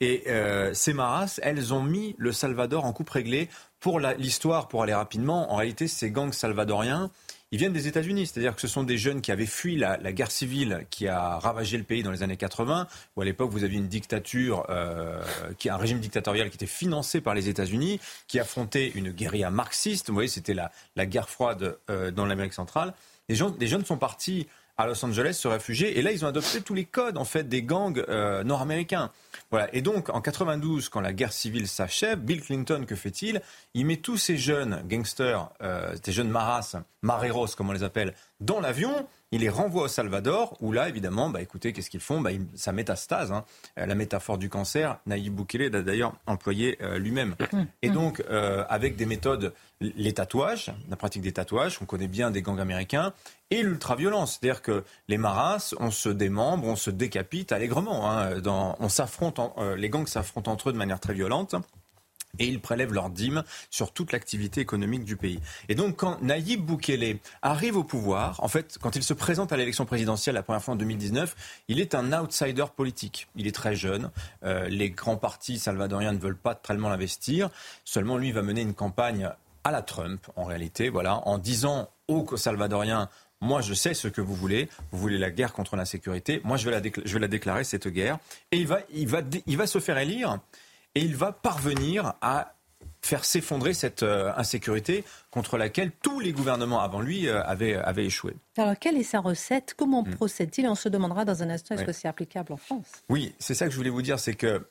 Et 0.00 0.24
euh, 0.26 0.74
ces 0.74 0.92
Maras, 0.92 1.38
elles 1.42 1.72
ont 1.72 1.80
mis 1.80 2.16
le 2.18 2.32
Salvador 2.32 2.84
en 2.84 2.92
coupe 2.92 3.10
réglée. 3.10 3.48
Pour 3.78 4.00
l'histoire, 4.00 4.66
pour 4.66 4.82
aller 4.82 4.94
rapidement, 4.94 5.52
en 5.52 5.56
réalité, 5.56 5.86
ces 5.86 6.10
gangs 6.10 6.32
salvadoriens, 6.32 7.08
ils 7.52 7.58
viennent 7.58 7.72
des 7.72 7.86
États-Unis. 7.86 8.26
C'est-à-dire 8.26 8.56
que 8.56 8.60
ce 8.60 8.66
sont 8.66 8.82
des 8.82 8.98
jeunes 8.98 9.20
qui 9.20 9.30
avaient 9.30 9.46
fui 9.46 9.76
la, 9.76 9.96
guerre 10.12 10.32
civile 10.32 10.88
qui 10.90 11.06
a 11.06 11.38
ravagé 11.38 11.78
le 11.78 11.84
pays 11.84 12.02
dans 12.02 12.10
les 12.10 12.24
années 12.24 12.36
80, 12.36 12.88
où 13.14 13.20
à 13.20 13.24
l'époque 13.24 13.50
vous 13.52 13.62
aviez 13.62 13.78
une 13.78 13.86
dictature, 13.86 14.66
euh, 14.70 15.22
qui, 15.56 15.70
un 15.70 15.76
régime 15.76 16.00
dictatorial 16.00 16.50
qui 16.50 16.56
était 16.56 16.66
financé 16.66 17.20
par 17.20 17.32
les 17.32 17.48
États-Unis, 17.48 18.00
qui 18.26 18.40
affrontait 18.40 18.88
une 18.96 19.12
guérilla 19.12 19.50
marxiste. 19.50 20.08
Vous 20.08 20.14
voyez, 20.14 20.28
c'était 20.28 20.54
la, 20.54 20.72
la, 20.96 21.06
guerre 21.06 21.28
froide 21.28 21.78
euh, 21.90 22.10
dans 22.10 22.26
l'Amérique 22.26 22.54
centrale. 22.54 22.92
Les, 23.28 23.36
gens, 23.36 23.54
les 23.60 23.68
jeunes 23.68 23.84
sont 23.84 23.98
partis 23.98 24.48
à 24.76 24.86
Los 24.86 25.04
Angeles 25.04 25.34
se 25.34 25.48
réfugier. 25.48 25.98
Et 25.98 26.02
là, 26.02 26.12
ils 26.12 26.24
ont 26.24 26.28
adopté 26.28 26.60
tous 26.60 26.74
les 26.74 26.84
codes 26.84 27.16
en 27.16 27.24
fait 27.24 27.48
des 27.48 27.62
gangs 27.62 28.02
euh, 28.08 28.42
nord-américains. 28.44 29.10
Voilà. 29.50 29.68
Et 29.74 29.82
donc, 29.82 30.08
en 30.10 30.20
92, 30.20 30.88
quand 30.88 31.00
la 31.00 31.12
guerre 31.12 31.32
civile 31.32 31.68
s'achève, 31.68 32.18
Bill 32.18 32.42
Clinton, 32.42 32.84
que 32.86 32.96
fait-il? 32.96 33.40
Il 33.74 33.86
met 33.86 33.96
tous 33.96 34.16
ces 34.16 34.36
jeunes 34.36 34.82
gangsters, 34.88 35.50
euh, 35.62 35.94
ces 36.02 36.12
jeunes 36.12 36.30
maras, 36.30 36.76
mareros 37.02 37.48
comme 37.56 37.70
on 37.70 37.72
les 37.72 37.82
appelle, 37.82 38.14
dans 38.40 38.60
l'avion 38.60 39.06
il 39.34 39.40
les 39.40 39.48
renvoie 39.48 39.82
au 39.82 39.88
Salvador, 39.88 40.56
où 40.60 40.70
là, 40.70 40.88
évidemment, 40.88 41.28
bah, 41.28 41.42
écoutez, 41.42 41.72
qu'est-ce 41.72 41.90
qu'ils 41.90 41.98
font? 41.98 42.20
Bah, 42.20 42.30
Ça 42.54 42.70
métastase. 42.70 43.32
Hein. 43.32 43.44
Euh, 43.80 43.86
la 43.86 43.96
métaphore 43.96 44.38
du 44.38 44.48
cancer, 44.48 45.00
Nayib 45.06 45.34
Bukele 45.34 45.72
l'a 45.72 45.82
d'ailleurs 45.82 46.14
employé 46.26 46.78
euh, 46.82 46.98
lui-même. 46.98 47.34
Et 47.82 47.90
donc, 47.90 48.22
euh, 48.30 48.64
avec 48.68 48.94
des 48.94 49.06
méthodes, 49.06 49.52
les 49.80 50.12
tatouages, 50.12 50.72
la 50.88 50.94
pratique 50.94 51.22
des 51.22 51.32
tatouages, 51.32 51.80
on 51.82 51.84
connaît 51.84 52.06
bien 52.06 52.30
des 52.30 52.42
gangs 52.42 52.60
américains, 52.60 53.12
et 53.50 53.64
l'ultraviolence. 53.64 54.38
C'est-à-dire 54.38 54.62
que 54.62 54.84
les 55.08 55.18
maras, 55.18 55.74
on 55.80 55.90
se 55.90 56.08
démembre, 56.08 56.68
on 56.68 56.76
se 56.76 56.90
décapite 56.90 57.50
allègrement. 57.50 58.08
Hein, 58.08 58.40
on 58.46 58.88
s'affronte, 58.88 59.40
les 59.76 59.90
gangs 59.90 60.06
s'affrontent 60.06 60.52
entre 60.52 60.70
eux 60.70 60.72
de 60.72 60.78
manière 60.78 61.00
très 61.00 61.12
violente 61.12 61.56
et 62.38 62.46
ils 62.46 62.60
prélèvent 62.60 62.92
leurs 62.92 63.10
dîmes 63.10 63.42
sur 63.70 63.92
toute 63.92 64.12
l'activité 64.12 64.60
économique 64.60 65.04
du 65.04 65.16
pays. 65.16 65.40
Et 65.68 65.74
donc 65.74 65.96
quand 65.96 66.20
Naïb 66.22 66.60
Boukele 66.60 67.18
arrive 67.42 67.76
au 67.76 67.84
pouvoir, 67.84 68.42
en 68.42 68.48
fait, 68.48 68.78
quand 68.80 68.96
il 68.96 69.02
se 69.02 69.14
présente 69.14 69.52
à 69.52 69.56
l'élection 69.56 69.86
présidentielle 69.86 70.34
la 70.34 70.42
première 70.42 70.62
fois 70.62 70.74
en 70.74 70.76
2019, 70.76 71.34
il 71.68 71.80
est 71.80 71.94
un 71.94 72.12
outsider 72.12 72.66
politique. 72.74 73.28
Il 73.36 73.46
est 73.46 73.54
très 73.54 73.76
jeune, 73.76 74.10
euh, 74.44 74.68
les 74.68 74.90
grands 74.90 75.16
partis 75.16 75.58
salvadoriens 75.58 76.12
ne 76.12 76.18
veulent 76.18 76.36
pas 76.36 76.54
tellement 76.54 76.88
l'investir, 76.88 77.50
seulement 77.84 78.16
lui 78.16 78.32
va 78.32 78.42
mener 78.42 78.62
une 78.62 78.74
campagne 78.74 79.30
à 79.64 79.70
la 79.70 79.82
Trump, 79.82 80.26
en 80.36 80.44
réalité, 80.44 80.90
voilà, 80.90 81.26
en 81.26 81.38
disant 81.38 81.88
aux 82.06 82.36
Salvadoriens 82.36 83.08
moi, 83.40 83.60
je 83.60 83.74
sais 83.74 83.92
ce 83.92 84.08
que 84.08 84.22
vous 84.22 84.34
voulez. 84.34 84.70
Vous 84.90 84.98
voulez 84.98 85.18
la 85.18 85.30
guerre 85.30 85.52
contre 85.52 85.76
l'insécurité. 85.76 86.40
Moi, 86.44 86.56
je 86.56 86.64
vais, 86.64 86.70
la 86.70 86.80
la 87.20 87.28
déclarer, 87.28 87.62
cette 87.62 87.88
guerre. 87.88 88.18
Et 88.52 88.56
il 88.56 88.66
va, 88.66 88.78
il 88.94 89.06
va, 89.06 89.20
il 89.46 89.56
va 89.58 89.66
se 89.66 89.80
faire 89.80 89.98
élire 89.98 90.38
et 90.94 91.00
il 91.00 91.16
va 91.16 91.32
parvenir 91.32 92.14
à 92.20 92.54
faire 93.04 93.24
s'effondrer 93.24 93.74
cette 93.74 94.02
euh, 94.02 94.32
insécurité 94.36 95.04
contre 95.30 95.58
laquelle 95.58 95.90
tous 96.02 96.20
les 96.20 96.32
gouvernements 96.32 96.80
avant 96.80 97.00
lui 97.00 97.28
euh, 97.28 97.42
avaient, 97.42 97.74
avaient, 97.74 98.06
échoué. 98.06 98.34
Alors, 98.56 98.78
quelle 98.78 98.96
est 98.96 99.02
sa 99.02 99.20
recette? 99.20 99.74
Comment 99.76 100.02
hmm. 100.02 100.14
procède-t-il? 100.14 100.66
On 100.66 100.74
se 100.74 100.88
demandera 100.88 101.24
dans 101.24 101.42
un 101.42 101.50
instant, 101.50 101.74
est-ce 101.74 101.84
que 101.84 101.92
c'est 101.92 102.08
applicable 102.08 102.52
en 102.52 102.56
France? 102.56 102.86
Oui, 103.08 103.34
c'est 103.38 103.54
ça 103.54 103.66
que 103.66 103.72
je 103.72 103.76
voulais 103.76 103.90
vous 103.90 104.02
dire, 104.02 104.18
c'est 104.18 104.34
que, 104.34 104.66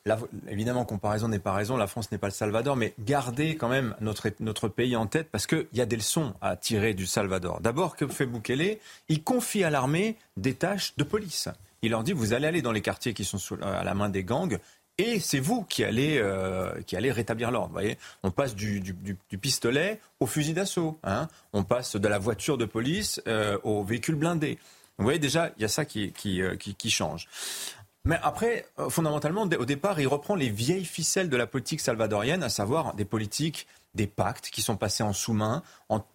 évidemment, 0.48 0.84
comparaison 0.84 1.28
n'est 1.28 1.38
pas 1.38 1.52
raison, 1.52 1.76
la 1.76 1.86
France 1.86 2.10
n'est 2.10 2.18
pas 2.18 2.26
le 2.26 2.32
Salvador, 2.32 2.76
mais 2.76 2.94
gardez 2.98 3.56
quand 3.56 3.68
même 3.68 3.94
notre, 4.00 4.28
notre 4.40 4.68
pays 4.68 4.96
en 4.96 5.06
tête 5.06 5.28
parce 5.30 5.46
qu'il 5.46 5.66
y 5.72 5.80
a 5.80 5.86
des 5.86 5.96
leçons 5.96 6.34
à 6.40 6.56
tirer 6.56 6.94
du 6.94 7.06
Salvador. 7.06 7.60
D'abord, 7.60 7.96
que 7.96 8.06
fait 8.08 8.26
Bukele? 8.26 8.78
Il 9.08 9.22
confie 9.22 9.62
à 9.64 9.70
l'armée 9.70 10.16
des 10.36 10.54
tâches 10.54 10.96
de 10.96 11.04
police. 11.04 11.48
Il 11.82 11.90
leur 11.90 12.02
dit, 12.02 12.12
vous 12.12 12.32
allez 12.32 12.46
aller 12.46 12.62
dans 12.62 12.72
les 12.72 12.80
quartiers 12.80 13.14
qui 13.14 13.24
sont 13.24 13.38
à 13.62 13.84
la 13.84 13.94
main 13.94 14.08
des 14.08 14.24
gangs 14.24 14.58
et 14.98 15.18
c'est 15.20 15.40
vous 15.40 15.64
qui 15.64 15.84
allez, 15.84 16.18
euh, 16.18 16.80
qui 16.82 16.96
allez 16.96 17.10
rétablir 17.10 17.50
l'ordre. 17.50 17.72
Voyez 17.72 17.98
on 18.22 18.30
passe 18.30 18.54
du, 18.54 18.82
pistolet 19.40 20.00
au 20.20 20.26
fusil 20.26 20.54
d'assaut. 20.54 20.98
Hein 21.02 21.28
on 21.52 21.64
passe 21.64 21.96
de 21.96 22.08
la 22.08 22.18
voiture 22.18 22.58
de 22.58 22.64
police 22.64 23.20
euh, 23.26 23.58
au 23.64 23.84
véhicule 23.84 24.14
blindé. 24.14 24.58
Vous 24.98 25.04
voyez 25.04 25.18
déjà, 25.18 25.50
il 25.56 25.62
y 25.62 25.64
a 25.64 25.68
ça 25.68 25.84
qui, 25.84 26.12
qui, 26.12 26.40
euh, 26.40 26.56
qui 26.56 26.90
change. 26.90 27.28
Mais 28.04 28.18
après, 28.22 28.66
fondamentalement, 28.90 29.42
au 29.58 29.64
départ, 29.64 29.98
il 29.98 30.06
reprend 30.06 30.34
les 30.34 30.50
vieilles 30.50 30.84
ficelles 30.84 31.30
de 31.30 31.36
la 31.38 31.46
politique 31.46 31.80
salvadorienne, 31.80 32.42
à 32.42 32.50
savoir 32.50 32.94
des 32.94 33.06
politiques 33.06 33.66
des 33.94 34.06
pactes 34.06 34.50
qui 34.50 34.62
sont 34.62 34.76
passés 34.76 35.02
en 35.02 35.12
sous-main 35.12 35.62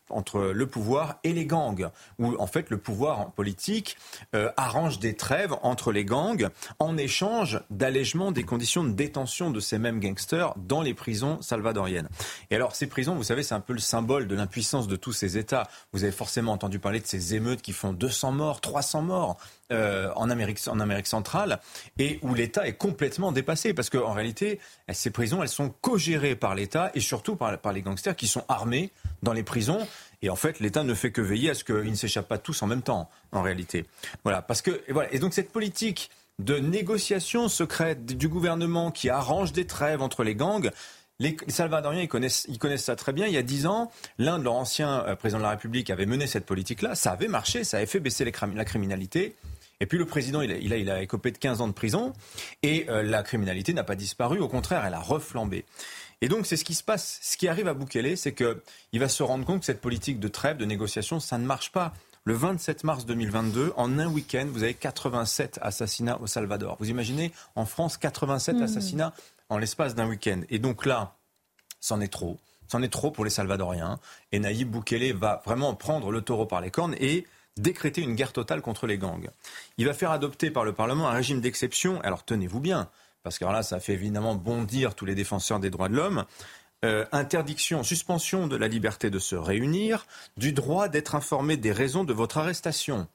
entre 0.09 0.41
le 0.41 0.67
pouvoir 0.67 1.19
et 1.23 1.33
les 1.33 1.45
gangs, 1.45 1.89
où 2.17 2.35
en 2.39 2.47
fait 2.47 2.69
le 2.69 2.77
pouvoir 2.77 3.31
politique 3.31 3.97
euh, 4.35 4.51
arrange 4.57 4.99
des 4.99 5.15
trêves 5.15 5.55
entre 5.61 5.91
les 5.91 6.03
gangs 6.03 6.49
en 6.79 6.97
échange 6.97 7.61
d'allègement 7.69 8.31
des 8.31 8.43
conditions 8.43 8.83
de 8.83 8.91
détention 8.91 9.51
de 9.51 9.59
ces 9.59 9.77
mêmes 9.77 9.99
gangsters 9.99 10.53
dans 10.57 10.81
les 10.81 10.93
prisons 10.93 11.41
salvadoriennes. 11.41 12.09
Et 12.49 12.55
alors 12.55 12.75
ces 12.75 12.87
prisons, 12.87 13.15
vous 13.15 13.23
savez, 13.23 13.43
c'est 13.43 13.55
un 13.55 13.59
peu 13.59 13.73
le 13.73 13.79
symbole 13.79 14.27
de 14.27 14.35
l'impuissance 14.35 14.87
de 14.87 14.95
tous 14.95 15.13
ces 15.13 15.37
États. 15.37 15.67
Vous 15.93 16.03
avez 16.03 16.11
forcément 16.11 16.53
entendu 16.53 16.79
parler 16.79 16.99
de 16.99 17.07
ces 17.07 17.35
émeutes 17.35 17.61
qui 17.61 17.73
font 17.73 17.93
200 17.93 18.31
morts, 18.31 18.61
300 18.61 19.03
morts 19.03 19.37
euh, 19.71 20.11
en, 20.15 20.29
Amérique, 20.29 20.59
en 20.67 20.79
Amérique 20.79 21.05
centrale, 21.05 21.59
et 21.99 22.19
où 22.23 22.33
l'État 22.33 22.67
est 22.67 22.73
complètement 22.73 23.31
dépassé, 23.31 23.73
parce 23.73 23.89
qu'en 23.89 24.13
réalité, 24.13 24.59
ces 24.91 25.11
prisons, 25.11 25.43
elles 25.43 25.49
sont 25.49 25.73
co-gérées 25.81 26.35
par 26.35 26.55
l'État 26.55 26.91
et 26.95 26.99
surtout 26.99 27.35
par, 27.35 27.55
les 27.71 27.81
gangsters 27.81 28.15
qui 28.15 28.27
sont 28.27 28.43
armés 28.47 28.91
dans 29.21 29.33
les 29.33 29.43
prisons. 29.43 29.87
Et 30.21 30.29
en 30.29 30.35
fait, 30.35 30.59
l'État 30.59 30.83
ne 30.83 30.93
fait 30.93 31.11
que 31.11 31.21
veiller 31.21 31.51
à 31.51 31.53
ce 31.53 31.63
qu'ils 31.63 31.91
ne 31.91 31.95
s'échappent 31.95 32.27
pas 32.27 32.39
tous 32.39 32.61
en 32.63 32.67
même 32.67 32.81
temps, 32.81 33.09
en 33.31 33.41
réalité. 33.41 33.85
Voilà, 34.23 34.41
parce 34.41 34.61
que 34.61 34.81
et 34.87 34.91
voilà. 34.91 35.13
Et 35.13 35.19
donc 35.19 35.33
cette 35.33 35.51
politique 35.51 36.09
de 36.39 36.57
négociation 36.57 37.47
secrète 37.47 38.05
du 38.05 38.27
gouvernement 38.27 38.91
qui 38.91 39.09
arrange 39.09 39.53
des 39.53 39.67
trêves 39.67 40.01
entre 40.01 40.23
les 40.23 40.35
gangs. 40.35 40.71
Les 41.19 41.35
Salvadoriens, 41.49 42.01
ils 42.01 42.07
connaissent, 42.07 42.45
ils 42.47 42.57
connaissent 42.57 42.85
ça 42.85 42.95
très 42.95 43.11
bien. 43.11 43.27
Il 43.27 43.33
y 43.33 43.37
a 43.37 43.43
dix 43.43 43.67
ans, 43.67 43.91
l'un 44.17 44.39
de 44.39 44.45
leurs 44.45 44.53
anciens 44.53 45.03
euh, 45.05 45.15
présidents 45.15 45.39
de 45.39 45.43
la 45.43 45.49
République 45.51 45.89
avait 45.89 46.05
mené 46.05 46.27
cette 46.27 46.45
politique-là. 46.45 46.95
Ça 46.95 47.11
avait 47.11 47.27
marché, 47.27 47.65
ça 47.65 47.77
avait 47.77 47.85
fait 47.85 47.99
baisser 47.99 48.23
la 48.23 48.65
criminalité. 48.65 49.35
Et 49.79 49.85
puis 49.85 49.97
le 49.97 50.05
président, 50.05 50.41
il 50.41 50.51
a, 50.51 50.57
il 50.57 50.73
a, 50.73 50.77
il 50.77 50.89
a 50.89 51.01
écopé 51.01 51.31
de 51.31 51.37
15 51.37 51.61
ans 51.61 51.67
de 51.67 51.73
prison 51.73 52.13
et 52.63 52.85
euh, 52.89 53.01
la 53.01 53.23
criminalité 53.23 53.73
n'a 53.73 53.83
pas 53.83 53.95
disparu. 53.95 54.39
Au 54.39 54.49
contraire, 54.49 54.83
elle 54.85 54.93
a 54.93 54.99
reflambé. 54.99 55.65
Et 56.21 56.27
donc, 56.27 56.45
c'est 56.45 56.57
ce 56.57 56.65
qui 56.65 56.73
se 56.73 56.83
passe. 56.83 57.19
Ce 57.21 57.37
qui 57.37 57.47
arrive 57.47 57.67
à 57.67 57.73
Bukele, 57.73 58.17
c'est 58.17 58.33
qu'il 58.33 58.99
va 58.99 59.07
se 59.07 59.23
rendre 59.23 59.45
compte 59.45 59.61
que 59.61 59.65
cette 59.65 59.79
politique 59.79 60.19
de 60.19 60.27
trêve, 60.27 60.57
de 60.57 60.65
négociation, 60.65 61.19
ça 61.19 61.37
ne 61.37 61.45
marche 61.45 61.71
pas. 61.71 61.93
Le 62.25 62.33
27 62.33 62.83
mars 62.83 63.05
2022, 63.05 63.73
en 63.77 63.97
un 63.97 64.07
week-end, 64.07 64.47
vous 64.51 64.63
avez 64.63 64.73
87 64.73 65.59
assassinats 65.61 66.19
au 66.19 66.27
Salvador. 66.27 66.75
Vous 66.79 66.89
imaginez, 66.89 67.31
en 67.55 67.65
France, 67.65 67.97
87 67.97 68.57
mmh. 68.57 68.63
assassinats 68.63 69.13
en 69.47 69.57
l'espace 69.57 69.95
d'un 69.95 70.07
week-end. 70.07 70.41
Et 70.49 70.59
donc 70.59 70.85
là, 70.85 71.15
c'en 71.79 72.01
est 72.01 72.11
trop. 72.11 72.37
C'en 72.67 72.83
est 72.83 72.89
trop 72.89 73.11
pour 73.11 73.23
les 73.23 73.31
Salvadoriens. 73.31 73.99
Et 74.33 74.39
Naïb 74.39 74.69
Bukele 74.69 75.13
va 75.13 75.41
vraiment 75.45 75.73
prendre 75.73 76.11
le 76.11 76.21
taureau 76.21 76.45
par 76.45 76.59
les 76.59 76.69
cornes 76.69 76.95
et 76.99 77.25
décréter 77.57 78.01
une 78.01 78.15
guerre 78.15 78.33
totale 78.33 78.61
contre 78.61 78.87
les 78.87 78.97
gangs. 78.97 79.29
Il 79.77 79.85
va 79.85 79.93
faire 79.93 80.11
adopter 80.11 80.51
par 80.51 80.63
le 80.63 80.73
Parlement 80.73 81.07
un 81.09 81.13
régime 81.13 81.41
d'exception. 81.41 81.99
Alors 82.01 82.23
tenez-vous 82.23 82.59
bien, 82.59 82.89
parce 83.23 83.37
que 83.37 83.45
là, 83.45 83.63
ça 83.63 83.79
fait 83.79 83.93
évidemment 83.93 84.35
bondir 84.35 84.95
tous 84.95 85.05
les 85.05 85.15
défenseurs 85.15 85.59
des 85.59 85.69
droits 85.69 85.89
de 85.89 85.95
l'homme. 85.95 86.25
Euh, 86.85 87.03
interdiction, 87.11 87.83
suspension 87.83 88.47
de 88.47 88.55
la 88.55 88.69
liberté 88.69 89.09
de 89.09 89.19
se 89.19 89.35
réunir, 89.35 90.05
du 90.37 90.53
droit 90.53 90.87
d'être 90.87 91.13
informé 91.13 91.57
des 91.57 91.73
raisons 91.73 92.05
de 92.05 92.13
votre 92.13 92.37
arrestation. 92.37 93.09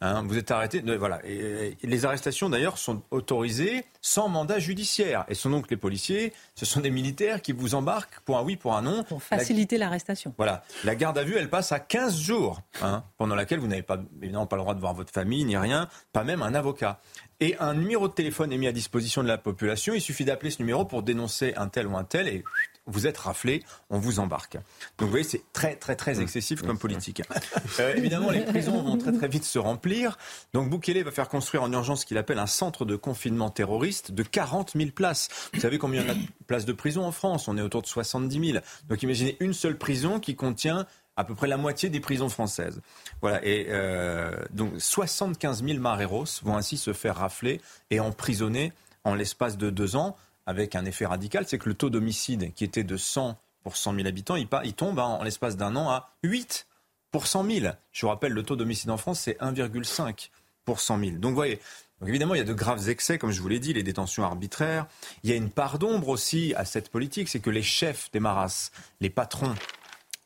Hein, 0.00 0.24
vous 0.26 0.38
êtes 0.38 0.50
arrêté. 0.50 0.82
voilà. 0.96 1.20
Et, 1.26 1.76
les 1.82 2.04
arrestations, 2.06 2.48
d'ailleurs, 2.48 2.78
sont 2.78 3.02
autorisées 3.10 3.84
sans 4.00 4.28
mandat 4.28 4.58
judiciaire. 4.58 5.26
Et 5.28 5.34
sont 5.34 5.50
donc 5.50 5.70
les 5.70 5.76
policiers, 5.76 6.32
ce 6.54 6.64
sont 6.64 6.80
des 6.80 6.90
militaires 6.90 7.42
qui 7.42 7.52
vous 7.52 7.74
embarquent 7.74 8.20
pour 8.20 8.38
un 8.38 8.42
oui, 8.42 8.56
pour 8.56 8.74
un 8.74 8.82
non. 8.82 9.04
Pour 9.04 9.22
faciliter 9.22 9.76
l'arrestation. 9.76 10.32
Voilà. 10.38 10.64
La 10.84 10.94
garde 10.94 11.18
à 11.18 11.22
vue, 11.22 11.36
elle 11.36 11.50
passe 11.50 11.72
à 11.72 11.78
15 11.78 12.18
jours, 12.18 12.62
hein, 12.82 13.04
pendant 13.18 13.34
laquelle 13.34 13.58
vous 13.58 13.68
n'avez 13.68 13.82
pas, 13.82 14.00
évidemment 14.22 14.46
pas 14.46 14.56
le 14.56 14.62
droit 14.62 14.74
de 14.74 14.80
voir 14.80 14.94
votre 14.94 15.12
famille, 15.12 15.44
ni 15.44 15.58
rien, 15.58 15.90
pas 16.14 16.24
même 16.24 16.40
un 16.40 16.54
avocat. 16.54 17.00
Et 17.40 17.56
un 17.58 17.74
numéro 17.74 18.08
de 18.08 18.12
téléphone 18.12 18.52
est 18.52 18.58
mis 18.58 18.66
à 18.66 18.72
disposition 18.72 19.22
de 19.22 19.28
la 19.28 19.38
population. 19.38 19.94
Il 19.94 20.00
suffit 20.00 20.24
d'appeler 20.24 20.50
ce 20.50 20.60
numéro 20.60 20.84
pour 20.86 21.02
dénoncer 21.02 21.54
un 21.56 21.68
tel 21.68 21.86
ou 21.86 21.96
un 21.96 22.04
tel 22.04 22.28
et 22.28 22.44
vous 22.90 23.06
êtes 23.06 23.18
raflé, 23.18 23.62
on 23.88 23.98
vous 23.98 24.20
embarque. 24.20 24.54
Donc 24.98 25.06
vous 25.06 25.10
voyez, 25.10 25.24
c'est 25.24 25.42
très 25.52 25.76
très 25.76 25.96
très 25.96 26.14
mmh. 26.14 26.22
excessif 26.22 26.62
comme 26.62 26.78
politique. 26.78 27.22
Euh, 27.78 27.94
évidemment, 27.94 28.30
les 28.30 28.40
prisons 28.40 28.82
vont 28.82 28.98
très 28.98 29.12
très 29.12 29.28
vite 29.28 29.44
se 29.44 29.58
remplir. 29.58 30.18
Donc 30.52 30.68
Boukele 30.68 31.02
va 31.02 31.10
faire 31.10 31.28
construire 31.28 31.62
en 31.62 31.72
urgence 31.72 32.00
ce 32.00 32.06
qu'il 32.06 32.18
appelle 32.18 32.38
un 32.38 32.46
centre 32.46 32.84
de 32.84 32.96
confinement 32.96 33.48
terroriste 33.48 34.12
de 34.12 34.22
40 34.22 34.72
000 34.74 34.90
places. 34.90 35.28
Vous 35.54 35.60
savez 35.60 35.78
combien 35.78 36.02
il 36.02 36.08
y 36.08 36.10
a 36.10 36.14
de 36.14 36.20
places 36.46 36.64
de 36.64 36.72
prison 36.72 37.04
en 37.04 37.12
France? 37.12 37.48
On 37.48 37.56
est 37.56 37.62
autour 37.62 37.82
de 37.82 37.86
70 37.86 38.52
000. 38.52 38.64
Donc 38.88 39.02
imaginez 39.02 39.36
une 39.40 39.52
seule 39.52 39.78
prison 39.78 40.20
qui 40.20 40.36
contient 40.36 40.86
à 41.16 41.24
peu 41.24 41.34
près 41.34 41.46
la 41.46 41.56
moitié 41.56 41.90
des 41.90 42.00
prisons 42.00 42.28
françaises. 42.28 42.80
Voilà, 43.20 43.44
et 43.44 43.66
euh, 43.68 44.34
donc 44.52 44.72
75 44.78 45.64
000 45.64 45.78
mareros 45.78 46.24
vont 46.42 46.56
ainsi 46.56 46.76
se 46.76 46.92
faire 46.92 47.16
rafler 47.16 47.60
et 47.90 48.00
emprisonner 48.00 48.72
en 49.04 49.14
l'espace 49.14 49.56
de 49.56 49.70
deux 49.70 49.96
ans, 49.96 50.16
avec 50.46 50.74
un 50.74 50.84
effet 50.84 51.06
radical, 51.06 51.44
c'est 51.46 51.58
que 51.58 51.68
le 51.68 51.74
taux 51.74 51.90
d'homicide 51.90 52.52
qui 52.54 52.64
était 52.64 52.84
de 52.84 52.96
100 52.96 53.36
pour 53.62 53.76
100 53.76 53.94
000 53.94 54.06
habitants, 54.06 54.36
il, 54.36 54.48
tombe 54.74 54.98
hein, 54.98 55.18
en 55.20 55.22
l'espace 55.22 55.56
d'un 55.56 55.76
an 55.76 55.90
à 55.90 56.14
8 56.22 56.66
pour 57.10 57.26
100 57.26 57.44
000. 57.44 57.66
Je 57.92 58.00
vous 58.00 58.08
rappelle, 58.08 58.32
le 58.32 58.42
taux 58.42 58.56
d'homicide 58.56 58.90
en 58.90 58.96
France, 58.96 59.20
c'est 59.20 59.38
1,5 59.40 60.30
pour 60.64 60.80
100 60.80 60.98
000. 60.98 61.10
Donc, 61.16 61.30
vous 61.30 61.36
voyez, 61.36 61.60
évidemment, 62.06 62.34
il 62.34 62.38
y 62.38 62.42
a 62.42 62.44
de 62.44 62.54
graves 62.54 62.88
excès, 62.88 63.18
comme 63.18 63.32
je 63.32 63.40
vous 63.40 63.48
l'ai 63.48 63.58
dit, 63.58 63.72
les 63.72 63.82
détentions 63.82 64.24
arbitraires. 64.24 64.86
Il 65.22 65.30
y 65.30 65.32
a 65.32 65.36
une 65.36 65.50
part 65.50 65.78
d'ombre 65.78 66.08
aussi 66.08 66.54
à 66.56 66.64
cette 66.64 66.88
politique, 66.88 67.28
c'est 67.28 67.40
que 67.40 67.50
les 67.50 67.62
chefs 67.62 68.10
des 68.12 68.20
maras, 68.20 68.70
les 69.00 69.10
patrons, 69.10 69.54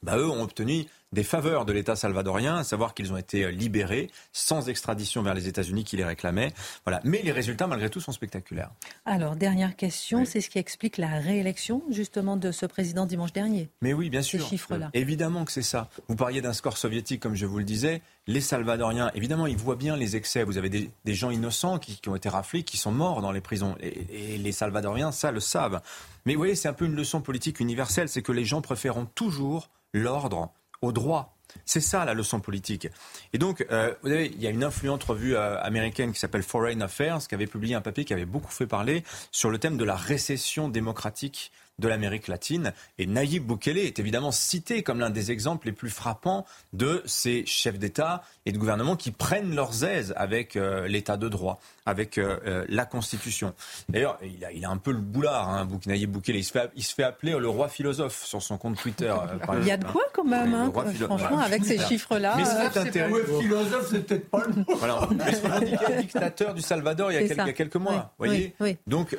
bah, 0.02 0.18
eux 0.18 0.28
ont 0.28 0.42
obtenu 0.42 0.86
des 1.14 1.22
faveurs 1.22 1.64
de 1.64 1.72
l'État 1.72 1.96
salvadorien, 1.96 2.56
à 2.56 2.64
savoir 2.64 2.92
qu'ils 2.92 3.12
ont 3.12 3.16
été 3.16 3.50
libérés 3.50 4.10
sans 4.32 4.68
extradition 4.68 5.22
vers 5.22 5.32
les 5.32 5.48
États-Unis 5.48 5.84
qui 5.84 5.96
les 5.96 6.04
réclamaient. 6.04 6.52
Voilà. 6.84 7.00
Mais 7.04 7.22
les 7.22 7.32
résultats, 7.32 7.66
malgré 7.66 7.88
tout, 7.88 8.00
sont 8.00 8.12
spectaculaires. 8.12 8.70
Alors, 9.06 9.36
dernière 9.36 9.76
question, 9.76 10.24
c'est 10.24 10.40
ce 10.40 10.50
qui 10.50 10.58
explique 10.58 10.98
la 10.98 11.18
réélection, 11.20 11.82
justement, 11.88 12.36
de 12.36 12.50
ce 12.50 12.66
président 12.66 13.06
dimanche 13.06 13.32
dernier. 13.32 13.70
Mais 13.80 13.94
oui, 13.94 14.10
bien 14.10 14.22
sûr. 14.22 14.42
Ces 14.42 14.48
chiffres-là. 14.48 14.90
Évidemment 14.92 15.44
que 15.44 15.52
c'est 15.52 15.62
ça. 15.62 15.88
Vous 16.08 16.16
parliez 16.16 16.42
d'un 16.42 16.52
score 16.52 16.76
soviétique, 16.76 17.20
comme 17.20 17.36
je 17.36 17.46
vous 17.46 17.58
le 17.58 17.64
disais. 17.64 18.02
Les 18.26 18.40
Salvadoriens, 18.40 19.10
évidemment, 19.14 19.46
ils 19.46 19.56
voient 19.56 19.76
bien 19.76 19.96
les 19.96 20.16
excès. 20.16 20.42
Vous 20.42 20.58
avez 20.58 20.68
des, 20.68 21.14
gens 21.14 21.30
innocents 21.30 21.78
qui, 21.78 22.00
ont 22.08 22.16
été 22.16 22.28
raflés, 22.28 22.64
qui 22.64 22.76
sont 22.76 22.90
morts 22.90 23.22
dans 23.22 23.32
les 23.32 23.40
prisons. 23.40 23.76
Et, 23.80 24.34
et 24.34 24.38
les 24.38 24.52
Salvadoriens, 24.52 25.12
ça, 25.12 25.30
le 25.30 25.40
savent. 25.40 25.80
Mais 26.26 26.34
vous 26.34 26.40
voyez, 26.40 26.56
c'est 26.56 26.68
un 26.68 26.72
peu 26.72 26.86
une 26.86 26.96
leçon 26.96 27.20
politique 27.20 27.60
universelle, 27.60 28.08
c'est 28.08 28.22
que 28.22 28.32
les 28.32 28.44
gens 28.44 28.62
préféreront 28.62 29.06
toujours 29.14 29.70
l'ordre 29.92 30.52
au 30.84 30.92
droit. 30.92 31.34
C'est 31.64 31.80
ça 31.80 32.04
la 32.04 32.14
leçon 32.14 32.40
politique. 32.40 32.88
Et 33.32 33.38
donc, 33.38 33.64
euh, 33.70 33.94
vous 34.02 34.08
savez, 34.08 34.32
il 34.34 34.42
y 34.42 34.46
a 34.46 34.50
une 34.50 34.64
influente 34.64 35.04
revue 35.04 35.36
euh, 35.36 35.60
américaine 35.62 36.12
qui 36.12 36.18
s'appelle 36.18 36.42
Foreign 36.42 36.82
Affairs, 36.82 37.18
qui 37.28 37.34
avait 37.34 37.46
publié 37.46 37.74
un 37.74 37.80
papier 37.80 38.04
qui 38.04 38.12
avait 38.12 38.24
beaucoup 38.24 38.50
fait 38.50 38.66
parler 38.66 39.04
sur 39.30 39.50
le 39.50 39.58
thème 39.58 39.76
de 39.76 39.84
la 39.84 39.96
récession 39.96 40.68
démocratique 40.68 41.52
de 41.78 41.88
l'Amérique 41.88 42.28
latine. 42.28 42.72
Et 42.98 43.06
Nayib 43.06 43.46
Bukele 43.46 43.78
est 43.78 43.98
évidemment 43.98 44.30
cité 44.30 44.82
comme 44.82 45.00
l'un 45.00 45.10
des 45.10 45.30
exemples 45.30 45.66
les 45.66 45.72
plus 45.72 45.90
frappants 45.90 46.46
de 46.72 47.02
ces 47.06 47.44
chefs 47.46 47.78
d'État 47.78 48.22
et 48.46 48.52
de 48.52 48.58
gouvernement 48.58 48.96
qui 48.96 49.10
prennent 49.10 49.54
leurs 49.54 49.84
aises 49.84 50.14
avec 50.16 50.56
euh, 50.56 50.86
l'État 50.86 51.16
de 51.16 51.28
droit, 51.28 51.60
avec 51.86 52.18
euh, 52.18 52.38
euh, 52.46 52.64
la 52.68 52.84
Constitution. 52.84 53.54
D'ailleurs, 53.88 54.18
il 54.22 54.44
a, 54.44 54.52
il 54.52 54.64
a, 54.64 54.70
un 54.70 54.76
peu 54.76 54.92
le 54.92 54.98
boulard, 54.98 55.48
hein, 55.48 55.68
Nayib 55.86 56.12
Bukele. 56.12 56.36
Il 56.36 56.44
se, 56.44 56.52
fait, 56.52 56.70
il 56.76 56.84
se 56.84 56.94
fait 56.94 57.02
appeler 57.02 57.32
le 57.32 57.48
roi 57.48 57.68
philosophe 57.68 58.24
sur 58.24 58.42
son 58.42 58.56
compte 58.56 58.76
Twitter. 58.76 59.12
il 59.60 59.66
y 59.66 59.70
a 59.70 59.76
de 59.76 59.84
quoi 59.84 60.04
quand 60.12 60.24
même, 60.24 60.54
hein, 60.54 60.72
franchement, 60.72 61.38
avec 61.38 61.64
ces 61.64 61.78
chiffres-là. 61.78 62.34
Mais 62.36 62.44
c'est 62.44 62.78
intéressant. 62.78 63.40
philosophe, 63.40 63.88
c'est 63.90 64.06
peut-être 64.06 64.30
pas 64.30 64.44
le 64.46 64.54
mot. 64.54 64.64
Voilà. 64.76 65.08
Mais 65.10 66.02
dictateur 66.02 66.54
du 66.54 66.62
Salvador 66.62 67.10
il 67.10 67.14
y 67.14 67.18
a, 67.18 67.20
quelques, 67.26 67.40
il 67.40 67.46
y 67.46 67.50
a 67.50 67.52
quelques 67.52 67.76
mois. 67.76 68.14
Oui, 68.18 68.28
voyez 68.28 68.54
oui, 68.60 68.76
Donc, 68.86 69.16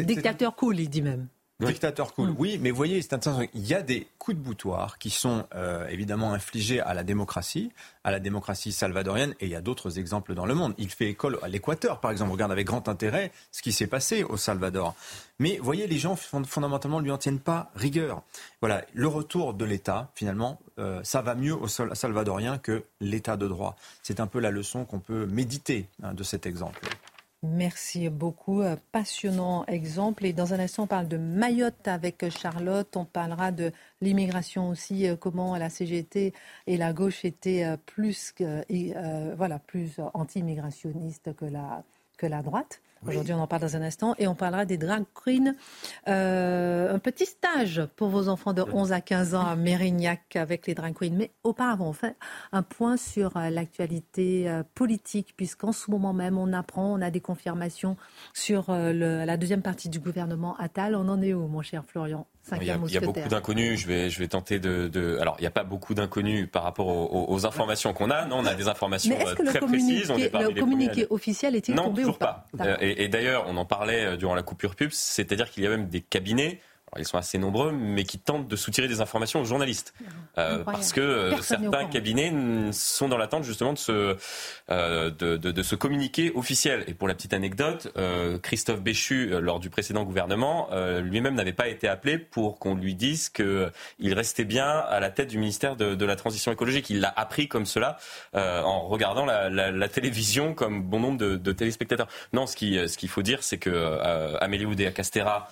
dictateur 0.00 0.54
cool, 0.54 0.80
il 0.80 0.90
dit 0.90 1.02
même. 1.02 1.28
Dictateur 1.66 2.14
cool, 2.14 2.30
mm. 2.30 2.36
oui, 2.38 2.58
mais 2.60 2.70
vous 2.70 2.76
voyez, 2.76 3.02
c'est 3.02 3.14
intéressant. 3.14 3.42
Il 3.54 3.66
y 3.66 3.74
a 3.74 3.82
des 3.82 4.06
coups 4.18 4.36
de 4.36 4.42
boutoir 4.42 4.98
qui 4.98 5.10
sont 5.10 5.46
euh, 5.54 5.86
évidemment 5.88 6.32
infligés 6.32 6.80
à 6.80 6.94
la 6.94 7.04
démocratie, 7.04 7.72
à 8.04 8.10
la 8.10 8.20
démocratie 8.20 8.72
salvadorienne, 8.72 9.34
et 9.40 9.46
il 9.46 9.50
y 9.50 9.54
a 9.54 9.60
d'autres 9.60 9.98
exemples 9.98 10.34
dans 10.34 10.46
le 10.46 10.54
monde. 10.54 10.74
Il 10.78 10.90
fait 10.90 11.08
école 11.08 11.38
à 11.42 11.48
l'Équateur, 11.48 12.00
par 12.00 12.10
exemple. 12.10 12.30
On 12.30 12.34
regarde 12.34 12.52
avec 12.52 12.66
grand 12.66 12.88
intérêt 12.88 13.32
ce 13.50 13.62
qui 13.62 13.72
s'est 13.72 13.86
passé 13.86 14.24
au 14.24 14.36
Salvador. 14.36 14.94
Mais 15.38 15.58
vous 15.58 15.64
voyez, 15.64 15.86
les 15.86 15.98
gens 15.98 16.16
fondamentalement 16.16 17.00
ne 17.00 17.04
lui 17.04 17.10
en 17.10 17.18
tiennent 17.18 17.40
pas 17.40 17.70
rigueur. 17.74 18.22
Voilà, 18.60 18.84
le 18.92 19.08
retour 19.08 19.54
de 19.54 19.64
l'État, 19.64 20.10
finalement, 20.14 20.60
euh, 20.78 21.00
ça 21.02 21.22
va 21.22 21.34
mieux 21.34 21.54
au 21.54 21.68
salvadorien 21.68 22.58
que 22.58 22.84
l'État 23.00 23.36
de 23.36 23.48
droit. 23.48 23.76
C'est 24.02 24.20
un 24.20 24.26
peu 24.26 24.40
la 24.40 24.50
leçon 24.50 24.84
qu'on 24.84 25.00
peut 25.00 25.26
méditer 25.26 25.88
hein, 26.02 26.14
de 26.14 26.22
cet 26.22 26.46
exemple. 26.46 26.80
Merci 27.42 28.08
beaucoup. 28.08 28.62
Euh, 28.62 28.76
passionnant 28.92 29.64
exemple. 29.66 30.24
Et 30.24 30.32
dans 30.32 30.54
un 30.54 30.60
instant, 30.60 30.84
on 30.84 30.86
parle 30.86 31.08
de 31.08 31.16
Mayotte 31.16 31.88
avec 31.88 32.28
Charlotte. 32.30 32.96
On 32.96 33.04
parlera 33.04 33.50
de 33.50 33.72
l'immigration 34.00 34.68
aussi, 34.68 35.08
euh, 35.08 35.16
comment 35.16 35.56
la 35.56 35.68
CGT 35.68 36.34
et 36.68 36.76
la 36.76 36.92
gauche 36.92 37.24
étaient 37.24 37.64
euh, 37.64 37.76
plus, 37.76 38.32
voilà, 39.36 39.58
plus 39.58 39.96
anti-immigrationniste 40.14 41.34
que 41.34 41.44
la, 41.44 41.82
que 42.16 42.26
la 42.26 42.42
droite. 42.42 42.80
Aujourd'hui, 43.06 43.34
on 43.34 43.40
en 43.40 43.48
parle 43.48 43.62
dans 43.62 43.76
un 43.76 43.82
instant 43.82 44.14
et 44.18 44.28
on 44.28 44.36
parlera 44.36 44.64
des 44.64 44.76
drag 44.76 45.04
queens. 45.12 45.54
Euh, 46.06 46.94
un 46.94 46.98
petit 47.00 47.26
stage 47.26 47.82
pour 47.96 48.08
vos 48.08 48.28
enfants 48.28 48.52
de 48.52 48.62
11 48.62 48.92
à 48.92 49.00
15 49.00 49.34
ans 49.34 49.44
à 49.44 49.56
Mérignac 49.56 50.36
avec 50.36 50.68
les 50.68 50.74
drag 50.74 50.94
queens. 50.94 51.10
Mais 51.12 51.32
auparavant, 51.42 51.88
on 51.88 51.92
fait 51.92 52.16
un 52.52 52.62
point 52.62 52.96
sur 52.96 53.36
euh, 53.36 53.50
l'actualité 53.50 54.48
euh, 54.48 54.62
politique, 54.74 55.34
puisqu'en 55.36 55.72
ce 55.72 55.90
moment 55.90 56.12
même, 56.12 56.38
on 56.38 56.52
apprend, 56.52 56.92
on 56.92 57.02
a 57.02 57.10
des 57.10 57.20
confirmations 57.20 57.96
sur 58.34 58.70
la 58.70 59.36
deuxième 59.36 59.62
partie 59.62 59.88
du 59.88 59.98
gouvernement 59.98 60.56
Attal. 60.58 60.94
On 60.94 61.08
en 61.08 61.20
est 61.22 61.34
où, 61.34 61.48
mon 61.48 61.62
cher 61.62 61.84
Florian? 61.84 62.26
Il 62.60 62.66
y, 62.66 62.70
a, 62.70 62.78
il 62.86 62.92
y, 62.92 62.96
a, 62.96 63.00
beaucoup 63.00 63.28
d'inconnus. 63.28 63.80
Je 63.80 63.86
vais, 63.86 64.10
je 64.10 64.18
vais 64.18 64.26
tenter 64.26 64.58
de, 64.58 64.88
de, 64.88 65.16
Alors, 65.20 65.36
il 65.38 65.42
n'y 65.42 65.46
a 65.46 65.52
pas 65.52 65.62
beaucoup 65.62 65.94
d'inconnus 65.94 66.48
par 66.50 66.64
rapport 66.64 66.88
aux, 66.88 67.46
informations 67.46 67.92
qu'on 67.92 68.10
a. 68.10 68.26
Non, 68.26 68.38
on 68.38 68.46
a 68.46 68.54
des 68.54 68.68
informations 68.68 69.16
très 69.46 69.60
précises. 69.60 70.10
On 70.10 70.16
le 70.16 70.60
communiqué 70.60 71.06
officiel 71.10 71.54
est-il 71.54 71.74
tombé 71.74 72.04
ou 72.04 72.12
pas, 72.12 72.48
pas. 72.56 72.82
Et, 72.82 73.04
et 73.04 73.08
d'ailleurs, 73.08 73.44
on 73.46 73.56
en 73.56 73.64
parlait 73.64 74.04
euh, 74.04 74.16
durant 74.16 74.34
la 74.34 74.42
coupure 74.42 74.74
pub, 74.74 74.90
c'est-à-dire 74.90 75.50
qu'il 75.50 75.62
y 75.62 75.66
a 75.66 75.70
même 75.70 75.88
des 75.88 76.00
cabinets 76.00 76.60
ils 76.98 77.06
sont 77.06 77.18
assez 77.18 77.38
nombreux, 77.38 77.72
mais 77.72 78.04
qui 78.04 78.18
tentent 78.18 78.48
de 78.48 78.56
soutirer 78.56 78.88
des 78.88 79.00
informations 79.00 79.40
aux 79.40 79.44
journalistes. 79.44 79.94
Euh, 80.38 80.62
parce 80.64 80.92
que 80.92 81.00
euh, 81.00 81.36
certains 81.40 81.86
cabinets 81.86 82.32
sont 82.72 83.08
dans 83.08 83.16
l'attente 83.16 83.44
justement 83.44 83.72
de 83.72 83.78
ce, 83.78 84.16
euh, 84.70 85.10
de, 85.10 85.36
de, 85.36 85.52
de, 85.52 85.62
ce 85.62 85.74
communiqué 85.74 86.32
officiel. 86.34 86.84
Et 86.86 86.94
pour 86.94 87.08
la 87.08 87.14
petite 87.14 87.32
anecdote, 87.32 87.92
euh, 87.96 88.38
Christophe 88.38 88.82
Béchu, 88.82 89.32
euh, 89.32 89.40
lors 89.40 89.60
du 89.60 89.70
précédent 89.70 90.04
gouvernement, 90.04 90.68
lui-même 91.02 91.34
n'avait 91.34 91.52
pas 91.52 91.68
été 91.68 91.88
appelé 91.88 92.18
pour 92.18 92.58
qu'on 92.58 92.74
lui 92.74 92.94
dise 92.94 93.28
qu'il 93.28 94.14
restait 94.14 94.44
bien 94.44 94.66
à 94.66 95.00
la 95.00 95.10
tête 95.10 95.28
du 95.28 95.38
ministère 95.38 95.76
de, 95.76 95.94
de 95.94 96.04
la 96.04 96.16
Transition 96.16 96.52
écologique. 96.52 96.90
Il 96.90 97.00
l'a 97.00 97.12
appris 97.16 97.48
comme 97.48 97.66
cela 97.66 97.98
en 98.32 98.86
regardant 98.86 99.24
la, 99.24 99.48
la, 99.50 99.70
la, 99.70 99.88
télévision 99.88 100.54
comme 100.54 100.82
bon 100.82 101.00
nombre 101.00 101.18
de, 101.18 101.36
de 101.36 101.52
téléspectateurs. 101.52 102.08
Non, 102.32 102.46
ce 102.46 102.56
qu'il 102.56 102.88
ce 102.88 102.96
qu'il 102.96 103.08
faut 103.08 103.22
dire, 103.22 103.42
c'est 103.42 103.58
que 103.58 103.98
Amélie 104.40 104.66
Oudéa-Castera 104.66 105.48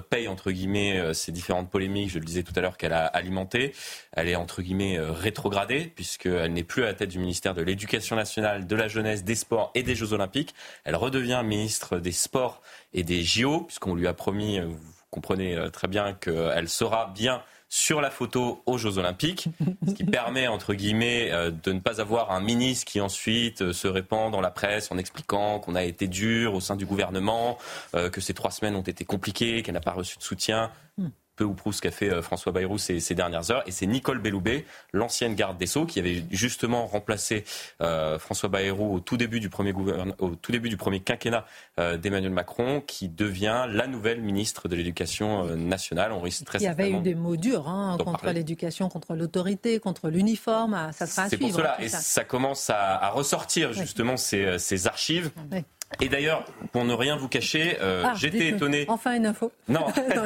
paye 0.00 0.28
entre 0.28 0.50
guillemets 0.50 0.98
euh, 0.98 1.12
ces 1.12 1.32
différentes 1.32 1.70
polémiques, 1.70 2.10
je 2.10 2.18
le 2.18 2.24
disais 2.24 2.42
tout 2.42 2.52
à 2.56 2.60
l'heure, 2.60 2.76
qu'elle 2.76 2.92
a 2.92 3.06
alimentées. 3.06 3.74
Elle 4.12 4.28
est 4.28 4.36
entre 4.36 4.62
guillemets 4.62 4.98
euh, 4.98 5.12
rétrogradée 5.12 5.92
puisqu'elle 5.94 6.52
n'est 6.52 6.62
plus 6.62 6.82
à 6.82 6.86
la 6.86 6.94
tête 6.94 7.10
du 7.10 7.18
ministère 7.18 7.54
de 7.54 7.62
l'Éducation 7.62 8.16
nationale, 8.16 8.66
de 8.66 8.76
la 8.76 8.88
jeunesse, 8.88 9.24
des 9.24 9.34
sports 9.34 9.70
et 9.74 9.82
des 9.82 9.94
Jeux 9.94 10.12
olympiques. 10.12 10.54
Elle 10.84 10.96
redevient 10.96 11.42
ministre 11.44 11.98
des 11.98 12.12
Sports 12.12 12.62
et 12.94 13.02
des 13.02 13.22
JO 13.22 13.62
puisqu'on 13.62 13.94
lui 13.94 14.06
a 14.06 14.14
promis, 14.14 14.60
vous 14.60 14.78
comprenez 15.10 15.58
très 15.72 15.88
bien 15.88 16.14
qu'elle 16.14 16.68
sera 16.68 17.12
bien 17.14 17.42
sur 17.74 18.02
la 18.02 18.10
photo 18.10 18.62
aux 18.66 18.76
Jeux 18.76 18.98
Olympiques, 18.98 19.48
ce 19.88 19.94
qui 19.94 20.04
permet, 20.04 20.46
entre 20.46 20.74
guillemets, 20.74 21.32
euh, 21.32 21.50
de 21.50 21.72
ne 21.72 21.80
pas 21.80 22.02
avoir 22.02 22.30
un 22.30 22.40
ministre 22.42 22.84
qui 22.84 23.00
ensuite 23.00 23.62
euh, 23.62 23.72
se 23.72 23.88
répand 23.88 24.30
dans 24.30 24.42
la 24.42 24.50
presse 24.50 24.92
en 24.92 24.98
expliquant 24.98 25.58
qu'on 25.58 25.74
a 25.74 25.82
été 25.82 26.06
dur 26.06 26.52
au 26.52 26.60
sein 26.60 26.76
du 26.76 26.84
gouvernement, 26.84 27.56
euh, 27.94 28.10
que 28.10 28.20
ces 28.20 28.34
trois 28.34 28.50
semaines 28.50 28.76
ont 28.76 28.82
été 28.82 29.06
compliquées, 29.06 29.62
qu'elle 29.62 29.72
n'a 29.72 29.80
pas 29.80 29.92
reçu 29.92 30.18
de 30.18 30.22
soutien. 30.22 30.70
Peu 31.36 31.44
ou 31.44 31.54
prou 31.54 31.72
ce 31.72 31.80
qu'a 31.80 31.90
fait 31.90 32.10
euh, 32.10 32.22
François 32.22 32.52
Bayrou 32.52 32.78
ces, 32.78 33.00
ces, 33.00 33.14
dernières 33.14 33.50
heures. 33.50 33.62
Et 33.66 33.70
c'est 33.70 33.86
Nicole 33.86 34.18
Belloubet, 34.18 34.66
l'ancienne 34.92 35.34
garde 35.34 35.56
des 35.56 35.66
Sceaux, 35.66 35.86
qui 35.86 35.98
avait 35.98 36.24
justement 36.30 36.86
remplacé 36.86 37.44
euh, 37.80 38.18
François 38.18 38.48
Bayrou 38.48 38.94
au 38.94 39.00
tout 39.00 39.16
début 39.16 39.40
du 39.40 39.48
premier, 39.48 39.72
au 40.18 40.34
tout 40.34 40.52
début 40.52 40.68
du 40.68 40.76
premier 40.76 41.00
quinquennat 41.00 41.46
euh, 41.78 41.96
d'Emmanuel 41.96 42.32
Macron, 42.32 42.82
qui 42.86 43.08
devient 43.08 43.66
la 43.68 43.86
nouvelle 43.86 44.20
ministre 44.20 44.68
de 44.68 44.76
l'Éducation 44.76 45.56
nationale. 45.56 46.12
On 46.12 46.20
risque 46.20 46.44
très 46.44 46.58
Il 46.58 46.64
y 46.64 46.66
avait 46.66 46.90
eu 46.90 47.00
des 47.00 47.14
mots 47.14 47.36
durs 47.36 47.68
hein, 47.68 47.96
contre 48.04 48.30
l'éducation, 48.30 48.88
contre 48.88 49.14
l'autorité, 49.14 49.80
contre 49.80 50.10
l'uniforme. 50.10 50.74
Ah, 50.74 50.92
ça 50.92 51.06
sera 51.06 51.22
à 51.22 51.28
C'est 51.28 51.38
pour 51.38 51.52
cela. 51.52 51.80
Et 51.82 51.88
ça. 51.88 52.24
commence 52.24 52.68
à, 52.70 52.96
à 52.96 53.10
ressortir 53.10 53.72
justement 53.72 54.16
ces, 54.16 54.58
ces, 54.58 54.86
archives. 54.86 55.30
Oui. 55.50 55.64
Et 56.00 56.08
d'ailleurs, 56.08 56.44
pour 56.72 56.84
ne 56.84 56.94
rien 56.94 57.16
vous 57.16 57.28
cacher, 57.28 57.76
euh, 57.80 58.02
ah, 58.06 58.14
j'étais 58.16 58.48
étonné. 58.48 58.84
Enfin 58.88 59.14
une 59.14 59.26
info. 59.26 59.52
Non, 59.68 59.86
non, 60.14 60.24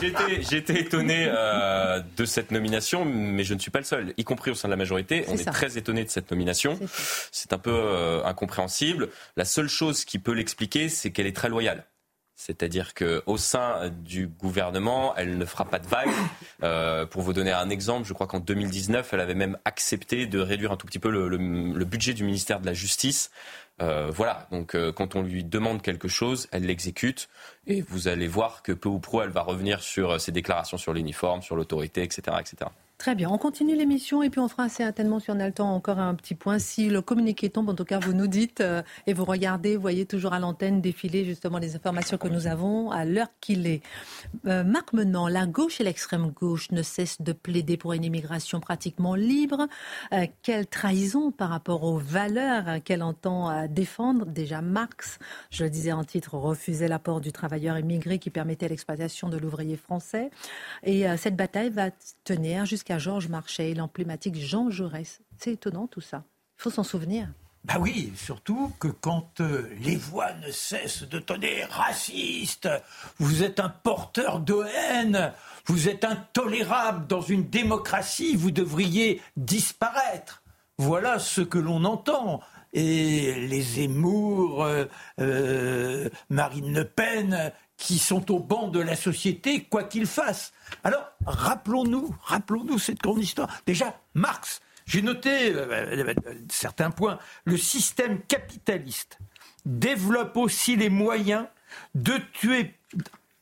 j'étais 0.00 0.80
étonné 0.80 1.26
euh, 1.28 2.00
de 2.16 2.24
cette 2.24 2.50
nomination, 2.50 3.04
mais 3.04 3.44
je 3.44 3.54
ne 3.54 3.58
suis 3.58 3.70
pas 3.70 3.80
le 3.80 3.84
seul, 3.84 4.14
y 4.16 4.24
compris 4.24 4.50
au 4.50 4.54
sein 4.54 4.68
de 4.68 4.72
la 4.72 4.76
majorité. 4.76 5.24
On 5.28 5.36
est 5.36 5.44
très 5.44 5.78
étonné 5.78 6.04
de 6.04 6.10
cette 6.10 6.30
nomination. 6.30 6.78
C'est 7.32 7.52
un 7.52 7.58
peu 7.58 7.72
euh, 7.72 8.24
incompréhensible. 8.24 9.08
La 9.36 9.44
seule 9.44 9.68
chose 9.68 10.04
qui 10.04 10.18
peut 10.18 10.32
l'expliquer, 10.32 10.88
c'est 10.88 11.10
qu'elle 11.10 11.26
est 11.26 11.36
très 11.36 11.48
loyale. 11.48 11.84
C'est-à-dire 12.40 12.94
qu'au 12.94 13.36
sein 13.36 13.90
du 13.90 14.28
gouvernement, 14.28 15.12
elle 15.16 15.38
ne 15.38 15.44
fera 15.44 15.64
pas 15.64 15.80
de 15.80 15.88
vague. 15.88 16.08
Euh, 16.62 17.04
pour 17.04 17.22
vous 17.22 17.32
donner 17.32 17.50
un 17.50 17.68
exemple, 17.68 18.06
je 18.06 18.12
crois 18.12 18.28
qu'en 18.28 18.38
2019, 18.38 19.12
elle 19.12 19.20
avait 19.20 19.34
même 19.34 19.58
accepté 19.64 20.26
de 20.26 20.38
réduire 20.38 20.70
un 20.70 20.76
tout 20.76 20.86
petit 20.86 21.00
peu 21.00 21.10
le, 21.10 21.84
budget 21.84 22.14
du 22.14 22.22
ministère 22.22 22.60
de 22.60 22.66
la 22.66 22.74
Justice. 22.74 23.32
Euh, 23.80 24.10
voilà, 24.10 24.48
donc 24.50 24.74
euh, 24.74 24.92
quand 24.92 25.14
on 25.14 25.22
lui 25.22 25.44
demande 25.44 25.82
quelque 25.82 26.08
chose, 26.08 26.48
elle 26.50 26.64
l'exécute. 26.64 27.28
Et 27.66 27.80
vous 27.82 28.08
allez 28.08 28.26
voir 28.26 28.62
que 28.62 28.72
peu 28.72 28.88
ou 28.88 28.98
prou, 28.98 29.22
elle 29.22 29.30
va 29.30 29.42
revenir 29.42 29.82
sur 29.82 30.20
ses 30.20 30.32
déclarations 30.32 30.78
sur 30.78 30.92
l'uniforme, 30.92 31.42
sur 31.42 31.56
l'autorité, 31.56 32.02
etc., 32.02 32.36
etc. 32.40 32.70
Très 32.98 33.14
bien, 33.14 33.30
on 33.30 33.38
continue 33.38 33.76
l'émission 33.76 34.24
et 34.24 34.28
puis 34.28 34.40
on 34.40 34.48
fera 34.48 34.68
certainement, 34.68 35.20
si 35.20 35.30
on 35.30 35.38
a 35.38 35.46
le 35.46 35.52
temps, 35.52 35.72
encore 35.72 36.00
un 36.00 36.16
petit 36.16 36.34
point. 36.34 36.58
Si 36.58 36.88
le 36.88 37.00
communiqué 37.00 37.48
tombe, 37.48 37.68
en 37.68 37.74
tout 37.74 37.84
cas, 37.84 38.00
vous 38.00 38.12
nous 38.12 38.26
dites 38.26 38.60
euh, 38.60 38.82
et 39.06 39.12
vous 39.12 39.24
regardez, 39.24 39.76
vous 39.76 39.80
voyez 39.82 40.04
toujours 40.04 40.32
à 40.32 40.40
l'antenne 40.40 40.80
défiler 40.80 41.24
justement 41.24 41.58
les 41.58 41.76
informations 41.76 42.18
que 42.18 42.26
nous 42.26 42.48
avons 42.48 42.90
à 42.90 43.04
l'heure 43.04 43.28
qu'il 43.40 43.68
est. 43.68 43.82
Euh, 44.48 44.64
Marc 44.64 44.92
Menant, 44.94 45.28
la 45.28 45.46
gauche 45.46 45.80
et 45.80 45.84
l'extrême 45.84 46.32
gauche 46.32 46.72
ne 46.72 46.82
cessent 46.82 47.22
de 47.22 47.32
plaider 47.32 47.76
pour 47.76 47.92
une 47.92 48.02
immigration 48.02 48.58
pratiquement 48.58 49.14
libre. 49.14 49.68
Euh, 50.12 50.26
quelle 50.42 50.66
trahison 50.66 51.30
par 51.30 51.50
rapport 51.50 51.84
aux 51.84 51.98
valeurs 51.98 52.82
qu'elle 52.82 53.04
entend 53.04 53.68
défendre? 53.68 54.26
Déjà, 54.26 54.60
Marx, 54.60 55.20
je 55.50 55.62
le 55.62 55.70
disais 55.70 55.92
en 55.92 56.02
titre, 56.02 56.34
refusait 56.34 56.88
l'apport 56.88 57.20
du 57.20 57.30
travailleur 57.30 57.78
immigré 57.78 58.18
qui 58.18 58.30
permettait 58.30 58.68
l'exploitation 58.68 59.28
de 59.28 59.36
l'ouvrier 59.36 59.76
français. 59.76 60.30
Et 60.82 61.04
cette 61.16 61.36
bataille 61.36 61.70
va 61.70 61.90
tenir 62.24 62.66
jusqu'à 62.66 62.87
à 62.90 62.98
Georges 62.98 63.28
Marchais, 63.28 63.74
l'emblématique 63.74 64.36
Jean 64.36 64.70
Jaurès. 64.70 65.20
C'est 65.36 65.52
étonnant 65.52 65.86
tout 65.86 66.00
ça. 66.00 66.24
Il 66.58 66.62
faut 66.62 66.70
s'en 66.70 66.84
souvenir. 66.84 67.28
Bah 67.64 67.76
oui, 67.78 68.12
surtout 68.16 68.72
que 68.78 68.88
quand 68.88 69.40
euh, 69.40 69.68
les 69.80 69.96
voix 69.96 70.32
ne 70.34 70.50
cessent 70.50 71.02
de 71.02 71.18
tonner 71.18 71.64
raciste, 71.64 72.68
vous 73.18 73.42
êtes 73.42 73.60
un 73.60 73.68
porteur 73.68 74.40
de 74.40 74.64
haine, 74.64 75.32
vous 75.66 75.88
êtes 75.88 76.04
intolérable 76.04 77.06
dans 77.08 77.20
une 77.20 77.48
démocratie, 77.50 78.36
vous 78.36 78.52
devriez 78.52 79.20
disparaître. 79.36 80.42
Voilà 80.78 81.18
ce 81.18 81.40
que 81.40 81.58
l'on 81.58 81.84
entend. 81.84 82.40
Et 82.72 83.34
les 83.48 83.60
Zemmour, 83.60 84.62
euh, 84.62 84.84
euh, 85.20 86.08
Marine 86.30 86.72
Le 86.72 86.84
Pen, 86.84 87.52
qui 87.78 87.98
sont 87.98 88.30
au 88.30 88.40
banc 88.40 88.68
de 88.68 88.80
la 88.80 88.96
société, 88.96 89.64
quoi 89.64 89.84
qu'ils 89.84 90.06
fassent. 90.06 90.52
Alors, 90.84 91.12
rappelons-nous, 91.24 92.14
rappelons-nous 92.24 92.78
cette 92.78 93.00
grande 93.00 93.22
histoire. 93.22 93.48
Déjà, 93.66 93.98
Marx, 94.14 94.60
j'ai 94.84 95.00
noté 95.00 95.54
euh, 95.54 95.66
euh, 95.70 96.14
certains 96.50 96.90
points. 96.90 97.18
Le 97.44 97.56
système 97.56 98.20
capitaliste 98.22 99.18
développe 99.64 100.36
aussi 100.36 100.76
les 100.76 100.90
moyens 100.90 101.46
de 101.94 102.14
tuer 102.32 102.74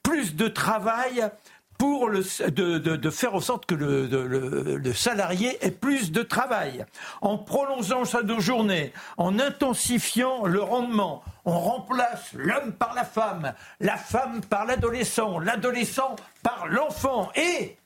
plus 0.03 0.37
de 0.37 0.49
travail 0.49 1.30
pour 1.79 2.09
le, 2.09 2.22
de, 2.51 3.11
faire 3.11 3.35
en 3.35 3.41
sorte 3.41 3.66
que 3.66 3.74
le, 3.74 4.93
salarié 4.95 5.64
ait 5.64 5.70
plus 5.70 6.12
de 6.12 6.22
travail, 6.22 6.85
en 7.20 7.39
prolongeant 7.39 8.05
sa 8.05 8.20
journée, 8.39 8.93
en 9.16 9.39
intensifiant 9.39 10.47
le 10.47 10.62
rendement. 10.62 11.22
On 11.45 11.59
remplace 11.59 12.33
l'homme 12.35 12.72
par 12.72 12.95
la 12.95 13.05
femme, 13.05 13.53
la 13.81 13.97
femme 13.97 14.41
par 14.43 14.64
l'adolescent, 14.64 15.39
l'adolescent 15.39 16.16
par 16.43 16.66
l'enfant 16.66 17.31
et 17.37 17.77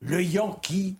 le 0.00 0.22
Yankee 0.22 0.96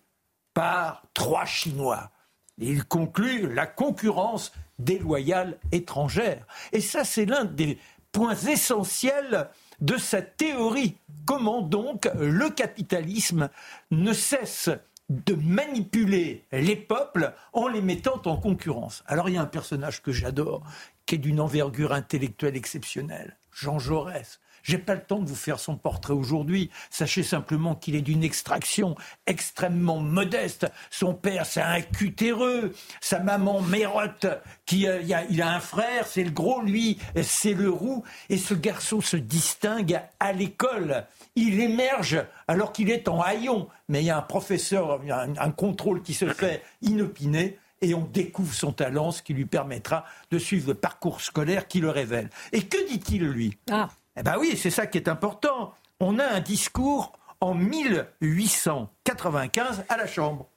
par 0.53 1.03
trois 1.13 1.45
Chinois. 1.45 2.11
Il 2.57 2.85
conclut 2.85 3.51
la 3.53 3.65
concurrence 3.65 4.51
déloyale 4.77 5.57
étrangère. 5.71 6.45
Et 6.71 6.81
ça, 6.81 7.03
c'est 7.03 7.25
l'un 7.25 7.45
des 7.45 7.79
points 8.11 8.35
essentiels 8.35 9.49
de 9.83 9.97
cette 9.97 10.37
théorie. 10.37 10.97
Comment 11.25 11.61
donc 11.61 12.09
le 12.19 12.49
capitalisme 12.49 13.49
ne 13.91 14.13
cesse 14.13 14.69
de 15.09 15.35
manipuler 15.35 16.45
les 16.51 16.75
peuples 16.75 17.33
en 17.51 17.67
les 17.67 17.81
mettant 17.81 18.21
en 18.25 18.37
concurrence? 18.37 19.03
Alors 19.05 19.29
il 19.29 19.35
y 19.35 19.37
a 19.37 19.41
un 19.41 19.45
personnage 19.45 20.01
que 20.01 20.11
j'adore, 20.11 20.63
qui 21.05 21.15
est 21.15 21.19
d'une 21.19 21.41
envergure 21.41 21.91
intellectuelle 21.91 22.55
exceptionnelle, 22.55 23.37
Jean 23.51 23.77
Jaurès. 23.77 24.39
J'ai 24.63 24.77
pas 24.77 24.95
le 24.95 25.01
temps 25.01 25.19
de 25.19 25.27
vous 25.27 25.35
faire 25.35 25.59
son 25.59 25.75
portrait 25.75 26.13
aujourd'hui. 26.13 26.69
Sachez 26.89 27.21
simplement 27.21 27.75
qu'il 27.75 27.95
est 27.95 28.01
d'une 28.01 28.23
extraction 28.23 28.95
extrêmement 29.27 29.99
modeste. 29.99 30.65
Son 30.89 31.13
père, 31.13 31.45
c'est 31.45 31.61
un 31.61 31.81
cutéreux. 31.81 32.73
Sa 33.01 33.19
maman, 33.19 33.61
Mérotte, 33.61 34.25
qui 34.65 34.87
euh, 34.87 35.01
il 35.29 35.41
a 35.41 35.53
un 35.53 35.59
frère, 35.59 36.07
c'est 36.07 36.23
le 36.23 36.31
gros, 36.31 36.61
lui, 36.61 36.97
c'est 37.21 37.53
le 37.53 37.69
roux. 37.69 38.03
Et 38.29 38.37
ce 38.37 38.53
garçon 38.53 39.01
se 39.01 39.17
distingue 39.17 40.01
à 40.19 40.31
l'école. 40.31 41.05
Il 41.35 41.59
émerge 41.59 42.23
alors 42.47 42.71
qu'il 42.71 42.89
est 42.89 43.07
en 43.07 43.21
haillon. 43.21 43.67
Mais 43.89 44.01
il 44.01 44.05
y 44.05 44.11
a 44.11 44.17
un 44.17 44.21
professeur, 44.21 45.01
un, 45.09 45.35
un 45.37 45.51
contrôle 45.51 46.01
qui 46.01 46.13
se 46.13 46.27
fait 46.29 46.63
inopiné 46.81 47.59
et 47.81 47.93
on 47.93 48.05
découvre 48.05 48.53
son 48.53 48.71
talent, 48.71 49.11
ce 49.11 49.21
qui 49.21 49.33
lui 49.33 49.45
permettra 49.45 50.05
de 50.31 50.39
suivre 50.39 50.69
le 50.69 50.73
parcours 50.73 51.19
scolaire 51.19 51.67
qui 51.67 51.81
le 51.81 51.89
révèle. 51.89 52.29
Et 52.53 52.63
que 52.63 52.87
dit-il, 52.87 53.23
lui? 53.23 53.57
Ah. 53.69 53.89
Eh 54.15 54.23
bien 54.23 54.37
oui, 54.37 54.57
c'est 54.57 54.69
ça 54.69 54.87
qui 54.87 54.97
est 54.97 55.07
important. 55.07 55.73
On 55.99 56.19
a 56.19 56.25
un 56.25 56.39
discours 56.39 57.13
en 57.41 57.55
1895 57.55 59.85
à 59.89 59.97
la 59.97 60.07
Chambre 60.07 60.47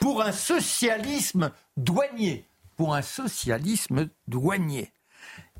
pour 0.00 0.22
un 0.22 0.32
socialisme 0.32 1.50
douanier. 1.76 2.46
Pour 2.76 2.94
un 2.94 3.02
socialisme 3.02 4.08
douanier. 4.26 4.92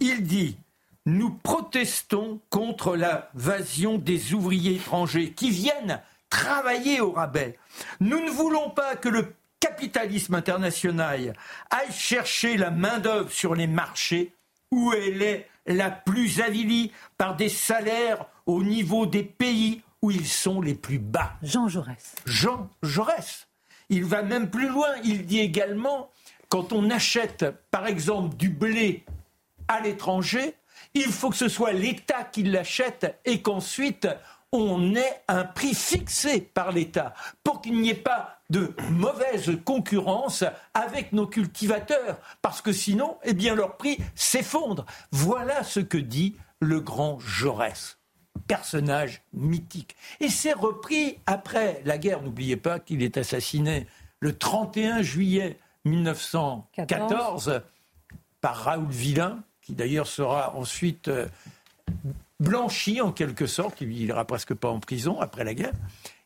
Il 0.01 0.25
dit 0.25 0.59
Nous 1.07 1.31
protestons 1.31 2.41
contre 2.51 2.97
l'invasion 2.97 3.99
des 3.99 4.35
ouvriers 4.35 4.77
étrangers 4.77 5.33
qui 5.33 5.51
viennent 5.51 6.01
travailler 6.29 7.01
au 7.01 7.13
rabais. 7.13 7.59
Nous 8.01 8.21
ne 8.21 8.31
voulons 8.31 8.71
pas 8.71 8.97
que 8.97 9.09
le 9.09 9.35
capitalisme 9.61 10.35
international 10.35 11.35
aille 11.71 11.93
chercher 11.93 12.57
la 12.57 12.71
main-d'œuvre 12.71 13.31
sur 13.31 13.55
les 13.55 13.67
marchés 13.67 14.35
où 14.71 14.93
elle 14.93 15.23
est 15.23 15.49
la 15.67 15.91
plus 15.91 16.41
avilie 16.41 16.93
par 17.19 17.37
des 17.37 17.49
salaires 17.49 18.27
au 18.47 18.63
niveau 18.63 19.07
des 19.07 19.23
pays 19.23 19.83
où 20.03 20.11
ils 20.11 20.29
sont 20.29 20.61
les 20.61 20.75
plus 20.75 20.99
bas. 20.99 21.33
Jean 21.43 21.69
Jaurès. 21.69 22.15
Jean 22.27 22.69
Jaurès. 22.83 23.49
Il 23.89 24.05
va 24.05 24.23
même 24.23 24.51
plus 24.51 24.69
loin. 24.69 24.89
Il 25.05 25.25
dit 25.27 25.41
également, 25.41 26.11
quand 26.49 26.73
on 26.73 26.91
achète, 26.91 27.47
par 27.71 27.87
exemple, 27.87 28.37
du 28.37 28.51
blé 28.51 29.05
à 29.69 29.81
l'étranger, 29.81 30.55
il 30.95 31.11
faut 31.11 31.31
que 31.31 31.37
ce 31.37 31.49
soit 31.49 31.73
l'État 31.73 32.25
qui 32.25 32.43
l'achète 32.43 33.19
et 33.25 33.41
qu'ensuite 33.43 34.07
on 34.55 34.95
ait 34.95 35.23
un 35.29 35.45
prix 35.45 35.75
fixé 35.75 36.41
par 36.41 36.73
l'État 36.73 37.15
pour 37.43 37.61
qu'il 37.61 37.81
n'y 37.81 37.91
ait 37.91 37.95
pas 37.95 38.39
de 38.51 38.75
mauvaise 38.91 39.51
concurrence 39.65 40.45
avec 40.75 41.13
nos 41.13 41.27
cultivateurs, 41.27 42.19
parce 42.41 42.63
que 42.63 42.73
sinon, 42.73 43.19
eh 43.25 43.35
bien, 43.35 43.55
leur 43.55 43.77
prix 43.77 43.99
s'effondre. 44.15 44.87
Voilà 45.11 45.65
ce 45.65 45.81
que 45.81 45.99
dit 45.99 46.37
le 46.61 46.81
grand 46.81 47.19
Jaurès 47.19 47.99
personnage 48.47 49.23
mythique. 49.33 49.97
Et 50.21 50.29
c'est 50.29 50.53
repris 50.53 51.19
après 51.25 51.81
la 51.85 51.99
guerre. 51.99 52.21
N'oubliez 52.21 52.57
pas 52.57 52.79
qu'il 52.79 53.03
est 53.03 53.17
assassiné 53.17 53.87
le 54.21 54.37
31 54.37 55.03
juillet 55.03 55.59
1914 55.85 57.63
par 58.41 58.57
Raoul 58.57 58.91
Villain, 58.91 59.43
qui 59.63 59.73
d'ailleurs 59.73 60.07
sera 60.07 60.55
ensuite 60.57 61.09
euh, 61.09 61.27
blanchi 62.41 63.01
en 63.01 63.13
quelque 63.13 63.47
sorte, 63.47 63.81
il 63.81 63.89
n'ira 63.89 64.25
presque 64.25 64.55
pas 64.55 64.69
en 64.69 64.81
prison 64.81 65.21
après 65.21 65.45
la 65.45 65.55
guerre. 65.55 65.75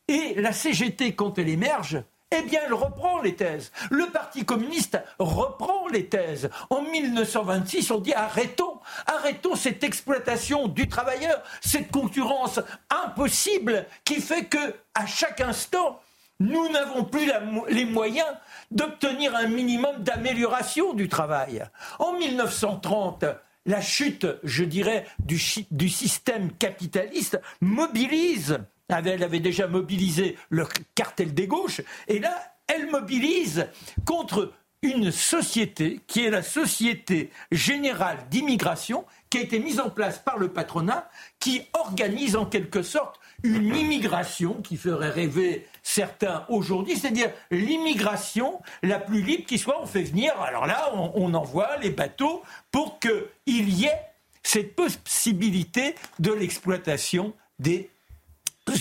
Et 0.09 0.35
la 0.37 0.53
CGT, 0.53 1.15
quand 1.15 1.39
elle 1.39 1.49
émerge, 1.49 2.03
eh 2.31 2.43
bien, 2.43 2.61
elle 2.67 2.75
reprend 2.75 3.21
les 3.21 3.35
thèses. 3.35 3.73
Le 3.91 4.07
Parti 4.07 4.45
communiste 4.45 4.99
reprend 5.19 5.89
les 5.89 6.09
thèses. 6.09 6.51
En 6.69 6.83
1926, 6.83 7.91
on 7.91 8.01
dit 8.01 8.13
arrêtons, 8.13 8.81
arrêtons 9.07 9.57
cette 9.57 9.83
exploitation 9.83 10.69
du 10.69 10.89
travailleur, 10.89 11.43
cette 11.63 11.91
concurrence 11.91 12.61
impossible 12.91 13.87
qui 14.05 14.17
fait 14.17 14.45
que, 14.45 14.75
à 14.95 15.07
chaque 15.07 15.41
instant, 15.41 16.01
nous 16.41 16.69
n'avons 16.69 17.05
plus 17.05 17.31
les 17.71 17.85
moyens 17.85 18.29
d'obtenir 18.71 19.35
un 19.35 19.49
minimum 19.49 20.03
d'amélioration 20.03 20.93
du 20.93 21.09
travail. 21.09 21.65
En 21.99 22.13
1930, 22.13 23.25
la 23.69 23.83
chute, 23.83 24.27
je 24.43 24.65
dirais, 24.65 25.05
du, 25.19 25.39
système 25.39 26.51
capitaliste 26.59 27.39
mobilise. 27.61 28.59
Elle 28.89 29.23
avait 29.23 29.41
déjà 29.41 29.69
mobilisé 29.69 30.37
le 30.49 30.67
cartel 30.95 31.35
des 31.35 31.47
gauches, 31.47 31.83
et 32.09 32.19
là, 32.19 32.35
elle 32.67 32.91
mobilise 32.91 33.67
contre 34.07 34.53
une 34.81 35.11
société 35.11 36.01
qui 36.07 36.25
est 36.25 36.31
la 36.31 36.43
Société 36.43 37.31
générale 37.53 38.19
d'immigration, 38.31 39.05
qui 39.29 39.39
a 39.39 39.43
été 39.43 39.59
mise 39.59 39.81
en 39.81 39.91
place 39.91 40.19
par 40.19 40.39
le 40.39 40.49
patronat, 40.49 41.11
qui 41.39 41.63
organise 41.75 42.37
en 42.37 42.47
quelque 42.47 42.83
sorte 42.83 43.21
une 43.43 43.75
immigration 43.75 44.55
qui 44.63 44.77
ferait 44.77 45.11
rêver 45.11 45.67
certains 45.99 46.45
aujourd'hui, 46.49 46.97
c'est-à-dire 46.97 47.33
l'immigration 47.51 48.63
la 48.85 49.01
plus 49.01 49.21
libre 49.21 49.47
qui 49.47 49.59
soit. 49.59 49.83
On 49.83 49.87
fait 49.87 50.05
venir, 50.05 50.33
alors 50.41 50.65
là, 50.65 50.93
on, 50.95 51.35
envoie 51.35 51.77
les 51.79 51.91
bateaux 51.91 52.45
pour 52.71 53.01
qu'il 53.01 53.69
y 53.69 53.87
ait 53.87 54.01
cette 54.45 54.77
possibilité 54.77 55.97
de 56.21 56.33
l'exploitation 56.33 57.35
des 57.59 57.91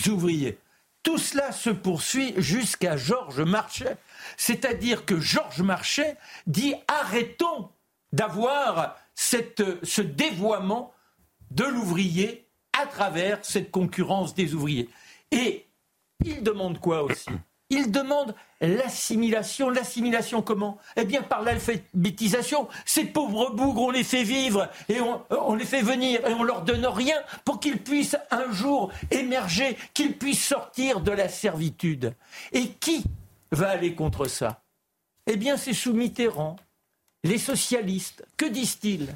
ouvriers. 0.06 0.58
Tout 1.02 1.18
cela 1.18 1.50
se 1.50 1.70
poursuit 1.70 2.34
jusqu'à 2.36 2.96
Georges 2.96 3.40
Marchais. 3.40 3.96
C'est-à-dire 4.36 5.04
que 5.04 5.18
Georges 5.18 5.62
Marchais 5.62 6.16
dit 6.46 6.74
arrêtons 6.86 7.68
d'avoir 8.12 8.96
ce 9.16 10.02
dévoiement 10.02 10.94
de 11.50 11.64
l'ouvrier 11.64 12.46
à 12.80 12.86
travers 12.86 13.40
cette 13.42 13.72
concurrence 13.72 14.36
des 14.36 14.54
ouvriers. 14.54 14.88
Et 15.32 15.67
il 16.24 16.42
demande 16.42 16.78
quoi 16.78 17.02
aussi 17.02 17.30
il 17.70 17.90
demande 17.90 18.34
l'assimilation. 18.60 19.70
L'assimilation 19.70 20.42
comment 20.42 20.78
Eh 20.96 21.04
bien 21.04 21.22
par 21.22 21.42
l'alphabétisation. 21.42 22.68
Ces 22.86 23.04
pauvres 23.04 23.50
bougres, 23.50 23.82
on 23.82 23.90
les 23.90 24.04
fait 24.04 24.22
vivre 24.22 24.68
et 24.88 24.98
on, 25.00 25.54
les 25.54 25.64
fait 25.64 25.82
venir 25.82 26.26
et 26.26 26.32
on 26.32 26.42
leur 26.42 26.62
donne 26.62 26.86
rien 26.86 27.16
pour 27.44 27.60
qu'ils 27.60 27.78
puissent 27.78 28.16
un 28.30 28.50
jour 28.52 28.90
émerger, 29.10 29.76
qu'ils 29.94 30.16
puissent 30.16 30.46
sortir 30.46 31.00
de 31.00 31.10
la 31.10 31.28
servitude. 31.28 32.14
Et 32.52 32.68
qui 32.68 33.04
va 33.50 33.70
aller 33.70 33.94
contre 33.94 34.26
ça 34.26 34.62
Eh 35.26 35.36
bien 35.36 35.56
c'est 35.56 35.74
sous 35.74 35.92
Mitterrand, 35.92 36.56
les 37.22 37.38
socialistes. 37.38 38.24
Que 38.38 38.46
disent-ils 38.46 39.14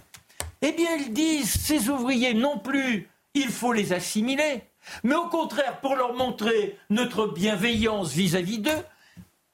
Eh 0.61 0.73
bien 0.73 0.97
ils 0.97 1.13
disent 1.13 1.59
ces 1.59 1.89
ouvriers 1.89 2.35
non 2.35 2.59
plus, 2.59 3.09
il 3.35 3.49
faut 3.49 3.73
les 3.73 3.95
assimiler 3.95 4.63
mais 5.03 5.15
au 5.15 5.29
contraire, 5.29 5.81
pour 5.81 5.97
leur 5.97 6.15
montrer 6.15 6.79
notre 6.91 7.27
bienveillance 7.27 8.13
vis-à-vis 8.13 8.59
d'eux, 8.59 8.85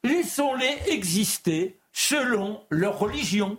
laissons-les 0.04 0.92
exister 0.92 1.78
selon 1.92 2.62
leur 2.70 2.98
religion, 2.98 3.56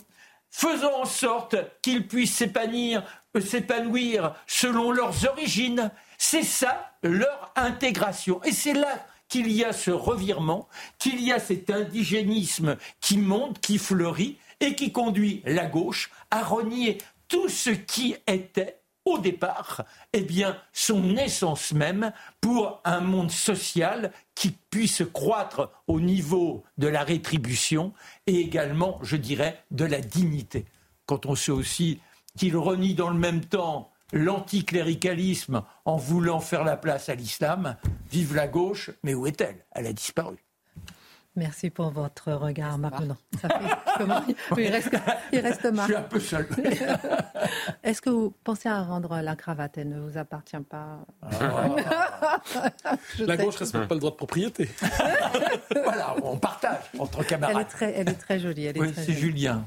faisons 0.49 0.93
en 0.93 1.05
sorte 1.05 1.55
qu'ils 1.81 2.07
puissent 2.07 2.35
s'épanouir, 2.35 3.03
euh, 3.35 3.41
s'épanouir 3.41 4.35
selon 4.47 4.91
leurs 4.91 5.27
origines. 5.27 5.91
C'est 6.17 6.43
ça 6.43 6.93
leur 7.03 7.51
intégration. 7.55 8.41
Et 8.43 8.51
c'est 8.51 8.73
là 8.73 9.05
qu'il 9.27 9.51
y 9.51 9.63
a 9.63 9.73
ce 9.73 9.91
revirement, 9.91 10.67
qu'il 10.97 11.21
y 11.21 11.31
a 11.31 11.39
cet 11.39 11.69
indigénisme 11.69 12.77
qui 12.99 13.17
monte, 13.17 13.59
qui 13.59 13.77
fleurit 13.77 14.37
et 14.59 14.75
qui 14.75 14.91
conduit 14.91 15.41
la 15.45 15.65
gauche 15.65 16.11
à 16.31 16.43
renier 16.43 16.97
tout 17.27 17.47
ce 17.47 17.69
qui 17.69 18.15
était 18.27 18.78
au 19.09 19.19
départ, 19.19 19.83
eh 20.13 20.21
bien, 20.21 20.57
son 20.73 21.15
essence 21.17 21.73
même 21.73 22.11
pour 22.41 22.81
un 22.85 23.01
monde 23.01 23.31
social 23.31 24.11
qui 24.35 24.51
puisse 24.69 25.03
croître 25.13 25.71
au 25.87 25.99
niveau 25.99 26.63
de 26.77 26.87
la 26.87 27.03
rétribution 27.03 27.93
et 28.27 28.39
également, 28.39 28.99
je 29.01 29.15
dirais, 29.15 29.63
de 29.71 29.85
la 29.85 30.01
dignité. 30.01 30.65
Quand 31.05 31.25
on 31.25 31.35
sait 31.35 31.51
aussi 31.51 31.99
qu'il 32.37 32.55
renie 32.55 32.93
dans 32.93 33.09
le 33.09 33.19
même 33.19 33.43
temps 33.43 33.91
l'anticléricalisme 34.11 35.63
en 35.85 35.97
voulant 35.97 36.39
faire 36.39 36.63
la 36.63 36.77
place 36.77 37.09
à 37.09 37.15
l'islam, 37.15 37.75
vive 38.11 38.35
la 38.35 38.47
gauche, 38.47 38.91
mais 39.03 39.13
où 39.13 39.27
est-elle? 39.27 39.65
Elle 39.71 39.87
a 39.87 39.93
disparu. 39.93 40.37
Merci 41.39 41.69
pour 41.69 41.89
votre 41.89 42.33
regard 42.33 42.77
maintenant. 42.77 43.15
il, 44.57 44.67
reste, 44.67 44.89
il 45.31 45.39
reste 45.39 45.67
Je 45.73 45.81
suis 45.83 45.95
un 45.95 46.01
peu 46.01 46.19
seul. 46.19 46.45
Est-ce 47.83 48.01
que 48.01 48.09
vous 48.09 48.33
pensez 48.43 48.67
à 48.67 48.83
rendre 48.83 49.21
la 49.21 49.37
cravate? 49.37 49.77
Elle 49.77 49.87
ne 49.87 50.01
vous 50.01 50.17
appartient 50.17 50.59
pas. 50.69 50.99
Ah. 51.21 52.41
la 53.19 53.37
gauche 53.37 53.53
ne 53.53 53.59
respecte 53.59 53.87
pas 53.87 53.95
le 53.95 54.01
droit 54.01 54.11
de 54.11 54.17
propriété. 54.17 54.69
voilà, 55.81 56.13
on 56.23 56.37
partage 56.37 56.91
entre 56.99 57.23
camarades. 57.25 57.55
Elle 57.55 57.61
est 57.61 57.65
très, 57.65 57.93
elle 57.93 58.09
est 58.09 58.19
très 58.19 58.39
jolie. 58.39 58.69
oui, 58.75 58.91
c'est 58.93 59.13
Julien. 59.13 59.65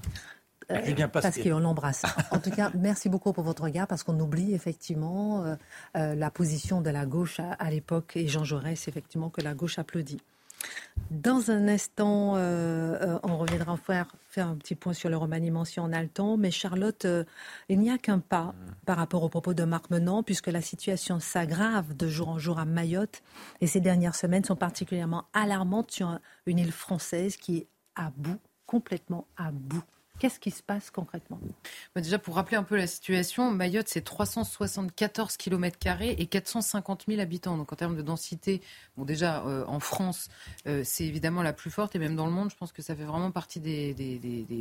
Euh, 0.70 0.85
Julien 0.85 1.09
parce 1.09 1.39
qu'on 1.39 1.59
l'embrasse. 1.59 2.03
En 2.31 2.39
tout 2.39 2.51
cas, 2.51 2.70
merci 2.75 3.09
beaucoup 3.09 3.33
pour 3.33 3.45
votre 3.45 3.62
regard, 3.62 3.87
parce 3.87 4.03
qu'on 4.03 4.20
oublie 4.20 4.53
effectivement 4.55 5.43
euh, 5.43 5.57
euh, 5.97 6.14
la 6.14 6.31
position 6.31 6.83
de 6.83 6.91
la 6.91 7.07
gauche 7.07 7.41
à, 7.41 7.53
à 7.53 7.70
l'époque, 7.70 8.12
et 8.16 8.29
Jean 8.29 8.45
Jaurès, 8.45 8.89
effectivement, 8.89 9.31
que 9.31 9.41
la 9.41 9.55
gauche 9.55 9.79
applaudit. 9.79 10.20
Dans 11.10 11.50
un 11.50 11.68
instant, 11.68 12.36
euh, 12.36 12.96
euh, 13.00 13.18
on 13.22 13.36
reviendra 13.36 13.76
faire, 13.76 14.06
faire 14.28 14.48
un 14.48 14.56
petit 14.56 14.74
point 14.74 14.94
sur 14.94 15.10
le 15.10 15.16
remaniement 15.16 15.64
si 15.64 15.78
on 15.78 15.92
a 15.92 16.02
le 16.02 16.08
temps. 16.08 16.36
Mais 16.36 16.50
Charlotte, 16.50 17.04
euh, 17.04 17.24
il 17.68 17.80
n'y 17.80 17.90
a 17.90 17.98
qu'un 17.98 18.18
pas 18.18 18.54
par 18.86 18.96
rapport 18.96 19.22
aux 19.22 19.28
propos 19.28 19.52
de 19.52 19.64
Marc 19.64 19.90
Menant, 19.90 20.22
puisque 20.22 20.46
la 20.46 20.62
situation 20.62 21.20
s'aggrave 21.20 21.94
de 21.94 22.08
jour 22.08 22.28
en 22.28 22.38
jour 22.38 22.58
à 22.58 22.64
Mayotte. 22.64 23.22
Et 23.60 23.66
ces 23.66 23.80
dernières 23.80 24.14
semaines 24.14 24.44
sont 24.44 24.56
particulièrement 24.56 25.26
alarmantes 25.34 25.90
sur 25.90 26.18
une 26.46 26.58
île 26.58 26.72
française 26.72 27.36
qui 27.36 27.58
est 27.58 27.66
à 27.94 28.10
bout, 28.16 28.38
complètement 28.66 29.26
à 29.36 29.50
bout. 29.52 29.84
Qu'est-ce 30.23 30.39
qui 30.39 30.53
se 30.53 30.62
passe 30.62 30.93
concrètement? 30.93 31.41
Bah, 31.97 32.01
Déjà, 32.01 32.16
pour 32.16 32.37
rappeler 32.37 32.57
un 32.57 32.62
peu 32.62 32.77
la 32.77 32.87
situation, 32.87 33.51
Mayotte, 33.51 33.89
c'est 33.89 34.03
374 34.03 35.37
km 35.37 35.77
et 36.01 36.27
450 36.27 37.07
000 37.09 37.20
habitants. 37.20 37.57
Donc 37.57 37.73
en 37.73 37.75
termes 37.75 37.97
de 37.97 38.03
densité, 38.03 38.62
bon, 38.97 39.05
déjà, 39.05 39.45
euh, 39.45 39.64
en 39.66 39.81
France, 39.81 40.29
euh, 40.68 40.83
c'est 40.85 41.07
évidemment 41.07 41.43
la 41.43 41.53
plus 41.53 41.73
forte. 41.73 41.97
Et 41.97 41.99
même 41.99 42.14
dans 42.14 42.27
le 42.27 42.31
monde, 42.31 42.53
je 42.53 42.57
pense 42.57 42.70
que 42.70 42.83
ça 42.83 42.95
fait 42.95 43.03
vraiment 43.03 43.33
partie 43.33 43.59
des, 43.59 43.97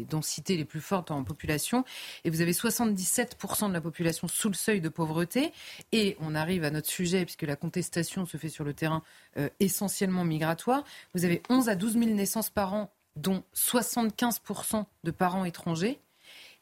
densités 0.10 0.58
les 0.58 0.66
plus 0.66 0.82
fortes 0.82 1.12
en 1.12 1.24
population. 1.24 1.86
Et 2.24 2.32
vous 2.32 2.42
avez 2.42 2.54
77% 2.54 3.68
de 3.68 3.74
la 3.74 3.82
population 3.82 4.28
sous 4.28 4.48
le 4.48 4.56
seuil 4.56 4.82
de 4.82 4.90
pauvreté. 4.90 5.54
Et 5.92 6.18
on 6.22 6.34
arrive 6.34 6.64
à 6.64 6.72
notre 6.72 6.90
sujet, 6.90 7.24
puisque 7.24 7.44
la 7.44 7.56
contestation 7.56 8.26
se 8.26 8.38
fait 8.38 8.50
sur 8.50 8.64
le 8.64 8.74
terrain 8.74 9.04
euh, 9.38 9.48
essentiellement 9.60 10.24
migratoire. 10.24 10.84
Vous 11.14 11.24
avez 11.24 11.44
11 11.50 11.70
à 11.70 11.76
12 11.76 12.00
000 12.00 12.06
naissances 12.16 12.50
par 12.50 12.74
an 12.74 12.92
dont 13.16 13.44
75% 13.56 14.86
de 15.04 15.12
parents 15.12 15.46
étrangers, 15.46 16.00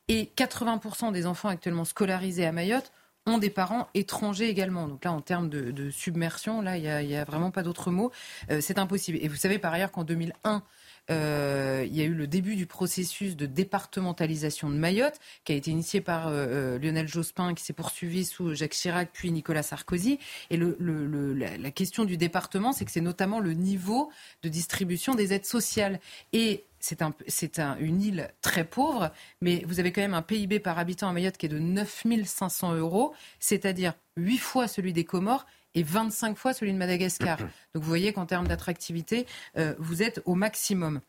et 0.08 0.32
80% 0.36 1.12
des 1.12 1.26
enfants 1.28 1.50
actuellement 1.50 1.86
scolarisés 1.86 2.46
à 2.46 2.52
Mayotte 2.52 2.92
ont 3.28 3.38
des 3.38 3.52
parents 3.52 3.88
étrangers 3.94 4.50
également. 4.50 4.88
Donc 4.88 5.06
là, 5.06 5.12
en 5.12 5.22
termes 5.22 5.50
de, 5.50 5.92
submersion, 5.92 6.62
là, 6.62 6.78
il 6.78 7.08
n'y 7.08 7.16
a, 7.16 7.24
vraiment 7.24 7.52
pas 7.52 7.62
d'autre 7.62 7.92
mot. 7.92 8.12
Euh, 8.50 8.60
c'est 8.60 8.80
impossible. 8.80 9.20
Et 9.22 9.28
vous 9.28 9.36
savez 9.36 9.60
par 9.60 9.72
ailleurs 9.72 9.92
qu'en 9.92 10.04
2001, 10.04 10.64
euh, 11.10 11.84
il 11.86 11.96
y 11.96 12.02
a 12.02 12.04
eu 12.04 12.14
le 12.14 12.28
début 12.28 12.56
du 12.56 12.66
processus 12.66 13.36
de 13.36 13.46
départementalisation 13.46 14.70
de 14.70 14.76
Mayotte, 14.76 15.20
qui 15.44 15.54
a 15.54 15.56
été 15.56 15.72
initié 15.72 16.02
par 16.02 16.28
euh, 16.28 16.32
euh, 16.48 16.80
Lionel 16.80 17.08
Jospin, 17.08 17.54
qui 17.54 17.64
s'est 17.64 17.74
poursuivi 17.74 18.26
sous 18.26 18.54
Jacques 18.54 18.74
Chirac, 18.74 19.10
puis 19.12 19.32
Nicolas 19.32 19.64
Sarkozy. 19.64 20.20
Et 20.50 20.58
la, 20.58 21.72
question 21.72 22.06
du 22.06 22.18
département, 22.18 22.74
c'est 22.74 22.86
que 22.86 22.92
c'est 22.92 23.02
notamment 23.02 23.40
le 23.40 23.54
niveau 23.54 24.12
de 24.44 24.50
distribution 24.50 25.16
des 25.16 25.34
aides 25.34 25.46
sociales. 25.46 26.00
Et 26.34 26.66
c'est 26.80 27.02
un, 27.02 27.14
un, 27.58 27.78
une 27.80 28.02
île 28.02 28.32
très 28.42 28.64
pauvre, 28.64 29.12
mais 29.42 29.64
vous 29.68 29.80
avez 29.80 29.92
quand 29.92 30.02
même 30.02 30.14
un 30.14 30.22
PIB 30.22 30.60
par 30.60 30.80
habitant 30.80 31.10
à 31.10 31.14
Mayotte 31.14 31.38
qui 31.38 31.46
est 31.46 31.50
de 31.50 31.60
9 31.60 32.06
500 32.26 32.76
euros, 32.76 33.14
c'est-à-dire 33.40 33.94
8 34.18 34.38
fois 34.38 34.68
celui 34.68 34.94
des 34.94 35.04
Comores 35.04 35.46
et 35.80 35.84
25 35.84 36.38
fois 36.38 36.54
celui 36.54 36.74
de 36.74 36.78
Madagascar. 36.78 37.38
Donc 37.74 37.84
vous 37.84 37.90
voyez 37.90 38.12
qu'en 38.12 38.26
termes 38.26 38.48
d'attractivité, 38.48 39.26
euh, 39.58 39.74
vous 39.80 40.04
êtes 40.04 40.22
au 40.26 40.36
maximum. 40.36 41.00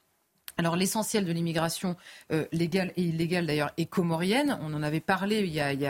Alors 0.57 0.77
l'essentiel 0.77 1.25
de 1.25 1.33
l'immigration 1.33 1.97
euh, 2.33 2.45
légale 2.53 2.93
et 2.97 3.03
illégale 3.03 3.47
d'ailleurs 3.47 3.73
est 3.79 3.87
comorienne. 3.87 4.59
On 4.61 4.75
en 4.75 4.83
avait 4.83 5.01
parlé 5.01 5.39
il 5.39 5.53
y, 5.53 5.61
a, 5.61 5.73
il, 5.73 5.81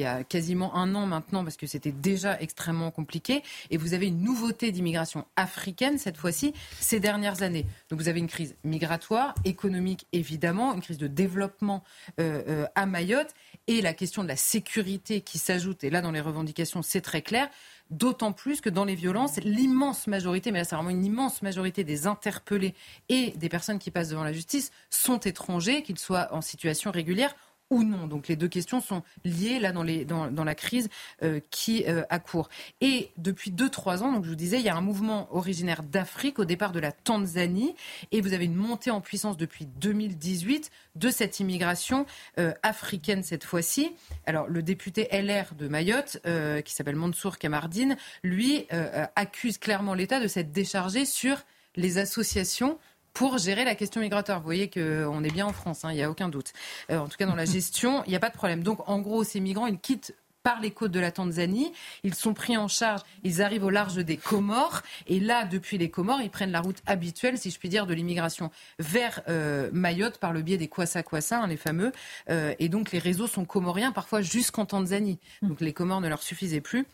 y 0.00 0.04
a, 0.04 0.24
quasiment 0.24 0.76
un 0.76 0.94
an 0.94 1.06
maintenant 1.06 1.44
parce 1.44 1.56
que 1.56 1.66
c'était 1.66 1.92
déjà 1.92 2.38
extrêmement 2.38 2.90
compliqué. 2.90 3.42
Et 3.70 3.78
vous 3.78 3.94
avez 3.94 4.08
une 4.08 4.22
nouveauté 4.22 4.70
d'immigration 4.70 5.24
africaine 5.36 5.96
cette 5.96 6.18
fois-ci 6.18 6.52
ces 6.78 7.00
dernières 7.00 7.42
années. 7.42 7.64
Donc 7.88 8.00
vous 8.00 8.08
avez 8.08 8.20
une 8.20 8.28
crise 8.28 8.54
migratoire, 8.64 9.34
économique 9.44 10.06
évidemment, 10.12 10.74
une 10.74 10.82
crise 10.82 10.98
de 10.98 11.06
développement 11.06 11.82
euh, 12.20 12.66
à 12.74 12.84
Mayotte 12.84 13.32
et 13.66 13.80
la 13.80 13.94
question 13.94 14.22
de 14.22 14.28
la 14.28 14.36
sécurité 14.36 15.22
qui 15.22 15.38
s'ajoute. 15.38 15.84
Et 15.84 15.90
là 15.90 16.02
dans 16.02 16.12
les 16.12 16.20
revendications 16.20 16.82
c'est 16.82 17.00
très 17.00 17.22
clair. 17.22 17.48
D'autant 17.90 18.32
plus 18.32 18.60
que 18.60 18.70
dans 18.70 18.84
les 18.84 18.94
violences, 18.94 19.36
l'immense 19.38 20.06
majorité, 20.06 20.50
mais 20.50 20.60
là 20.60 20.64
c'est 20.64 20.76
vraiment 20.76 20.90
une 20.90 21.04
immense 21.04 21.42
majorité 21.42 21.84
des 21.84 22.06
interpellés 22.06 22.74
et 23.08 23.32
des 23.32 23.48
personnes 23.48 23.78
qui 23.78 23.90
passent 23.90 24.10
devant 24.10 24.24
la 24.24 24.32
justice 24.32 24.70
sont 24.88 25.18
étrangers, 25.18 25.82
qu'ils 25.82 25.98
soient 25.98 26.32
en 26.32 26.40
situation 26.40 26.90
régulière 26.90 27.34
ou 27.72 27.82
non. 27.82 28.06
Donc 28.06 28.28
les 28.28 28.36
deux 28.36 28.48
questions 28.48 28.80
sont 28.80 29.02
liées 29.24 29.58
là 29.58 29.72
dans, 29.72 30.44
la 30.44 30.54
crise 30.54 30.88
euh, 31.22 31.40
qui 31.50 31.84
euh, 31.88 32.02
accourt. 32.10 32.50
Et 32.82 33.10
depuis 33.16 33.50
2-3 33.50 34.02
ans, 34.02 34.12
donc 34.12 34.24
je 34.24 34.28
vous 34.28 34.36
disais, 34.36 34.58
il 34.58 34.64
y 34.64 34.68
a 34.68 34.76
un 34.76 34.82
mouvement 34.82 35.34
originaire 35.34 35.82
d'Afrique 35.82 36.38
au 36.38 36.44
départ 36.44 36.72
de 36.72 36.80
la 36.80 36.92
Tanzanie 36.92 37.74
et 38.12 38.20
vous 38.20 38.34
avez 38.34 38.44
une 38.44 38.54
montée 38.54 38.90
en 38.90 39.00
puissance 39.00 39.38
depuis 39.38 39.64
2018 39.64 40.70
de 40.96 41.10
cette 41.10 41.40
immigration 41.40 42.04
euh, 42.38 42.52
africaine 42.62 43.22
cette 43.22 43.44
fois-ci. 43.44 43.92
Alors 44.26 44.46
le 44.48 44.62
député 44.62 45.08
LR 45.10 45.54
de 45.54 45.66
Mayotte, 45.66 46.18
euh, 46.26 46.60
qui 46.60 46.74
s'appelle 46.74 46.96
Mansour 46.96 47.38
Kamardine, 47.38 47.96
lui 48.22 48.66
accuse 49.16 49.58
clairement 49.58 49.94
l'État 49.94 50.20
de 50.20 50.26
s'être 50.26 50.52
déchargé 50.52 51.04
sur 51.04 51.38
les 51.76 51.98
associations 51.98 52.78
pour 53.14 53.38
gérer 53.38 53.64
la 53.64 53.74
question 53.74 54.00
migratoire. 54.00 54.38
Vous 54.38 54.44
voyez 54.44 54.68
qu'on 54.68 55.24
est 55.24 55.32
bien 55.32 55.46
en 55.46 55.52
France, 55.52 55.84
hein, 55.84 55.90
il 55.92 55.96
n'y 55.96 56.02
a 56.02 56.10
aucun 56.10 56.28
doute. 56.28 56.52
Euh, 56.90 56.98
en 56.98 57.08
tout 57.08 57.16
cas, 57.16 57.26
dans 57.26 57.34
la 57.34 57.44
gestion, 57.44 58.02
il 58.06 58.10
n'y 58.10 58.16
a 58.16 58.20
pas 58.20 58.30
de 58.30 58.34
problème. 58.34 58.62
Donc, 58.62 58.88
en 58.88 59.00
gros, 59.00 59.24
ces 59.24 59.40
migrants, 59.40 59.66
ils 59.66 59.78
quittent 59.78 60.14
par 60.42 60.60
les 60.60 60.70
côtes 60.70 60.90
de 60.90 61.00
la 61.00 61.12
Tanzanie. 61.12 61.72
Ils 62.02 62.14
sont 62.14 62.34
pris 62.34 62.56
en 62.56 62.68
charge, 62.68 63.02
ils 63.22 63.42
arrivent 63.42 63.64
au 63.64 63.70
large 63.70 63.96
des 63.96 64.16
Comores. 64.16 64.82
Et 65.06 65.20
là, 65.20 65.44
depuis 65.44 65.78
les 65.78 65.90
Comores, 65.90 66.20
ils 66.20 66.30
prennent 66.30 66.50
la 66.50 66.60
route 66.60 66.78
habituelle, 66.86 67.38
si 67.38 67.50
je 67.50 67.58
puis 67.58 67.68
dire, 67.68 67.86
de 67.86 67.94
l'immigration 67.94 68.50
vers 68.78 69.22
euh, 69.28 69.70
Mayotte 69.72 70.18
par 70.18 70.32
le 70.32 70.42
biais 70.42 70.56
des 70.56 70.68
Kwasa 70.68 71.02
Kwasa, 71.02 71.40
hein, 71.40 71.46
les 71.46 71.56
fameux. 71.56 71.92
Euh, 72.28 72.54
et 72.58 72.68
donc 72.68 72.92
les 72.92 72.98
réseaux 72.98 73.26
sont 73.26 73.44
comoriens, 73.44 73.92
parfois 73.92 74.20
jusqu'en 74.20 74.66
Tanzanie. 74.66 75.18
Donc 75.42 75.60
les 75.60 75.72
Comores 75.72 76.00
ne 76.00 76.08
leur 76.08 76.22
suffisaient 76.22 76.60
plus. 76.60 76.86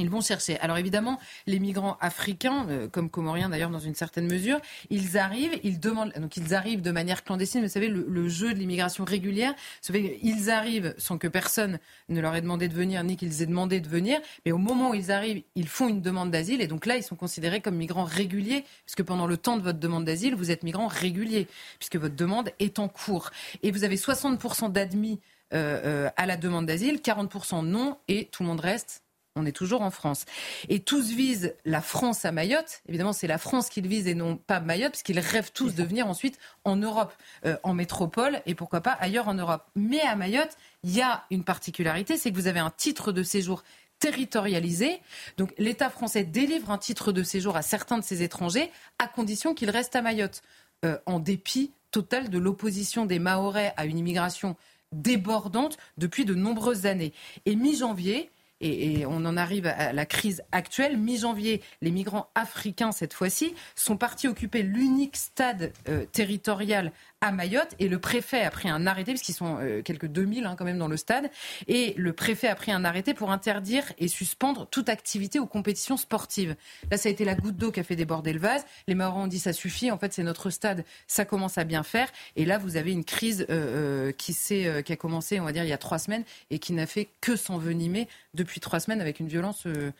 Ils 0.00 0.10
vont 0.10 0.20
chercher. 0.20 0.58
Alors 0.60 0.78
évidemment, 0.78 1.18
les 1.46 1.58
migrants 1.58 1.96
africains, 2.00 2.66
euh, 2.68 2.88
comme 2.88 3.10
comoriens 3.10 3.48
d'ailleurs 3.48 3.70
dans 3.70 3.78
une 3.78 3.94
certaine 3.94 4.26
mesure, 4.26 4.58
ils 4.90 5.18
arrivent, 5.18 5.58
ils 5.62 5.78
demandent, 5.78 6.12
donc 6.18 6.36
ils 6.36 6.54
arrivent 6.54 6.82
de 6.82 6.90
manière 6.90 7.24
clandestine. 7.24 7.62
Vous 7.62 7.68
savez, 7.68 7.88
le, 7.88 8.28
jeu 8.28 8.52
de 8.52 8.58
l'immigration 8.58 9.04
régulière, 9.04 9.54
ils 9.92 10.50
arrivent 10.50 10.94
sans 10.98 11.18
que 11.18 11.28
personne 11.28 11.78
ne 12.08 12.20
leur 12.20 12.34
ait 12.34 12.40
demandé 12.40 12.68
de 12.68 12.74
venir, 12.74 13.02
ni 13.04 13.16
qu'ils 13.16 13.42
aient 13.42 13.46
demandé 13.46 13.80
de 13.80 13.88
venir. 13.88 14.20
Mais 14.44 14.52
au 14.52 14.58
moment 14.58 14.90
où 14.90 14.94
ils 14.94 15.10
arrivent, 15.10 15.42
ils 15.54 15.68
font 15.68 15.88
une 15.88 16.00
demande 16.00 16.30
d'asile 16.30 16.60
et 16.60 16.66
donc 16.66 16.86
là, 16.86 16.96
ils 16.96 17.02
sont 17.02 17.16
considérés 17.16 17.60
comme 17.60 17.76
migrants 17.76 18.04
réguliers, 18.04 18.64
puisque 18.84 19.02
pendant 19.02 19.26
le 19.26 19.36
temps 19.36 19.56
de 19.56 19.62
votre 19.62 19.78
demande 19.78 20.04
d'asile, 20.04 20.34
vous 20.34 20.50
êtes 20.50 20.62
migrant 20.62 20.86
régulier, 20.86 21.46
puisque 21.78 21.96
votre 21.96 22.16
demande 22.16 22.50
est 22.58 22.78
en 22.78 22.88
cours. 22.88 23.30
Et 23.62 23.70
vous 23.70 23.84
avez 23.84 23.96
60% 23.96 24.72
d'admis 24.72 25.20
euh, 25.52 25.80
euh, 25.84 26.10
à 26.16 26.26
la 26.26 26.36
demande 26.36 26.66
d'asile, 26.66 26.98
40% 26.98 27.64
non, 27.64 27.98
et 28.06 28.26
tout 28.26 28.44
le 28.44 28.48
monde 28.48 28.60
reste 28.60 29.02
on 29.36 29.46
est 29.46 29.52
toujours 29.52 29.82
en 29.82 29.90
France. 29.90 30.24
Et 30.68 30.80
tous 30.80 31.10
visent 31.10 31.54
la 31.64 31.80
France 31.80 32.24
à 32.24 32.32
Mayotte. 32.32 32.82
Évidemment, 32.88 33.12
c'est 33.12 33.26
la 33.26 33.38
France 33.38 33.68
qu'ils 33.68 33.86
visent 33.86 34.06
et 34.06 34.14
non 34.14 34.36
pas 34.36 34.60
Mayotte, 34.60 34.92
parce 34.92 35.02
qu'ils 35.02 35.20
rêvent 35.20 35.52
tous 35.52 35.74
de 35.74 35.84
venir 35.84 36.06
ensuite 36.06 36.38
en 36.64 36.76
Europe, 36.76 37.12
euh, 37.46 37.56
en 37.62 37.74
métropole 37.74 38.42
et 38.46 38.54
pourquoi 38.54 38.80
pas 38.80 38.92
ailleurs 38.92 39.28
en 39.28 39.34
Europe. 39.34 39.64
Mais 39.76 40.00
à 40.00 40.16
Mayotte, 40.16 40.56
il 40.82 40.90
y 40.90 41.00
a 41.00 41.24
une 41.30 41.44
particularité, 41.44 42.16
c'est 42.16 42.30
que 42.30 42.36
vous 42.36 42.48
avez 42.48 42.60
un 42.60 42.70
titre 42.70 43.12
de 43.12 43.22
séjour 43.22 43.62
territorialisé. 44.00 45.00
Donc 45.36 45.52
l'État 45.58 45.90
français 45.90 46.24
délivre 46.24 46.70
un 46.70 46.78
titre 46.78 47.12
de 47.12 47.22
séjour 47.22 47.56
à 47.56 47.62
certains 47.62 47.98
de 47.98 48.04
ses 48.04 48.22
étrangers 48.22 48.70
à 48.98 49.06
condition 49.06 49.54
qu'ils 49.54 49.70
restent 49.70 49.96
à 49.96 50.02
Mayotte, 50.02 50.42
euh, 50.84 50.98
en 51.06 51.20
dépit 51.20 51.72
total 51.90 52.30
de 52.30 52.38
l'opposition 52.38 53.04
des 53.04 53.18
Mahorais 53.18 53.74
à 53.76 53.84
une 53.84 53.98
immigration 53.98 54.56
débordante 54.92 55.76
depuis 55.98 56.24
de 56.24 56.34
nombreuses 56.34 56.86
années. 56.86 57.12
Et 57.46 57.54
mi-janvier, 57.54 58.30
et, 58.60 59.06
on 59.06 59.24
en 59.24 59.36
arrive 59.36 59.66
à 59.66 59.92
la 59.92 60.06
crise 60.06 60.42
actuelle. 60.52 60.96
Mi-janvier, 60.96 61.62
les 61.80 61.90
migrants 61.90 62.28
africains, 62.34 62.92
cette 62.92 63.14
fois-ci, 63.14 63.54
sont 63.74 63.96
partis 63.96 64.28
occuper 64.28 64.62
l'unique 64.62 65.16
stade 65.16 65.72
euh, 65.88 66.04
territorial 66.12 66.92
à 67.22 67.32
Mayotte 67.32 67.74
et 67.78 67.88
le 67.88 67.98
préfet 67.98 68.42
a 68.42 68.50
pris 68.50 68.70
un 68.70 68.86
arrêté, 68.86 69.12
parce 69.12 69.22
qu'ils 69.22 69.34
sont 69.34 69.58
euh, 69.60 69.82
quelques 69.82 70.06
2000 70.06 70.46
hein, 70.46 70.54
quand 70.56 70.64
même 70.64 70.78
dans 70.78 70.88
le 70.88 70.96
stade, 70.96 71.30
et 71.68 71.92
le 71.98 72.12
préfet 72.14 72.48
a 72.48 72.54
pris 72.54 72.72
un 72.72 72.84
arrêté 72.84 73.12
pour 73.12 73.30
interdire 73.30 73.84
et 73.98 74.08
suspendre 74.08 74.66
toute 74.66 74.88
activité 74.88 75.38
ou 75.38 75.46
compétition 75.46 75.96
sportive. 75.96 76.56
Là, 76.90 76.96
ça 76.96 77.08
a 77.08 77.12
été 77.12 77.24
la 77.24 77.34
goutte 77.34 77.56
d'eau 77.56 77.72
qui 77.72 77.80
a 77.80 77.84
fait 77.84 77.96
déborder 77.96 78.32
le 78.32 78.40
vase. 78.40 78.64
Les 78.86 78.94
marins 78.94 79.24
ont 79.24 79.26
dit 79.26 79.38
ça 79.38 79.52
suffit, 79.52 79.90
en 79.90 79.98
fait 79.98 80.12
c'est 80.14 80.22
notre 80.22 80.48
stade, 80.50 80.84
ça 81.06 81.24
commence 81.24 81.58
à 81.58 81.64
bien 81.64 81.82
faire. 81.82 82.08
Et 82.36 82.46
là, 82.46 82.56
vous 82.56 82.76
avez 82.76 82.92
une 82.92 83.04
crise 83.04 83.46
euh, 83.50 84.08
euh 84.08 84.12
qui, 84.12 84.34
qui 84.34 84.92
a 84.92 84.96
commencé, 84.96 85.40
on 85.40 85.44
va 85.44 85.52
dire, 85.52 85.64
il 85.64 85.68
y 85.68 85.74
a 85.74 85.78
trois 85.78 85.98
semaines 85.98 86.24
et 86.50 86.58
qui 86.58 86.72
n'a 86.72 86.86
fait 86.86 87.08
que 87.20 87.36
s'envenimer 87.36 88.08
depuis 88.34 88.49
trois 88.58 88.80
semaines 88.80 89.00
avec 89.00 89.20
une 89.20 89.28
violence 89.28 89.66
euh, 89.66 89.92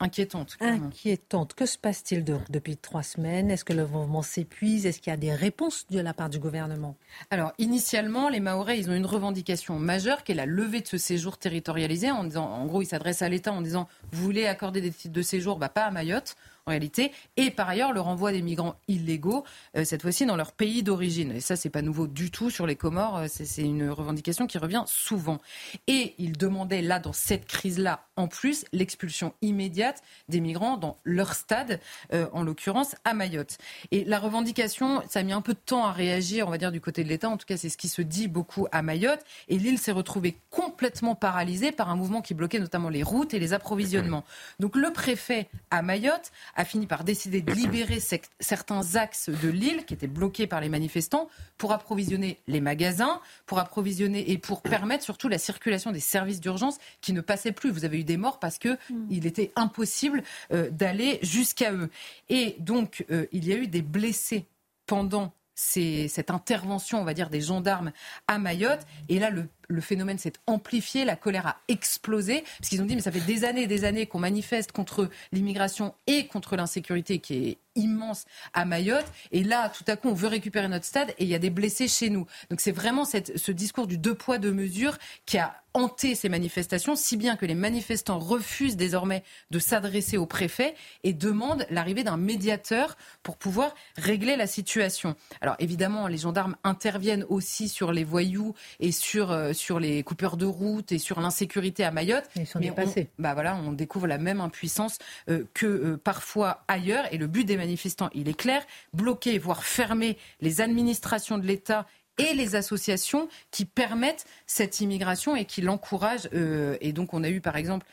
inquiétante. 0.00 0.56
Inquiétante. 0.60 1.54
Que 1.54 1.66
se 1.66 1.78
passe-t-il 1.78 2.24
depuis 2.24 2.76
trois 2.76 3.02
semaines? 3.02 3.50
Est-ce 3.50 3.64
que 3.64 3.72
le 3.72 3.86
mouvement 3.86 4.22
s'épuise? 4.22 4.86
Est-ce 4.86 5.00
qu'il 5.00 5.10
y 5.12 5.14
a 5.14 5.16
des 5.16 5.32
réponses 5.32 5.86
de 5.90 6.00
la 6.00 6.14
part 6.14 6.30
du 6.30 6.38
gouvernement? 6.38 6.96
Alors, 7.30 7.52
initialement, 7.58 8.28
les 8.28 8.40
Mahorais, 8.40 8.78
ils 8.78 8.90
ont 8.90 8.94
une 8.94 9.06
revendication 9.06 9.78
majeure 9.78 10.24
qui 10.24 10.32
est 10.32 10.34
la 10.34 10.46
levée 10.46 10.80
de 10.80 10.88
ce 10.88 10.98
séjour 10.98 11.38
territorialisé. 11.38 12.10
En, 12.10 12.24
disant, 12.24 12.46
en 12.46 12.66
gros, 12.66 12.82
ils 12.82 12.86
s'adressent 12.86 13.22
à 13.22 13.28
l'État 13.28 13.52
en 13.52 13.62
disant 13.62 13.88
Vous 14.12 14.22
voulez 14.24 14.46
accorder 14.46 14.80
des 14.80 14.90
titres 14.90 15.14
de 15.14 15.22
séjour? 15.22 15.58
Bah, 15.58 15.68
Pas 15.68 15.84
à 15.84 15.90
Mayotte 15.90 16.34
en 16.66 16.70
réalité, 16.70 17.12
et 17.36 17.50
par 17.50 17.68
ailleurs 17.68 17.92
le 17.92 18.00
renvoi 18.00 18.32
des 18.32 18.40
migrants 18.40 18.76
illégaux, 18.88 19.44
euh, 19.76 19.84
cette 19.84 20.00
fois-ci 20.00 20.24
dans 20.24 20.36
leur 20.36 20.52
pays 20.52 20.82
d'origine. 20.82 21.32
Et 21.32 21.40
ça, 21.40 21.56
c'est 21.56 21.68
pas 21.68 21.82
nouveau 21.82 22.06
du 22.06 22.30
tout 22.30 22.48
sur 22.48 22.66
les 22.66 22.74
Comores, 22.74 23.18
euh, 23.18 23.26
c'est 23.28 23.62
une 23.62 23.90
revendication 23.90 24.46
qui 24.46 24.56
revient 24.56 24.84
souvent. 24.86 25.40
Et 25.88 26.14
ils 26.18 26.38
demandaient 26.38 26.80
là, 26.80 27.00
dans 27.00 27.12
cette 27.12 27.44
crise-là, 27.46 28.06
en 28.16 28.28
plus, 28.28 28.64
l'expulsion 28.72 29.34
immédiate 29.42 30.02
des 30.28 30.40
migrants 30.40 30.78
dans 30.78 30.96
leur 31.04 31.34
stade, 31.34 31.80
euh, 32.12 32.28
en 32.32 32.42
l'occurrence 32.42 32.94
à 33.04 33.12
Mayotte. 33.12 33.58
Et 33.90 34.04
la 34.04 34.18
revendication, 34.18 35.02
ça 35.08 35.20
a 35.20 35.22
mis 35.22 35.32
un 35.32 35.42
peu 35.42 35.52
de 35.52 35.58
temps 35.58 35.84
à 35.84 35.92
réagir, 35.92 36.46
on 36.46 36.50
va 36.50 36.58
dire, 36.58 36.72
du 36.72 36.80
côté 36.80 37.04
de 37.04 37.08
l'État. 37.08 37.28
En 37.28 37.36
tout 37.36 37.46
cas, 37.46 37.58
c'est 37.58 37.68
ce 37.68 37.76
qui 37.76 37.88
se 37.88 38.00
dit 38.00 38.28
beaucoup 38.28 38.66
à 38.72 38.80
Mayotte. 38.80 39.20
Et 39.48 39.58
l'île 39.58 39.78
s'est 39.78 39.92
retrouvée 39.92 40.38
complètement 40.50 41.14
paralysée 41.14 41.72
par 41.72 41.90
un 41.90 41.96
mouvement 41.96 42.22
qui 42.22 42.32
bloquait 42.32 42.58
notamment 42.58 42.88
les 42.88 43.02
routes 43.02 43.34
et 43.34 43.38
les 43.38 43.52
approvisionnements. 43.52 44.24
Donc 44.60 44.76
le 44.76 44.92
préfet 44.92 45.48
à 45.70 45.82
Mayotte 45.82 46.32
a 46.56 46.64
fini 46.64 46.86
par 46.86 47.04
décider 47.04 47.42
de 47.42 47.52
libérer 47.52 48.00
certains 48.40 48.96
axes 48.96 49.28
de 49.28 49.48
l'île 49.48 49.84
qui 49.84 49.94
étaient 49.94 50.06
bloqués 50.06 50.46
par 50.46 50.60
les 50.60 50.68
manifestants 50.68 51.28
pour 51.58 51.72
approvisionner 51.72 52.38
les 52.46 52.60
magasins, 52.60 53.20
pour 53.46 53.58
approvisionner 53.58 54.30
et 54.30 54.38
pour 54.38 54.62
permettre 54.62 55.04
surtout 55.04 55.28
la 55.28 55.38
circulation 55.38 55.92
des 55.92 56.00
services 56.00 56.40
d'urgence 56.40 56.78
qui 57.00 57.12
ne 57.12 57.20
passaient 57.20 57.52
plus. 57.52 57.70
Vous 57.70 57.84
avez 57.84 58.00
eu 58.00 58.04
des 58.04 58.16
morts 58.16 58.38
parce 58.38 58.58
que 58.58 58.78
mm. 58.90 59.06
il 59.10 59.26
était 59.26 59.52
impossible 59.56 60.22
euh, 60.52 60.70
d'aller 60.70 61.18
jusqu'à 61.22 61.72
eux. 61.72 61.90
Et 62.28 62.56
donc, 62.58 63.04
euh, 63.10 63.26
il 63.32 63.46
y 63.46 63.52
a 63.52 63.56
eu 63.56 63.66
des 63.66 63.82
blessés 63.82 64.46
pendant 64.86 65.32
cette 65.54 66.30
intervention, 66.30 67.00
on 67.00 67.04
va 67.04 67.14
dire, 67.14 67.30
des 67.30 67.40
gendarmes 67.40 67.92
à 68.26 68.38
Mayotte. 68.38 68.80
Et 69.08 69.18
là, 69.18 69.30
le 69.30 69.48
le 69.68 69.80
phénomène 69.80 70.18
s'est 70.18 70.32
amplifié, 70.46 71.04
la 71.04 71.16
colère 71.16 71.46
a 71.46 71.56
explosé, 71.68 72.44
parce 72.58 72.68
qu'ils 72.68 72.82
ont 72.82 72.86
dit, 72.86 72.96
mais 72.96 73.02
ça 73.02 73.12
fait 73.12 73.20
des 73.20 73.44
années 73.44 73.62
et 73.62 73.66
des 73.66 73.84
années 73.84 74.06
qu'on 74.06 74.18
manifeste 74.18 74.72
contre 74.72 75.08
l'immigration 75.32 75.94
et 76.06 76.26
contre 76.26 76.56
l'insécurité 76.56 77.18
qui 77.18 77.48
est 77.48 77.58
immense 77.76 78.24
à 78.52 78.64
Mayotte. 78.64 79.06
Et 79.32 79.42
là, 79.42 79.68
tout 79.68 79.84
à 79.88 79.96
coup, 79.96 80.08
on 80.08 80.14
veut 80.14 80.28
récupérer 80.28 80.68
notre 80.68 80.84
stade 80.84 81.10
et 81.18 81.24
il 81.24 81.28
y 81.28 81.34
a 81.34 81.38
des 81.38 81.50
blessés 81.50 81.88
chez 81.88 82.10
nous. 82.10 82.26
Donc 82.50 82.60
c'est 82.60 82.72
vraiment 82.72 83.04
ce 83.04 83.52
discours 83.52 83.86
du 83.86 83.98
deux 83.98 84.14
poids, 84.14 84.38
deux 84.38 84.52
mesures 84.52 84.98
qui 85.26 85.38
a 85.38 85.60
hanté 85.74 86.14
ces 86.14 86.28
manifestations, 86.28 86.94
si 86.94 87.16
bien 87.16 87.34
que 87.36 87.46
les 87.46 87.56
manifestants 87.56 88.20
refusent 88.20 88.76
désormais 88.76 89.24
de 89.50 89.58
s'adresser 89.58 90.16
au 90.16 90.24
préfet 90.24 90.74
et 91.02 91.12
demandent 91.12 91.66
l'arrivée 91.68 92.04
d'un 92.04 92.16
médiateur 92.16 92.96
pour 93.24 93.36
pouvoir 93.36 93.74
régler 93.96 94.36
la 94.36 94.46
situation. 94.46 95.16
Alors 95.40 95.56
évidemment, 95.58 96.06
les 96.06 96.18
gendarmes 96.18 96.54
interviennent 96.62 97.26
aussi 97.28 97.68
sur 97.68 97.90
les 97.90 98.04
voyous 98.04 98.54
et 98.78 98.92
sur, 98.92 99.32
euh, 99.32 99.52
sur 99.54 99.80
les 99.80 100.02
coupeurs 100.02 100.36
de 100.36 100.46
route 100.46 100.92
et 100.92 100.98
sur 100.98 101.20
l'insécurité 101.20 101.84
à 101.84 101.90
Mayotte. 101.90 102.24
Ils 102.36 102.46
sont 102.46 102.58
mais 102.58 102.66
dépassés. 102.66 103.08
On, 103.18 103.22
bah 103.22 103.34
voilà, 103.34 103.56
on 103.56 103.72
découvre 103.72 104.06
la 104.06 104.18
même 104.18 104.40
impuissance 104.40 104.98
euh, 105.28 105.44
que 105.54 105.66
euh, 105.66 105.96
parfois 105.96 106.64
ailleurs. 106.68 107.06
Et 107.12 107.18
le 107.18 107.26
but 107.26 107.44
des 107.44 107.56
manifestants, 107.56 108.10
il 108.14 108.28
est 108.28 108.38
clair 108.38 108.62
bloquer, 108.92 109.38
voire 109.38 109.64
fermer 109.64 110.18
les 110.40 110.60
administrations 110.60 111.38
de 111.38 111.46
l'État 111.46 111.86
et 112.16 112.34
les 112.34 112.54
associations 112.54 113.28
qui 113.50 113.64
permettent 113.64 114.24
cette 114.46 114.80
immigration 114.80 115.34
et 115.34 115.46
qui 115.46 115.62
l'encouragent. 115.62 116.28
Euh, 116.32 116.76
et 116.80 116.92
donc, 116.92 117.12
on 117.12 117.24
a 117.24 117.28
eu, 117.28 117.40
par 117.40 117.56
exemple, 117.56 117.86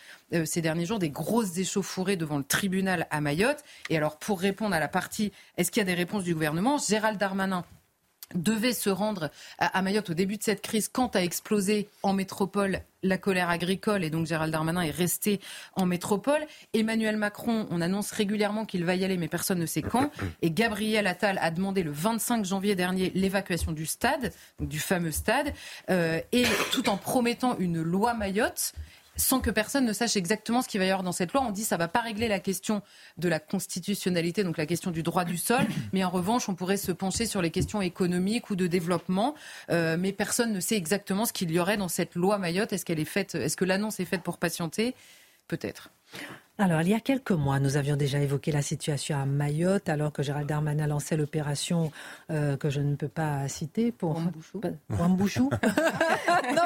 ces 0.45 0.61
derniers 0.61 0.85
jours, 0.85 0.99
des 0.99 1.09
grosses 1.09 1.57
échauffourées 1.57 2.17
devant 2.17 2.37
le 2.37 2.43
tribunal 2.43 3.07
à 3.09 3.19
Mayotte. 3.19 3.63
Et 3.89 3.97
alors, 3.97 4.17
pour 4.19 4.39
répondre 4.39 4.75
à 4.75 4.79
la 4.79 4.87
partie, 4.87 5.31
est-ce 5.57 5.71
qu'il 5.71 5.81
y 5.81 5.83
a 5.83 5.85
des 5.85 5.95
réponses 5.95 6.23
du 6.23 6.33
gouvernement? 6.33 6.77
Gérald 6.77 7.17
Darmanin 7.17 7.65
devait 8.35 8.73
se 8.73 8.89
rendre 8.89 9.29
à 9.59 9.81
Mayotte 9.81 10.09
au 10.09 10.13
début 10.13 10.37
de 10.37 10.43
cette 10.43 10.61
crise 10.61 10.87
quand 10.87 11.15
a 11.15 11.23
explosé 11.23 11.87
en 12.03 12.13
métropole 12.13 12.81
la 13.03 13.17
colère 13.17 13.49
agricole 13.49 14.03
et 14.03 14.09
donc 14.09 14.27
Gérald 14.27 14.51
Darmanin 14.51 14.81
est 14.81 14.91
resté 14.91 15.39
en 15.75 15.85
métropole. 15.85 16.41
Emmanuel 16.73 17.17
Macron, 17.17 17.67
on 17.71 17.81
annonce 17.81 18.11
régulièrement 18.11 18.65
qu'il 18.65 18.85
va 18.85 18.95
y 18.95 19.03
aller 19.03 19.17
mais 19.17 19.27
personne 19.27 19.59
ne 19.59 19.65
sait 19.65 19.81
quand. 19.81 20.11
Et 20.41 20.51
Gabriel 20.51 21.07
Attal 21.07 21.39
a 21.41 21.51
demandé 21.51 21.83
le 21.83 21.91
25 21.91 22.45
janvier 22.45 22.75
dernier 22.75 23.11
l'évacuation 23.15 23.71
du 23.71 23.85
stade, 23.85 24.31
du 24.59 24.79
fameux 24.79 25.11
stade, 25.11 25.53
euh, 25.89 26.19
et 26.31 26.45
tout 26.71 26.89
en 26.89 26.97
promettant 26.97 27.57
une 27.57 27.81
loi 27.81 28.13
Mayotte 28.13 28.73
sans 29.21 29.39
que 29.39 29.49
personne 29.49 29.85
ne 29.85 29.93
sache 29.93 30.17
exactement 30.17 30.61
ce 30.61 30.67
qu'il 30.67 30.79
va 30.79 30.85
y 30.85 30.89
avoir 30.89 31.03
dans 31.03 31.11
cette 31.11 31.33
loi. 31.33 31.43
On 31.47 31.51
dit 31.51 31.61
que 31.61 31.67
ça 31.67 31.75
ne 31.75 31.81
va 31.81 31.87
pas 31.87 32.01
régler 32.01 32.27
la 32.27 32.39
question 32.39 32.81
de 33.17 33.29
la 33.29 33.39
constitutionnalité, 33.39 34.43
donc 34.43 34.57
la 34.57 34.65
question 34.65 34.91
du 34.91 35.03
droit 35.03 35.23
du 35.23 35.37
sol, 35.37 35.61
mais 35.93 36.03
en 36.03 36.09
revanche, 36.09 36.49
on 36.49 36.55
pourrait 36.55 36.77
se 36.77 36.91
pencher 36.91 37.25
sur 37.25 37.41
les 37.41 37.51
questions 37.51 37.81
économiques 37.81 38.49
ou 38.49 38.55
de 38.55 38.67
développement. 38.67 39.35
Euh, 39.69 39.97
mais 39.99 40.11
personne 40.11 40.53
ne 40.53 40.59
sait 40.59 40.75
exactement 40.75 41.25
ce 41.25 41.33
qu'il 41.33 41.51
y 41.51 41.59
aurait 41.59 41.77
dans 41.77 41.87
cette 41.87 42.15
loi 42.15 42.37
Mayotte. 42.37 42.73
Est-ce 42.73 42.85
qu'elle 42.85 42.99
est 42.99 43.05
faite 43.05 43.35
Est-ce 43.35 43.57
que 43.57 43.65
l'annonce 43.65 43.99
est 43.99 44.05
faite 44.05 44.23
pour 44.23 44.37
patienter? 44.37 44.95
Peut-être. 45.47 45.89
Alors, 46.61 46.81
il 46.83 46.89
y 46.89 46.93
a 46.93 46.99
quelques 46.99 47.31
mois, 47.31 47.59
nous 47.59 47.75
avions 47.75 47.95
déjà 47.95 48.19
évoqué 48.19 48.51
la 48.51 48.61
situation 48.61 49.17
à 49.17 49.25
Mayotte, 49.25 49.89
alors 49.89 50.13
que 50.13 50.21
Gérald 50.21 50.47
Darmanin 50.47 50.85
lançait 50.85 51.17
l'opération 51.17 51.91
euh, 52.29 52.55
que 52.55 52.69
je 52.69 52.81
ne 52.81 52.95
peux 52.95 53.07
pas 53.07 53.47
citer 53.47 53.91
pour 53.91 54.21
Wambouchou. 54.91 55.49
non, 56.55 56.61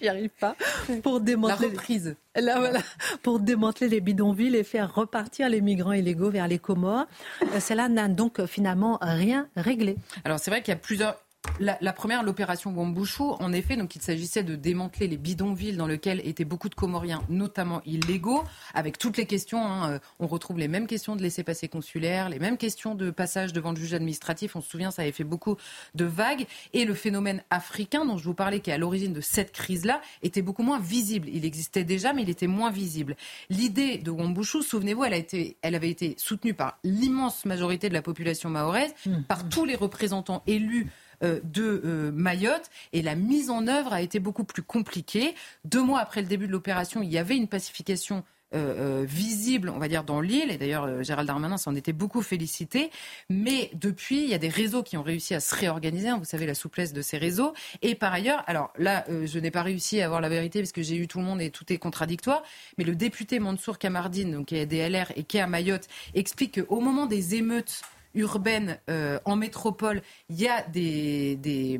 j'y 0.00 0.08
arrive 0.08 0.30
pas. 0.38 0.54
Pour 1.02 1.20
démanteler 1.20 1.66
la 1.66 1.72
reprise. 1.72 2.16
voilà, 2.36 2.78
pour 3.24 3.40
démanteler 3.40 3.88
les 3.88 4.00
bidonvilles 4.00 4.54
et 4.54 4.62
faire 4.62 4.94
repartir 4.94 5.48
les 5.48 5.60
migrants 5.60 5.92
illégaux 5.92 6.30
vers 6.30 6.46
les 6.46 6.60
Comores. 6.60 7.08
Euh, 7.42 7.58
cela 7.58 7.88
n'a 7.88 8.06
donc 8.06 8.46
finalement 8.46 8.96
rien 9.02 9.48
réglé. 9.56 9.96
Alors, 10.24 10.38
c'est 10.38 10.52
vrai 10.52 10.62
qu'il 10.62 10.70
y 10.70 10.76
a 10.76 10.78
plusieurs 10.78 11.16
la, 11.60 11.92
première, 11.92 12.22
l'opération 12.22 12.72
Wambushu, 12.72 13.22
en 13.22 13.52
effet, 13.52 13.76
donc 13.76 13.96
il 13.96 14.02
s'agissait 14.02 14.42
de 14.42 14.56
démanteler 14.56 15.08
les 15.08 15.16
bidonvilles 15.16 15.76
dans 15.76 15.86
lesquels 15.86 16.20
étaient 16.26 16.44
beaucoup 16.44 16.68
de 16.68 16.74
Comoriens, 16.74 17.22
notamment 17.28 17.82
illégaux, 17.86 18.44
avec 18.74 18.98
toutes 18.98 19.16
les 19.16 19.26
questions. 19.26 19.64
Hein, 19.66 19.92
euh, 19.92 19.98
on 20.18 20.26
retrouve 20.26 20.58
les 20.58 20.68
mêmes 20.68 20.86
questions 20.86 21.16
de 21.16 21.22
laisser-passer 21.22 21.68
consulaire, 21.68 22.28
les 22.28 22.38
mêmes 22.38 22.56
questions 22.56 22.94
de 22.94 23.10
passage 23.10 23.52
devant 23.52 23.70
le 23.70 23.76
juge 23.76 23.94
administratif. 23.94 24.56
On 24.56 24.60
se 24.60 24.68
souvient, 24.68 24.90
ça 24.90 25.02
avait 25.02 25.12
fait 25.12 25.24
beaucoup 25.24 25.56
de 25.94 26.04
vagues. 26.04 26.46
Et 26.72 26.84
le 26.84 26.94
phénomène 26.94 27.42
africain 27.50 28.04
dont 28.04 28.18
je 28.18 28.24
vous 28.24 28.34
parlais, 28.34 28.60
qui 28.60 28.70
est 28.70 28.74
à 28.74 28.78
l'origine 28.78 29.12
de 29.12 29.20
cette 29.20 29.52
crise-là, 29.52 30.00
était 30.22 30.42
beaucoup 30.42 30.62
moins 30.62 30.80
visible. 30.80 31.28
Il 31.32 31.44
existait 31.44 31.84
déjà, 31.84 32.12
mais 32.12 32.22
il 32.22 32.30
était 32.30 32.46
moins 32.46 32.70
visible. 32.70 33.16
L'idée 33.50 33.98
de 33.98 34.10
Wambushu, 34.10 34.62
souvenez-vous, 34.62 35.04
elle, 35.04 35.14
a 35.14 35.18
été, 35.18 35.56
elle 35.62 35.74
avait 35.74 35.90
été 35.90 36.14
soutenue 36.18 36.54
par 36.54 36.78
l'immense 36.84 37.44
majorité 37.44 37.88
de 37.88 37.94
la 37.94 38.02
population 38.02 38.50
mahoraise, 38.50 38.94
mmh. 39.06 39.22
par 39.22 39.48
tous 39.48 39.64
les 39.64 39.74
représentants 39.74 40.42
élus 40.46 40.90
de 41.22 41.82
euh, 41.84 42.10
Mayotte 42.12 42.70
et 42.92 43.02
la 43.02 43.14
mise 43.14 43.50
en 43.50 43.66
œuvre 43.66 43.92
a 43.92 44.02
été 44.02 44.20
beaucoup 44.20 44.44
plus 44.44 44.62
compliquée. 44.62 45.34
Deux 45.64 45.82
mois 45.82 46.00
après 46.00 46.22
le 46.22 46.28
début 46.28 46.46
de 46.46 46.52
l'opération, 46.52 47.02
il 47.02 47.10
y 47.10 47.18
avait 47.18 47.36
une 47.36 47.48
pacification 47.48 48.24
euh, 48.54 49.04
visible, 49.06 49.68
on 49.68 49.78
va 49.78 49.88
dire, 49.88 50.04
dans 50.04 50.20
l'île. 50.20 50.50
Et 50.50 50.56
d'ailleurs, 50.56 51.02
Gérald 51.02 51.26
Darmanin 51.26 51.56
s'en 51.56 51.74
était 51.74 51.92
beaucoup 51.92 52.22
félicité. 52.22 52.90
Mais 53.28 53.70
depuis, 53.74 54.22
il 54.22 54.28
y 54.28 54.34
a 54.34 54.38
des 54.38 54.48
réseaux 54.48 54.82
qui 54.82 54.96
ont 54.96 55.02
réussi 55.02 55.34
à 55.34 55.40
se 55.40 55.54
réorganiser. 55.54 56.08
Hein, 56.08 56.18
vous 56.18 56.24
savez, 56.24 56.46
la 56.46 56.54
souplesse 56.54 56.92
de 56.92 57.02
ces 57.02 57.18
réseaux. 57.18 57.54
Et 57.82 57.94
par 57.94 58.12
ailleurs, 58.12 58.44
alors 58.46 58.72
là, 58.78 59.04
je 59.08 59.38
n'ai 59.38 59.50
pas 59.50 59.62
réussi 59.62 60.00
à 60.00 60.06
avoir 60.06 60.20
la 60.20 60.28
vérité 60.28 60.60
parce 60.60 60.72
que 60.72 60.82
j'ai 60.82 60.96
eu 60.96 61.08
tout 61.08 61.18
le 61.18 61.24
monde 61.24 61.42
et 61.42 61.50
tout 61.50 61.70
est 61.72 61.78
contradictoire. 61.78 62.42
Mais 62.78 62.84
le 62.84 62.94
député 62.94 63.40
Mansour 63.40 63.78
Kamardine, 63.78 64.32
donc, 64.32 64.46
qui 64.46 64.56
est 64.56 64.66
DLR 64.66 65.12
et 65.16 65.24
qui 65.24 65.38
est 65.38 65.40
à 65.40 65.46
Mayotte, 65.46 65.88
explique 66.14 66.62
qu'au 66.64 66.80
moment 66.80 67.06
des 67.06 67.34
émeutes 67.34 67.82
urbaine 68.16 68.78
euh, 68.90 69.18
en 69.24 69.36
métropole, 69.36 70.02
il 70.28 70.40
y 70.40 70.48
a 70.48 70.62
des, 70.62 71.78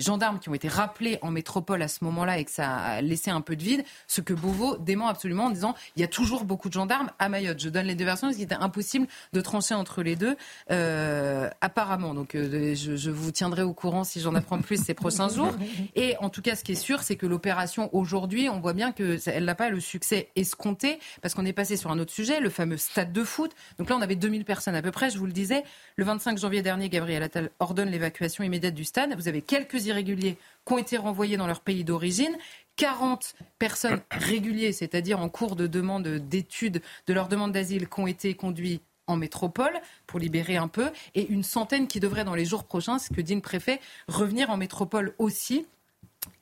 gendarmes 0.00 0.38
qui 0.38 0.48
ont 0.48 0.54
été 0.54 0.68
rappelés 0.68 1.18
en 1.22 1.30
métropole 1.30 1.82
à 1.82 1.88
ce 1.88 2.04
moment-là 2.04 2.38
et 2.38 2.44
que 2.44 2.50
ça 2.50 2.76
a 2.76 3.00
laissé 3.00 3.30
un 3.30 3.40
peu 3.40 3.56
de 3.56 3.62
vide, 3.62 3.84
ce 4.06 4.20
que 4.20 4.34
Beauvau 4.34 4.76
dément 4.76 5.08
absolument 5.08 5.46
en 5.46 5.50
disant 5.50 5.74
il 5.96 6.00
y 6.00 6.04
a 6.04 6.08
toujours 6.08 6.44
beaucoup 6.44 6.68
de 6.68 6.74
gendarmes 6.74 7.10
à 7.18 7.28
Mayotte. 7.28 7.60
Je 7.60 7.68
donne 7.68 7.86
les 7.86 7.94
deux 7.94 8.04
versions 8.04 8.28
parce 8.28 8.36
qu'il 8.36 8.44
était 8.44 8.54
impossible 8.54 9.06
de 9.32 9.40
trancher 9.40 9.74
entre 9.74 10.02
les 10.02 10.16
deux, 10.16 10.36
euh, 10.70 11.48
apparemment. 11.60 12.14
Donc 12.14 12.34
euh, 12.34 12.74
je, 12.74 13.10
vous 13.10 13.32
tiendrai 13.32 13.62
au 13.62 13.72
courant 13.72 14.04
si 14.04 14.20
j'en 14.20 14.34
apprends 14.34 14.60
plus 14.60 14.82
ces 14.82 14.94
prochains 14.94 15.28
jours. 15.28 15.54
Et 15.96 16.16
en 16.20 16.30
tout 16.30 16.42
cas, 16.42 16.54
ce 16.54 16.64
qui 16.64 16.72
est 16.72 16.76
sûr, 16.76 17.02
c'est 17.02 17.16
que 17.16 17.26
l'opération 17.26 17.88
aujourd'hui, 17.94 18.48
on 18.48 18.60
voit 18.60 18.74
bien 18.74 18.92
qu'elle 18.92 19.44
n'a 19.44 19.54
pas 19.54 19.70
le 19.70 19.80
succès 19.80 20.28
escompté 20.36 20.98
parce 21.22 21.34
qu'on 21.34 21.46
est 21.46 21.52
passé 21.52 21.76
sur 21.76 21.90
un 21.90 21.98
autre 21.98 22.12
sujet, 22.12 22.40
le 22.40 22.50
fameux 22.50 22.76
stade 22.76 23.12
de 23.12 23.24
foot. 23.24 23.52
Donc 23.78 23.90
là, 23.90 23.96
on 23.96 24.02
avait 24.02 24.16
2000 24.16 24.44
personnes 24.44 24.74
à 24.74 24.82
peu 24.82 24.90
près, 24.90 25.10
je 25.10 25.18
vous 25.18 25.26
le 25.26 25.32
disait, 25.38 25.64
le 25.96 26.04
25 26.04 26.38
janvier 26.38 26.62
dernier, 26.62 26.88
Gabriel 26.88 27.22
Attal 27.22 27.50
ordonne 27.60 27.90
l'évacuation 27.90 28.44
immédiate 28.44 28.74
du 28.74 28.84
stade. 28.84 29.14
Vous 29.16 29.28
avez 29.28 29.42
quelques 29.42 29.86
irréguliers 29.86 30.36
qui 30.66 30.72
ont 30.72 30.78
été 30.78 30.96
renvoyés 30.96 31.36
dans 31.36 31.46
leur 31.46 31.60
pays 31.60 31.84
d'origine. 31.84 32.36
40 32.76 33.34
personnes 33.58 34.00
réguliers, 34.10 34.72
c'est-à-dire 34.72 35.20
en 35.20 35.28
cours 35.28 35.56
de 35.56 35.66
demande 35.66 36.06
d'études 36.06 36.80
de 37.06 37.12
leur 37.12 37.28
demande 37.28 37.52
d'asile, 37.52 37.88
qui 37.88 38.00
ont 38.00 38.06
été 38.06 38.34
conduits 38.34 38.80
en 39.06 39.16
métropole 39.16 39.72
pour 40.06 40.20
libérer 40.20 40.56
un 40.56 40.68
peu, 40.68 40.90
et 41.14 41.26
une 41.28 41.42
centaine 41.42 41.88
qui 41.88 41.98
devraient 41.98 42.24
dans 42.24 42.34
les 42.34 42.44
jours 42.44 42.64
prochains, 42.64 42.98
ce 42.98 43.08
que 43.08 43.20
dit 43.20 43.34
le 43.34 43.40
préfet, 43.40 43.80
revenir 44.06 44.50
en 44.50 44.56
métropole 44.56 45.14
aussi 45.18 45.66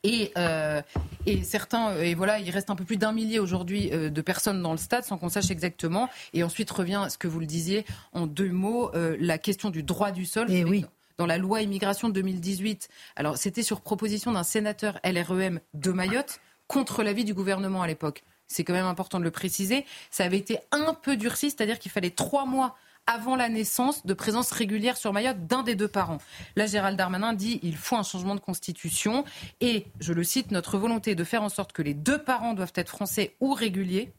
et, 0.07 0.31
euh, 0.37 0.81
et, 1.25 1.43
certains, 1.43 1.89
euh, 1.89 2.01
et 2.01 2.15
voilà, 2.15 2.39
il 2.39 2.49
reste 2.49 2.69
un 2.69 2.75
peu 2.75 2.85
plus 2.85 2.95
d'un 2.95 3.11
millier 3.11 3.39
aujourd'hui 3.39 3.89
euh, 3.91 4.09
de 4.09 4.21
personnes 4.21 4.61
dans 4.61 4.71
le 4.71 4.77
stade 4.77 5.03
sans 5.03 5.17
qu'on 5.17 5.27
sache 5.27 5.51
exactement. 5.51 6.09
Et 6.33 6.43
ensuite 6.43 6.71
revient 6.71 7.07
ce 7.09 7.17
que 7.17 7.27
vous 7.27 7.41
le 7.41 7.45
disiez 7.45 7.85
en 8.13 8.25
deux 8.25 8.49
mots, 8.49 8.91
la 8.93 9.37
question 9.37 9.69
du 9.69 9.83
droit 9.83 10.11
du 10.11 10.25
sol. 10.25 10.49
Et 10.49 10.59
eh 10.59 10.63
oui. 10.63 10.85
Dans 11.17 11.25
la 11.25 11.37
loi 11.37 11.61
immigration 11.61 12.09
de 12.09 12.13
2018, 12.13 12.89
alors 13.15 13.37
c'était 13.37 13.63
sur 13.63 13.81
proposition 13.81 14.31
d'un 14.31 14.43
sénateur 14.43 14.99
LREM 15.03 15.59
de 15.73 15.91
Mayotte 15.91 16.39
contre 16.67 17.03
l'avis 17.03 17.25
du 17.25 17.33
gouvernement 17.33 17.81
à 17.81 17.87
l'époque. 17.87 18.23
C'est 18.47 18.63
quand 18.63 18.73
même 18.73 18.85
important 18.85 19.19
de 19.19 19.23
le 19.23 19.31
préciser. 19.31 19.85
Ça 20.09 20.23
avait 20.23 20.37
été 20.37 20.59
un 20.71 20.93
peu 20.93 21.17
durci, 21.17 21.49
c'est-à-dire 21.49 21.79
qu'il 21.79 21.91
fallait 21.91 22.11
trois 22.11 22.45
mois 22.45 22.75
avant 23.07 23.35
la 23.35 23.49
naissance 23.49 24.05
de 24.05 24.13
présence 24.13 24.51
régulière 24.51 24.97
sur 24.97 25.13
Mayotte 25.13 25.47
d'un 25.47 25.63
des 25.63 25.75
deux 25.75 25.87
parents. 25.87 26.19
Là, 26.55 26.67
Gérald 26.67 26.97
Darmanin 26.97 27.33
dit 27.33 27.59
il 27.63 27.75
faut 27.75 27.95
un 27.95 28.03
changement 28.03 28.35
de 28.35 28.39
constitution 28.39 29.23
et, 29.61 29.87
je 29.99 30.13
le 30.13 30.23
cite, 30.23 30.51
notre 30.51 30.77
volonté 30.77 31.11
est 31.11 31.15
de 31.15 31.23
faire 31.23 31.41
en 31.41 31.49
sorte 31.49 31.71
que 31.71 31.81
les 31.81 31.93
deux 31.93 32.21
parents 32.21 32.53
doivent 32.53 32.73
être 32.75 32.89
français 32.89 33.35
ou 33.39 33.53
réguliers 33.53 34.11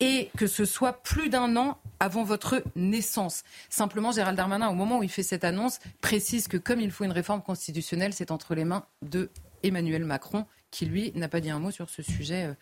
et 0.00 0.30
que 0.36 0.48
ce 0.48 0.64
soit 0.64 1.02
plus 1.04 1.28
d'un 1.28 1.56
an 1.56 1.78
avant 2.00 2.24
votre 2.24 2.64
naissance. 2.74 3.44
Simplement, 3.70 4.10
Gérald 4.10 4.36
Darmanin, 4.36 4.68
au 4.68 4.74
moment 4.74 4.98
où 4.98 5.02
il 5.04 5.08
fait 5.08 5.22
cette 5.22 5.44
annonce, 5.44 5.78
précise 6.00 6.48
que 6.48 6.56
comme 6.56 6.80
il 6.80 6.90
faut 6.90 7.04
une 7.04 7.12
réforme 7.12 7.40
constitutionnelle, 7.40 8.12
c'est 8.12 8.32
entre 8.32 8.56
les 8.56 8.64
mains 8.64 8.84
de 9.02 9.30
Emmanuel 9.62 10.04
Macron, 10.04 10.46
qui 10.72 10.86
lui 10.86 11.12
n'a 11.14 11.28
pas 11.28 11.40
dit 11.40 11.50
un 11.50 11.60
mot 11.60 11.70
sur 11.70 11.88
ce 11.88 12.02
sujet, 12.02 12.46
euh, 12.46 12.54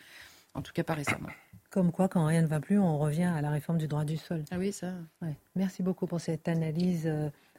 en 0.52 0.60
tout 0.60 0.72
cas 0.74 0.82
pas 0.82 0.92
récemment. 0.92 1.30
Comme 1.70 1.92
quoi, 1.92 2.08
quand 2.08 2.26
rien 2.26 2.42
ne 2.42 2.46
va 2.48 2.60
plus, 2.60 2.78
on 2.78 2.98
revient 2.98 3.24
à 3.24 3.40
la 3.40 3.50
réforme 3.50 3.78
du 3.78 3.86
droit 3.86 4.04
du 4.04 4.16
sol. 4.16 4.44
Ah 4.50 4.58
oui, 4.58 4.72
ça. 4.72 4.92
Merci 5.54 5.82
beaucoup 5.82 6.06
pour 6.06 6.20
cette 6.20 6.48
analyse. 6.48 7.08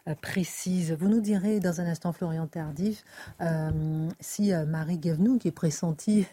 Euh, 0.07 0.15
précise. 0.19 0.95
Vous 0.99 1.07
nous 1.07 1.21
direz 1.21 1.59
dans 1.59 1.79
un 1.79 1.85
instant, 1.85 2.11
Florian 2.11 2.47
Tardif, 2.47 3.03
euh, 3.39 4.09
si 4.19 4.51
euh, 4.51 4.65
Marie 4.65 4.97
Guévenoux, 4.97 5.37
qui 5.37 5.47
est 5.47 5.51
pressentie 5.51 6.25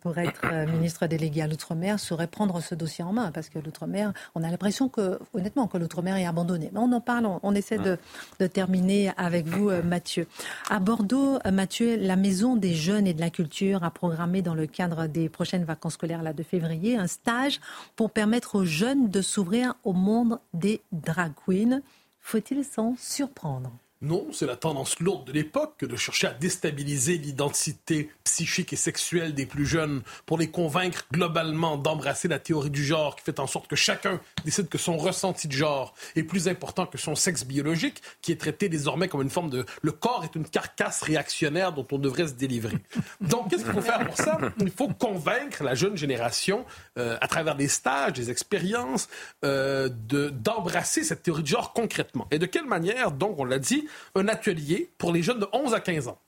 pour 0.00 0.18
être 0.18 0.46
ministre 0.70 1.06
déléguée 1.06 1.42
à 1.42 1.46
l'Outre-mer, 1.48 1.98
saurait 1.98 2.26
prendre 2.28 2.60
ce 2.60 2.74
dossier 2.74 3.02
en 3.02 3.12
main. 3.12 3.32
Parce 3.32 3.48
que 3.48 3.58
l'Outre-mer, 3.58 4.12
on 4.34 4.44
a 4.44 4.50
l'impression 4.50 4.88
que, 4.88 5.18
honnêtement, 5.34 5.66
que 5.66 5.78
l'Outre-mer 5.78 6.16
est 6.16 6.26
abandonné. 6.26 6.70
Mais 6.72 6.78
on 6.78 6.92
en 6.92 7.00
parle, 7.00 7.26
on, 7.42 7.54
essaie 7.54 7.78
de, 7.78 7.98
de, 8.38 8.46
terminer 8.46 9.12
avec 9.16 9.46
vous, 9.46 9.70
Mathieu. 9.82 10.26
À 10.70 10.78
Bordeaux, 10.78 11.38
Mathieu, 11.50 11.96
la 11.96 12.16
Maison 12.16 12.54
des 12.54 12.74
Jeunes 12.74 13.06
et 13.06 13.14
de 13.14 13.20
la 13.20 13.30
Culture 13.30 13.82
a 13.82 13.90
programmé 13.90 14.42
dans 14.42 14.54
le 14.54 14.66
cadre 14.66 15.06
des 15.06 15.28
prochaines 15.28 15.64
vacances 15.64 15.94
scolaires 15.94 16.22
là, 16.22 16.32
de 16.32 16.42
février 16.42 16.96
un 16.96 17.06
stage 17.06 17.60
pour 17.96 18.10
permettre 18.10 18.56
aux 18.56 18.64
jeunes 18.64 19.08
de 19.08 19.22
s'ouvrir 19.22 19.74
au 19.84 19.92
monde 19.92 20.38
des 20.52 20.82
drag 20.92 21.32
queens. 21.46 21.80
Faut-il 22.22 22.64
s'en 22.64 22.94
surprendre? 22.96 23.76
Non, 24.02 24.26
c'est 24.32 24.46
la 24.46 24.56
tendance 24.56 24.98
lourde 24.98 25.28
de 25.28 25.32
l'époque 25.32 25.84
de 25.84 25.96
chercher 25.96 26.26
à 26.26 26.32
déstabiliser 26.32 27.18
l'identité 27.18 28.10
psychique 28.24 28.72
et 28.72 28.76
sexuelle 28.76 29.32
des 29.32 29.46
plus 29.46 29.64
jeunes 29.64 30.02
pour 30.26 30.38
les 30.38 30.50
convaincre 30.50 31.06
globalement 31.12 31.76
d'embrasser 31.76 32.26
la 32.26 32.40
théorie 32.40 32.70
du 32.70 32.84
genre 32.84 33.14
qui 33.14 33.22
fait 33.22 33.38
en 33.38 33.46
sorte 33.46 33.68
que 33.68 33.76
chacun 33.76 34.20
décide 34.44 34.68
que 34.68 34.78
son 34.78 34.96
ressenti 34.96 35.46
de 35.46 35.52
genre 35.52 35.94
est 36.16 36.24
plus 36.24 36.48
important 36.48 36.86
que 36.86 36.98
son 36.98 37.14
sexe 37.14 37.44
biologique, 37.44 38.02
qui 38.22 38.32
est 38.32 38.40
traité 38.40 38.68
désormais 38.68 39.06
comme 39.06 39.22
une 39.22 39.30
forme 39.30 39.50
de... 39.50 39.64
Le 39.82 39.92
corps 39.92 40.24
est 40.24 40.34
une 40.34 40.48
carcasse 40.48 41.02
réactionnaire 41.02 41.72
dont 41.72 41.86
on 41.92 41.98
devrait 41.98 42.26
se 42.26 42.32
délivrer. 42.32 42.78
Donc, 43.20 43.50
qu'est-ce 43.50 43.62
qu'il 43.62 43.72
faut 43.72 43.80
faire 43.80 44.04
pour 44.04 44.16
ça? 44.16 44.38
Il 44.58 44.72
faut 44.72 44.88
convaincre 44.88 45.62
la 45.62 45.76
jeune 45.76 45.96
génération, 45.96 46.64
euh, 46.98 47.16
à 47.20 47.28
travers 47.28 47.54
des 47.54 47.68
stages, 47.68 48.14
des 48.14 48.30
expériences, 48.30 49.08
euh, 49.44 49.88
d'embrasser 49.88 51.04
cette 51.04 51.22
théorie 51.22 51.44
du 51.44 51.52
genre 51.52 51.72
concrètement. 51.72 52.26
Et 52.32 52.40
de 52.40 52.46
quelle 52.46 52.66
manière, 52.66 53.12
donc, 53.12 53.38
on 53.38 53.44
l'a 53.44 53.60
dit, 53.60 53.86
un 54.14 54.28
atelier 54.28 54.90
pour 54.98 55.12
les 55.12 55.22
jeunes 55.22 55.40
de 55.40 55.48
11 55.52 55.74
à 55.74 55.80
15 55.80 56.08
ans. 56.08 56.18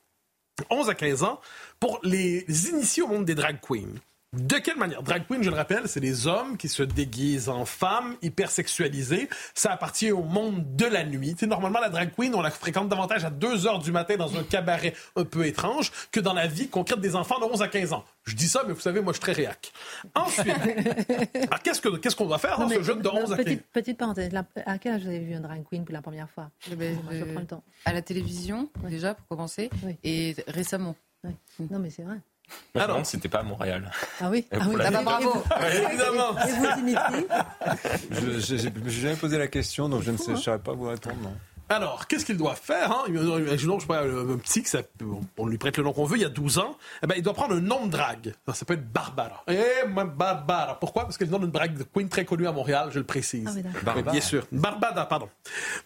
11 0.69 0.89
à 0.89 0.95
15 0.95 1.23
ans 1.23 1.41
pour 1.79 1.99
les 2.03 2.45
initier 2.69 3.03
au 3.03 3.07
monde 3.07 3.25
des 3.25 3.35
drag 3.35 3.59
queens. 3.61 3.99
De 4.37 4.57
quelle 4.57 4.77
manière? 4.77 5.01
Drag 5.01 5.23
queen, 5.27 5.43
je 5.43 5.49
le 5.49 5.55
rappelle, 5.55 5.87
c'est 5.87 5.99
des 5.99 6.27
hommes 6.27 6.57
qui 6.57 6.67
se 6.67 6.83
déguisent 6.83 7.47
en 7.47 7.65
femmes, 7.65 8.17
hypersexualisés. 8.21 9.29
Ça 9.53 9.71
appartient 9.71 10.11
au 10.11 10.23
monde 10.23 10.75
de 10.75 10.85
la 10.85 11.05
nuit. 11.05 11.35
Normalement, 11.43 11.79
la 11.79 11.89
drag 11.89 12.11
queen, 12.13 12.35
on 12.35 12.41
la 12.41 12.51
fréquente 12.51 12.89
davantage 12.89 13.23
à 13.23 13.29
2 13.29 13.65
heures 13.65 13.79
du 13.79 13.91
matin 13.91 14.17
dans 14.17 14.35
un 14.37 14.43
cabaret 14.43 14.93
un 15.15 15.23
peu 15.23 15.45
étrange 15.45 15.91
que 16.11 16.19
dans 16.19 16.33
la 16.33 16.47
vie 16.47 16.67
concrète 16.67 16.99
des 16.99 17.15
enfants 17.15 17.39
de 17.39 17.45
11 17.45 17.61
à 17.61 17.67
15 17.67 17.93
ans. 17.93 18.03
Je 18.25 18.35
dis 18.35 18.47
ça, 18.47 18.63
mais 18.67 18.73
vous 18.73 18.79
savez, 18.81 18.99
moi, 19.01 19.13
je 19.13 19.17
suis 19.17 19.21
très 19.21 19.31
réac. 19.31 19.71
Ensuite, 20.15 20.47
qu'est-ce 21.63 21.81
qu'on 21.81 21.97
qu'est-ce 21.97 22.15
qu'on 22.15 22.25
doit 22.25 22.37
faire 22.39 22.59
dans 22.59 22.67
ce 22.67 22.83
jeune 22.83 23.01
de 23.01 23.09
11 23.09 23.31
à 23.31 23.43
15 23.43 23.57
Petite 23.71 23.97
parenthèse, 23.97 24.31
à 24.65 24.77
quel 24.77 24.95
âge 24.95 25.01
vous 25.03 25.07
avez 25.07 25.19
vu 25.19 25.33
un 25.33 25.41
drag 25.41 25.63
queen 25.69 25.85
pour 25.85 25.93
la 25.93 26.01
première 26.01 26.29
fois? 26.29 26.49
Eh 26.71 26.75
ben, 26.75 26.97
Je 27.09 27.23
prends 27.23 27.39
le 27.39 27.47
temps. 27.47 27.63
À 27.85 27.93
la 27.93 28.01
télévision, 28.01 28.69
déjà, 28.89 29.13
pour 29.13 29.27
commencer, 29.27 29.69
et 30.03 30.35
récemment. 30.47 30.95
Non, 31.59 31.79
mais 31.79 31.89
c'est 31.89 32.03
vrai. 32.03 32.17
Ah 32.75 32.87
non, 32.87 33.03
c'était 33.03 33.29
pas 33.29 33.39
à 33.39 33.43
Montréal. 33.43 33.89
Ah 34.19 34.29
oui, 34.29 34.45
ah 34.51 34.57
oui. 34.67 34.75
Ah 34.83 34.91
bah, 34.91 35.01
bravo. 35.03 35.43
évidemment. 35.87 36.35
Et 36.37 36.51
vous, 36.51 36.75
Dimitri 36.75 37.25
Je 38.11 38.55
n'ai 38.55 38.91
jamais 38.91 39.15
posé 39.15 39.37
la 39.37 39.47
question, 39.47 39.89
donc 39.89 40.03
je 40.03 40.11
ne 40.11 40.17
sais, 40.17 40.31
hein. 40.31 40.35
saurais 40.35 40.59
pas 40.59 40.73
vous 40.73 40.87
répondre. 40.87 41.15
Non. 41.23 41.33
Alors, 41.69 42.07
qu'est-ce 42.07 42.25
qu'il 42.25 42.37
doit 42.37 42.55
faire 42.55 42.91
hein? 42.91 43.03
Imaginons, 43.07 43.79
je 43.79 43.81
sais 43.81 43.87
pas, 43.87 44.03
un 44.03 44.37
petit, 44.37 44.61
que 44.61 44.69
ça, 44.69 44.81
on 45.37 45.47
lui 45.47 45.57
prête 45.57 45.77
le 45.77 45.83
nom 45.83 45.93
qu'on 45.93 46.05
veut, 46.05 46.17
il 46.17 46.21
y 46.21 46.25
a 46.25 46.29
12 46.29 46.59
ans. 46.59 46.77
Eh 47.03 47.07
ben, 47.07 47.15
il 47.17 47.23
doit 47.23 47.33
prendre 47.33 47.55
un 47.55 47.61
nom 47.61 47.85
de 47.85 47.91
drague. 47.91 48.33
Ça 48.53 48.65
peut 48.65 48.75
être 48.75 48.91
Barbara. 48.91 49.43
Eh, 49.47 49.87
Barbara. 49.87 50.79
Pourquoi? 50.79 51.03
Parce 51.03 51.17
qu'elle 51.17 51.29
donne 51.29 51.43
une 51.43 51.51
drague 51.51 51.77
de 51.77 51.83
queen 51.83 52.07
très 52.07 52.25
connue 52.25 52.47
à 52.47 52.51
Montréal, 52.51 52.89
je 52.91 52.99
le 52.99 53.05
précise. 53.05 53.63
Ah, 53.85 54.01
bien 54.01 54.21
sûr. 54.21 54.45
Barbada, 54.51 55.05
pardon. 55.05 55.29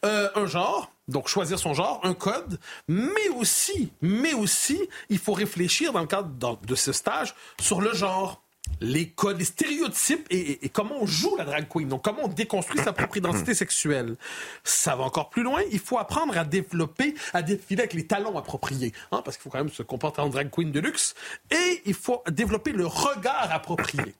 Euh, 0.05 0.29
un 0.35 0.45
genre, 0.45 0.91
donc 1.07 1.27
choisir 1.27 1.57
son 1.57 1.73
genre, 1.73 2.01
un 2.03 2.13
code, 2.13 2.59
mais 2.87 3.29
aussi, 3.37 3.91
mais 4.01 4.33
aussi, 4.33 4.79
il 5.09 5.19
faut 5.19 5.33
réfléchir 5.33 5.93
dans 5.93 6.01
le 6.01 6.07
cadre 6.07 6.59
de 6.65 6.75
ce 6.75 6.91
stage 6.91 7.35
sur 7.59 7.81
le 7.81 7.93
genre 7.93 8.41
les 8.81 9.09
codes, 9.09 9.37
les 9.37 9.45
stéréotypes 9.45 10.25
et, 10.29 10.69
comment 10.69 10.95
on 11.01 11.05
joue 11.05 11.35
la 11.35 11.45
drag 11.45 11.67
queen. 11.67 11.87
Donc, 11.87 12.03
comment 12.03 12.23
on 12.23 12.27
déconstruit 12.27 12.81
sa 12.81 12.93
propre 12.93 13.17
identité 13.17 13.53
sexuelle. 13.53 14.15
Ça 14.63 14.95
va 14.95 15.03
encore 15.03 15.29
plus 15.29 15.43
loin. 15.43 15.61
Il 15.71 15.79
faut 15.79 15.97
apprendre 15.97 16.37
à 16.37 16.45
développer, 16.45 17.15
à 17.33 17.41
défiler 17.41 17.81
avec 17.81 17.93
les 17.93 18.07
talons 18.07 18.37
appropriés. 18.37 18.93
Hein, 19.11 19.21
parce 19.23 19.37
qu'il 19.37 19.43
faut 19.43 19.49
quand 19.49 19.59
même 19.59 19.69
se 19.69 19.83
comporter 19.83 20.21
en 20.21 20.29
drag 20.29 20.49
queen 20.49 20.71
de 20.71 20.79
luxe. 20.79 21.15
Et 21.51 21.81
il 21.85 21.93
faut 21.93 22.23
développer 22.29 22.71
le 22.71 22.85
regard 22.85 23.49
approprié. 23.51 24.15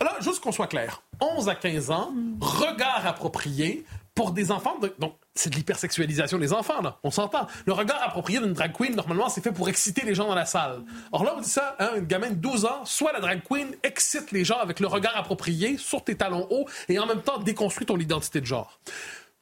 Alors, 0.00 0.20
juste 0.20 0.40
qu'on 0.40 0.52
soit 0.52 0.66
clair. 0.66 1.02
11 1.20 1.48
à 1.48 1.54
15 1.54 1.90
ans, 1.90 2.12
regard 2.40 3.06
approprié, 3.06 3.84
pour 4.14 4.32
des 4.32 4.50
enfants. 4.50 4.76
donc, 4.98 5.14
c'est 5.34 5.50
de 5.50 5.54
l'hypersexualisation 5.54 6.38
des 6.38 6.52
enfants, 6.52 6.82
là. 6.82 6.98
On 7.04 7.10
s'entend. 7.10 7.46
Le 7.66 7.72
regard 7.72 8.02
approprié 8.02 8.40
d'une 8.40 8.52
drag 8.52 8.72
queen, 8.72 8.94
normalement, 8.94 9.28
c'est 9.28 9.40
fait 9.40 9.52
pour 9.52 9.68
exciter 9.68 10.02
les 10.04 10.14
gens 10.14 10.26
dans 10.26 10.34
la 10.34 10.46
salle. 10.46 10.82
Or 11.12 11.24
là, 11.24 11.34
on 11.36 11.40
dit 11.40 11.48
ça, 11.48 11.76
hein, 11.78 11.90
une 11.96 12.06
gamine 12.06 12.30
de 12.30 12.34
12 12.34 12.64
ans, 12.64 12.84
soit 12.84 13.12
la 13.12 13.20
drag 13.20 13.42
queen 13.42 13.74
excite 13.82 14.32
les 14.32 14.44
gens 14.44 14.58
avec 14.58 14.80
le 14.80 14.86
regard 14.86 15.16
approprié 15.16 15.76
sur 15.78 16.02
tes 16.02 16.16
talons 16.16 16.46
hauts 16.50 16.66
et 16.88 16.98
en 16.98 17.06
même 17.06 17.22
temps 17.22 17.38
déconstruit 17.38 17.86
ton 17.86 17.98
identité 17.98 18.40
de 18.40 18.46
genre. 18.46 18.80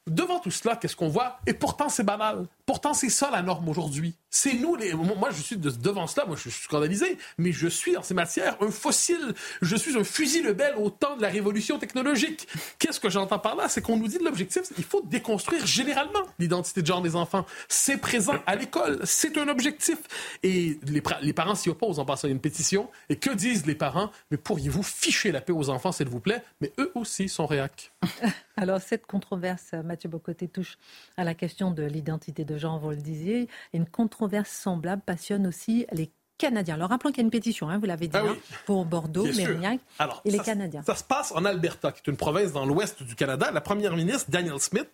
Devant 0.07 0.39
tout 0.39 0.51
cela, 0.51 0.75
qu'est-ce 0.75 0.95
qu'on 0.95 1.09
voit? 1.09 1.39
Et 1.45 1.53
pourtant, 1.53 1.89
c'est 1.89 2.03
banal. 2.03 2.45
Pourtant, 2.69 2.93
c'est 2.93 3.09
ça 3.09 3.31
la 3.31 3.41
norme 3.41 3.67
aujourd'hui. 3.67 4.13
C'est 4.29 4.53
nous, 4.53 4.77
moi 5.17 5.29
je 5.31 5.41
suis 5.41 5.57
devant 5.57 6.05
cela, 6.05 6.27
moi 6.27 6.35
je 6.35 6.49
suis 6.49 6.65
scandalisé, 6.65 7.17
mais 7.39 7.51
je 7.51 7.67
suis 7.67 7.97
en 7.97 8.03
ces 8.03 8.13
matières 8.13 8.57
un 8.61 8.69
fossile, 8.69 9.33
je 9.63 9.75
suis 9.75 9.97
un 9.97 10.03
fusil 10.03 10.47
rebelle 10.47 10.75
au 10.77 10.91
temps 10.91 11.17
de 11.17 11.23
la 11.23 11.29
révolution 11.29 11.79
technologique. 11.79 12.47
Qu'est-ce 12.77 12.99
que 12.99 13.09
j'entends 13.09 13.39
par 13.39 13.55
là? 13.55 13.69
C'est 13.69 13.81
qu'on 13.81 13.97
nous 13.97 14.07
dit 14.07 14.19
de 14.19 14.23
l'objectif, 14.23 14.65
il 14.77 14.83
faut 14.83 15.01
déconstruire 15.01 15.65
généralement 15.65 16.19
l'identité 16.37 16.83
de 16.83 16.85
genre 16.85 17.01
des 17.01 17.15
enfants. 17.15 17.43
C'est 17.69 17.97
présent 17.97 18.35
à 18.45 18.55
l'école, 18.55 18.99
c'est 19.03 19.35
un 19.39 19.47
objectif. 19.47 19.97
Et 20.43 20.77
les, 20.85 21.33
parents 21.33 21.55
s'y 21.55 21.69
opposent 21.69 21.97
en 21.97 22.05
passant 22.05 22.27
une 22.27 22.39
pétition. 22.39 22.87
Et 23.09 23.15
que 23.15 23.31
disent 23.31 23.65
les 23.65 23.73
parents? 23.73 24.11
Mais 24.29 24.37
pourriez-vous 24.37 24.83
ficher 24.83 25.31
la 25.31 25.41
paix 25.41 25.53
aux 25.53 25.71
enfants, 25.71 25.91
s'il 25.91 26.07
vous 26.07 26.19
plaît? 26.19 26.43
Mais 26.61 26.71
eux 26.77 26.91
aussi 26.93 27.29
sont 27.29 27.47
réac. 27.47 27.91
Alors 28.57 28.79
cette 28.79 29.07
controverse, 29.07 29.73
Mathieu 29.83 30.09
Bocoté, 30.09 30.47
touche 30.47 30.77
à 31.17 31.23
la 31.23 31.33
question 31.33 31.71
de 31.71 31.81
l'identité 31.81 32.45
de 32.45 32.58
genre, 32.59 32.79
vous 32.79 32.91
le 32.91 32.97
disiez, 32.97 33.47
une 33.73 33.85
controverse 33.85 34.51
semblable 34.51 35.01
passionne 35.05 35.47
aussi 35.47 35.85
les 35.91 36.11
Canadiens. 36.39 36.75
Alors 36.75 36.89
rappelons 36.89 37.11
qu'il 37.11 37.19
y 37.19 37.21
a 37.21 37.25
une 37.25 37.29
pétition, 37.29 37.69
hein, 37.69 37.77
vous 37.77 37.85
l'avez 37.85 38.07
dit, 38.07 38.17
ah 38.17 38.23
hein, 38.25 38.37
pour 38.65 38.85
Bordeaux, 38.85 39.25
Mérignac 39.25 39.79
et 40.25 40.31
les 40.31 40.39
Canadiens. 40.39 40.81
Ça 40.83 40.95
se 40.95 41.03
passe 41.03 41.31
en 41.33 41.45
Alberta, 41.45 41.91
qui 41.91 41.99
est 41.99 42.09
une 42.09 42.17
province 42.17 42.53
dans 42.53 42.65
l'ouest 42.65 43.03
du 43.03 43.13
Canada. 43.13 43.51
La 43.51 43.61
première 43.61 43.95
ministre, 43.95 44.31
Daniel 44.31 44.59
Smith, 44.59 44.89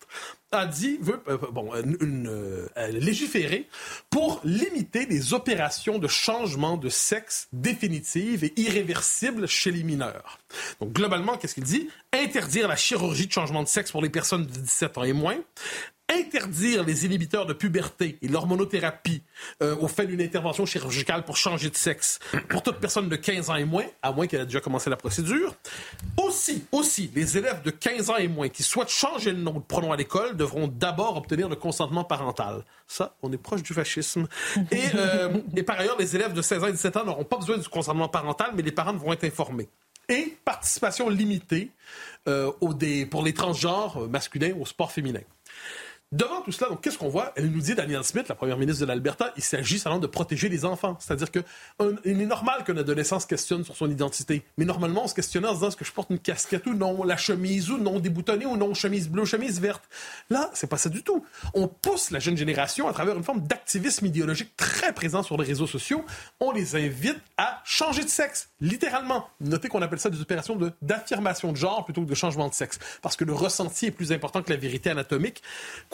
a 0.50 0.66
dit, 0.66 0.98
veut 1.00 1.22
euh, 1.28 1.38
bon, 1.52 1.72
une, 2.00 2.26
euh, 2.28 2.66
légiférer 2.88 3.68
pour 4.10 4.40
limiter 4.44 5.06
les 5.06 5.34
opérations 5.34 5.98
de 5.98 6.08
changement 6.08 6.76
de 6.76 6.88
sexe 6.88 7.48
définitives 7.52 8.42
et 8.44 8.52
irréversibles 8.56 9.46
chez 9.46 9.70
les 9.70 9.84
mineurs. 9.84 10.40
Donc 10.80 10.92
globalement, 10.92 11.36
qu'est-ce 11.36 11.54
qu'il 11.54 11.64
dit? 11.64 11.88
Interdire 12.12 12.66
la 12.66 12.76
chirurgie 12.76 13.28
de 13.28 13.32
changement 13.32 13.62
de 13.62 13.68
sexe 13.68 13.92
pour 13.92 14.02
les 14.02 14.10
personnes 14.10 14.46
de 14.46 14.50
17 14.50 14.98
ans 14.98 15.04
et 15.04 15.12
moins, 15.12 15.36
interdire 16.08 16.84
les 16.84 17.04
inhibiteurs 17.04 17.46
de 17.46 17.52
puberté 17.52 18.18
et 18.22 18.28
l'hormonothérapie 18.28 19.22
euh, 19.62 19.76
au 19.76 19.88
fait 19.88 20.06
d'une 20.06 20.20
intervention 20.20 20.64
chirurgicale 20.64 21.24
pour 21.24 21.36
changer 21.36 21.70
de 21.70 21.76
sexe 21.76 22.20
pour 22.48 22.62
toute 22.62 22.76
personne 22.76 23.08
de 23.08 23.16
15 23.16 23.50
ans 23.50 23.56
et 23.56 23.64
moins, 23.64 23.84
à 24.02 24.12
moins 24.12 24.26
qu'elle 24.26 24.40
ait 24.40 24.46
déjà 24.46 24.60
commencé 24.60 24.88
la 24.88 24.96
procédure. 24.96 25.54
Aussi, 26.16 26.64
aussi, 26.72 27.10
les 27.14 27.36
élèves 27.36 27.62
de 27.62 27.70
15 27.70 28.10
ans 28.10 28.16
et 28.16 28.28
moins 28.28 28.48
qui 28.48 28.62
souhaitent 28.62 28.88
changer 28.88 29.32
le 29.32 29.38
nom 29.38 29.54
de 29.54 29.64
pronom 29.64 29.92
à 29.92 29.96
l'école 29.96 30.36
devront 30.36 30.68
d'abord 30.68 31.16
obtenir 31.16 31.48
le 31.48 31.56
consentement 31.56 32.04
parental. 32.04 32.64
Ça, 32.86 33.16
on 33.22 33.32
est 33.32 33.38
proche 33.38 33.62
du 33.62 33.74
fascisme. 33.74 34.28
Et, 34.70 34.82
euh, 34.94 35.38
et 35.56 35.62
par 35.62 35.80
ailleurs, 35.80 35.96
les 35.98 36.14
élèves 36.14 36.32
de 36.32 36.42
16 36.42 36.62
ans 36.62 36.66
et 36.68 36.72
17 36.72 36.96
ans 36.98 37.04
n'auront 37.04 37.24
pas 37.24 37.36
besoin 37.36 37.58
du 37.58 37.68
consentement 37.68 38.08
parental, 38.08 38.52
mais 38.54 38.62
les 38.62 38.72
parents 38.72 38.94
vont 38.94 39.12
être 39.12 39.24
informés. 39.24 39.68
Et 40.08 40.36
participation 40.44 41.08
limitée 41.08 41.70
euh, 42.28 42.52
au 42.60 42.74
des, 42.74 43.06
pour 43.06 43.24
les 43.24 43.34
transgenres 43.34 44.08
masculins 44.08 44.52
au 44.60 44.64
sport 44.64 44.92
féminin. 44.92 45.20
Devant 46.12 46.40
tout 46.40 46.52
cela, 46.52 46.70
donc 46.70 46.82
qu'est-ce 46.82 46.98
qu'on 46.98 47.08
voit? 47.08 47.32
Elle 47.34 47.50
nous 47.50 47.60
dit, 47.60 47.74
Daniel 47.74 48.04
Smith, 48.04 48.28
la 48.28 48.36
première 48.36 48.56
ministre 48.58 48.80
de 48.80 48.86
l'Alberta, 48.86 49.32
il 49.36 49.42
s'agit 49.42 49.80
seulement 49.80 49.98
de 49.98 50.06
protéger 50.06 50.48
les 50.48 50.64
enfants. 50.64 50.96
C'est-à-dire 51.00 51.32
que 51.32 51.40
il 52.04 52.22
est 52.22 52.26
normal 52.26 52.62
qu'un 52.62 52.76
adolescent 52.76 53.18
se 53.18 53.26
questionne 53.26 53.64
sur 53.64 53.74
son 53.74 53.90
identité, 53.90 54.44
mais 54.56 54.64
normalement 54.64 55.02
on 55.02 55.08
se 55.08 55.16
questionne 55.16 55.44
en 55.44 55.48
se 55.48 55.54
disant 55.54 55.68
est-ce 55.68 55.76
que 55.76 55.84
je 55.84 55.90
porte 55.90 56.10
une 56.10 56.20
casquette 56.20 56.64
ou 56.66 56.74
non, 56.74 57.02
la 57.02 57.16
chemise 57.16 57.72
ou 57.72 57.78
non, 57.78 57.98
déboutonnée 57.98 58.46
ou 58.46 58.56
non, 58.56 58.72
chemise 58.72 59.08
bleue, 59.08 59.24
chemise 59.24 59.60
verte? 59.60 59.82
Là, 60.30 60.48
c'est 60.54 60.68
pas 60.68 60.76
ça 60.76 60.90
du 60.90 61.02
tout. 61.02 61.26
On 61.54 61.66
pousse 61.66 62.12
la 62.12 62.20
jeune 62.20 62.36
génération 62.36 62.86
à 62.86 62.92
travers 62.92 63.16
une 63.16 63.24
forme 63.24 63.40
d'activisme 63.40 64.06
idéologique 64.06 64.56
très 64.56 64.92
présent 64.92 65.24
sur 65.24 65.36
les 65.36 65.44
réseaux 65.44 65.66
sociaux. 65.66 66.04
On 66.38 66.52
les 66.52 66.76
invite 66.76 67.18
à 67.36 67.60
changer 67.64 68.04
de 68.04 68.08
sexe, 68.08 68.50
littéralement. 68.60 69.28
Notez 69.40 69.66
qu'on 69.66 69.82
appelle 69.82 69.98
ça 69.98 70.10
des 70.10 70.20
opérations 70.20 70.56
d'affirmation 70.82 71.50
de, 71.50 71.56
genre 71.56 71.84
plutôt 71.84 72.02
que 72.02 72.08
de 72.08 72.14
changement 72.14 72.48
de 72.48 72.54
sexe, 72.54 72.78
parce 73.02 73.16
que 73.16 73.24
le 73.24 73.32
ressenti 73.32 73.86
est 73.86 73.90
plus 73.90 74.12
important 74.12 74.40
que 74.40 74.50
la 74.50 74.56
vérité 74.56 74.88
anatomique. 74.88 75.42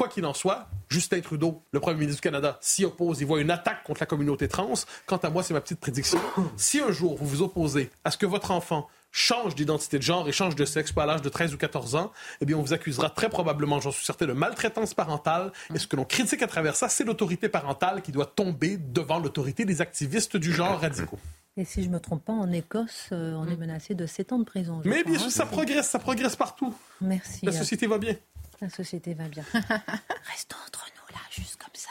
Quoi 0.02 0.08
qu'il 0.08 0.26
en 0.26 0.34
soit, 0.34 0.66
Justin 0.88 1.20
Trudeau, 1.20 1.62
le 1.70 1.78
premier 1.78 1.96
ministre 1.96 2.20
du 2.20 2.22
Canada, 2.22 2.58
s'y 2.60 2.84
oppose. 2.84 3.20
Il 3.20 3.26
voit 3.28 3.40
une 3.40 3.52
attaque 3.52 3.84
contre 3.84 4.00
la 4.00 4.06
communauté 4.06 4.48
trans. 4.48 4.74
Quant 5.06 5.18
à 5.18 5.30
moi, 5.30 5.44
c'est 5.44 5.54
ma 5.54 5.60
petite 5.60 5.78
prédiction. 5.78 6.18
Si 6.56 6.80
un 6.80 6.90
jour 6.90 7.16
vous 7.16 7.24
vous 7.24 7.42
opposez 7.42 7.88
à 8.02 8.10
ce 8.10 8.18
que 8.18 8.26
votre 8.26 8.50
enfant 8.50 8.88
change 9.12 9.54
d'identité 9.54 9.98
de 9.98 10.02
genre 10.02 10.28
et 10.28 10.32
change 10.32 10.56
de 10.56 10.64
sexe 10.64 10.92
à 10.96 11.06
l'âge 11.06 11.22
de 11.22 11.28
13 11.28 11.54
ou 11.54 11.56
14 11.56 11.94
ans, 11.94 12.10
eh 12.40 12.46
bien, 12.46 12.56
on 12.56 12.62
vous 12.62 12.72
accusera 12.72 13.10
très 13.10 13.28
probablement, 13.28 13.78
j'en 13.78 13.92
suis 13.92 14.04
certain, 14.04 14.26
de 14.26 14.32
maltraitance 14.32 14.92
parentale. 14.92 15.52
Et 15.72 15.78
ce 15.78 15.86
que 15.86 15.94
l'on 15.94 16.04
critique 16.04 16.42
à 16.42 16.48
travers 16.48 16.74
ça, 16.74 16.88
c'est 16.88 17.04
l'autorité 17.04 17.48
parentale 17.48 18.02
qui 18.02 18.10
doit 18.10 18.26
tomber 18.26 18.78
devant 18.78 19.20
l'autorité 19.20 19.64
des 19.64 19.82
activistes 19.82 20.36
du 20.36 20.52
genre 20.52 20.80
radicaux. 20.80 21.20
Et 21.56 21.64
si 21.64 21.84
je 21.84 21.88
ne 21.88 21.92
me 21.92 22.00
trompe 22.00 22.24
pas, 22.24 22.32
en 22.32 22.50
Écosse, 22.50 23.10
euh, 23.12 23.34
on 23.34 23.46
est 23.46 23.56
menacé 23.56 23.94
de 23.94 24.06
7 24.06 24.32
ans 24.32 24.38
de 24.40 24.44
prison. 24.44 24.82
Mais 24.84 25.04
bien 25.04 25.20
sûr, 25.20 25.30
ça 25.30 25.46
progresse, 25.46 25.88
ça 25.88 26.00
progresse 26.00 26.34
partout. 26.34 26.74
Merci. 27.00 27.46
La 27.46 27.52
société 27.52 27.86
va 27.86 27.98
bien. 27.98 28.16
La 28.62 28.70
société 28.70 29.12
va 29.14 29.26
bien. 29.26 29.42
Restons 29.52 30.56
entre 30.68 30.86
nous 30.94 31.14
là, 31.14 31.20
juste 31.32 31.56
comme 31.56 31.74
ça. 31.74 31.90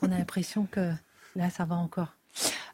On 0.00 0.10
a 0.10 0.16
l'impression 0.16 0.64
que 0.64 0.94
là, 1.36 1.50
ça 1.50 1.66
va 1.66 1.76
encore. 1.76 2.14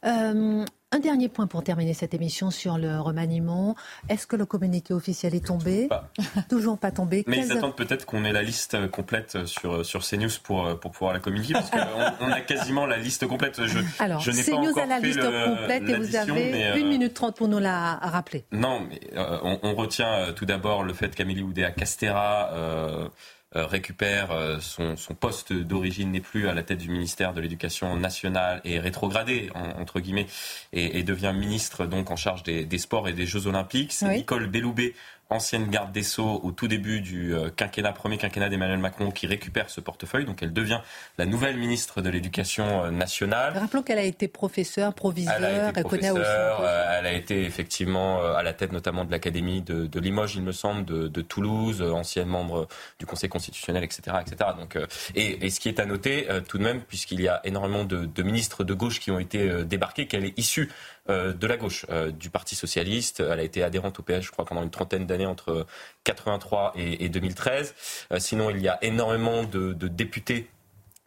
Euh, 0.05 0.65
un 0.93 0.99
dernier 0.99 1.29
point 1.29 1.47
pour 1.47 1.65
terminer 1.65 1.95
cette 1.95 2.15
émission 2.15 2.51
sur 2.51 2.79
le 2.79 3.01
remaniement. 3.01 3.75
Est-ce 4.09 4.27
que 4.27 4.37
le 4.37 4.47
communiqué 4.47 4.95
officiel 4.95 5.35
est 5.35 5.47
tombé 5.47 5.89
Toujours 6.49 6.79
pas 6.79 6.91
tombé. 6.91 7.25
Mais 7.27 7.39
ils 7.39 7.53
attendent 7.53 7.77
peut-être 7.77 8.07
qu'on 8.07 8.25
ait 8.25 8.33
la 8.33 8.43
liste 8.43 8.89
complète 8.91 9.47
sur, 9.47 9.85
sur 9.85 10.03
CNews 10.03 10.31
pour, 10.43 10.79
pour 10.79 10.93
pouvoir 10.93 11.13
la 11.13 11.21
communiquer, 11.21 11.55
parce 11.55 11.71
qu'on 11.71 12.31
a 12.31 12.41
quasiment 12.41 12.87
la 12.87 12.99
liste 12.99 13.27
complète. 13.27 13.65
Je, 13.65 13.79
Alors, 13.99 14.21
je 14.21 14.31
CNews 14.31 14.79
a 14.79 14.87
la 14.87 15.01
liste 15.01 15.21
complète 15.21 15.89
et 15.89 15.97
vous 15.97 16.17
avez 16.17 16.77
une 16.77 16.87
euh, 16.87 16.89
minute 16.89 17.15
trente 17.15 17.37
pour 17.37 17.49
nous 17.49 17.59
la 17.59 17.97
rappeler. 17.97 18.45
Non, 18.53 18.81
mais 18.89 19.01
euh, 19.17 19.57
on, 19.63 19.75
retient 19.75 20.33
tout 20.37 20.45
d'abord 20.45 20.83
le 20.83 20.93
fait 20.93 21.15
qu'Amélie 21.15 21.43
Oudéa 21.43 21.71
Castera 21.71 22.51
euh, 22.53 23.09
récupère 23.55 24.31
euh, 24.33 24.59
son, 24.61 24.97
poste 25.15 25.53
d'origine, 25.53 26.13
n'est 26.13 26.21
plus 26.21 26.49
à 26.49 26.55
la 26.55 26.63
tête 26.63 26.79
du 26.79 26.91
ministère 26.91 27.35
de 27.35 27.41
l'Éducation 27.41 27.97
nationale 27.97 28.61
et 28.65 28.79
rétrogradé, 28.79 29.51
entre 29.55 30.01
guillemets, 30.01 30.27
et, 30.73 31.03
devient 31.03 31.33
ministre 31.35 31.87
donc 31.87 32.11
en 32.11 32.17
charge 32.17 32.43
des, 32.43 32.79
sports 32.79 33.09
et 33.09 33.13
des 33.13 33.27
Jeux 33.27 33.47
olympiques. 33.47 33.93
C'est 33.93 34.09
Nicole 34.15 34.47
Belloubet 34.47 34.95
ancienne 35.33 35.69
garde 35.69 35.93
des 35.93 36.03
Sceaux 36.03 36.41
au 36.43 36.53
tout 36.53 36.69
début 36.69 37.01
du 37.01 37.35
euh, 37.35 37.51
quinquennat, 37.51 37.93
premier 37.93 38.19
quinquennat 38.19 38.49
d'Emmanuel 38.49 38.79
Macron, 38.79 39.11
qui 39.11 39.27
récupère 39.27 39.71
ce 39.71 39.81
portefeuille. 39.81 40.25
Donc 40.25 40.43
elle 40.43 40.53
devient 40.53 40.81
la 41.19 41.27
nouvelle 41.27 41.57
ministre 41.57 42.01
de 42.01 42.11
l'Éducation 42.11 42.85
euh, 42.85 42.91
nationale. 42.91 43.57
Rappelons 43.57 43.83
qu'elle 43.83 43.99
a 43.99 44.05
été 44.05 44.29
professeure, 44.29 44.95
proviseur, 44.95 45.35
elle 45.39 45.45
a 45.45 45.71
été, 45.71 46.09
euh, 46.09 46.99
elle 46.99 47.07
a 47.07 47.13
été 47.13 47.45
effectivement 47.45 48.23
à 48.23 48.43
la 48.43 48.53
tête 48.53 48.73
notamment 48.73 49.05
de 49.05 49.11
l'Académie 49.11 49.63
de, 49.63 50.01
Limoges, 50.01 50.37
il 50.37 50.43
me 50.43 50.53
semble, 50.53 50.85
de, 50.85 51.23
Toulouse, 51.23 51.83
ancienne 51.83 52.29
membre 52.29 52.69
du 52.99 53.07
Conseil 53.07 53.31
constitutionnel, 53.31 53.85
etc. 53.85 54.17
etc. 54.21 54.51
Donc, 54.59 54.77
et, 55.15 55.49
ce 55.51 55.61
qui 55.61 55.69
est 55.69 55.79
à 55.79 55.87
noter 55.87 56.27
tout 56.49 56.59
de 56.59 56.65
même, 56.65 56.81
puisqu'il 56.83 57.21
y 57.21 57.29
a 57.29 57.41
énormément 57.45 57.85
de, 57.85 58.05
de, 58.05 58.23
ministres 58.23 58.65
de 58.65 58.75
gauche 58.75 58.99
qui 58.99 59.11
ont 59.11 59.19
été 59.19 59.65
débarqués, 59.65 60.07
qu'elle 60.07 60.25
est 60.25 60.39
issue 60.39 60.71
de 61.09 61.47
la 61.47 61.57
gauche, 61.57 61.87
euh, 61.91 62.11
du 62.11 62.31
Parti 62.31 62.55
socialiste. 62.55 63.21
Elle 63.21 63.41
a 63.41 63.43
été 63.43 63.63
adhérente 63.63 63.99
au 63.99 64.03
PS, 64.03 64.21
je 64.21 64.31
crois, 64.31 64.45
pendant 64.45 64.63
une 64.63 64.71
trentaine 64.71 65.07
d'années 65.07 65.27
entre 65.27 65.67
83 66.05 66.75
et, 66.77 67.09
2013. 67.09 67.75
Euh, 68.13 68.19
sinon, 68.19 68.51
il 68.51 68.61
y 68.61 68.69
a 68.69 68.79
énormément 68.83 69.43
de 69.45 69.89
députés 69.89 70.49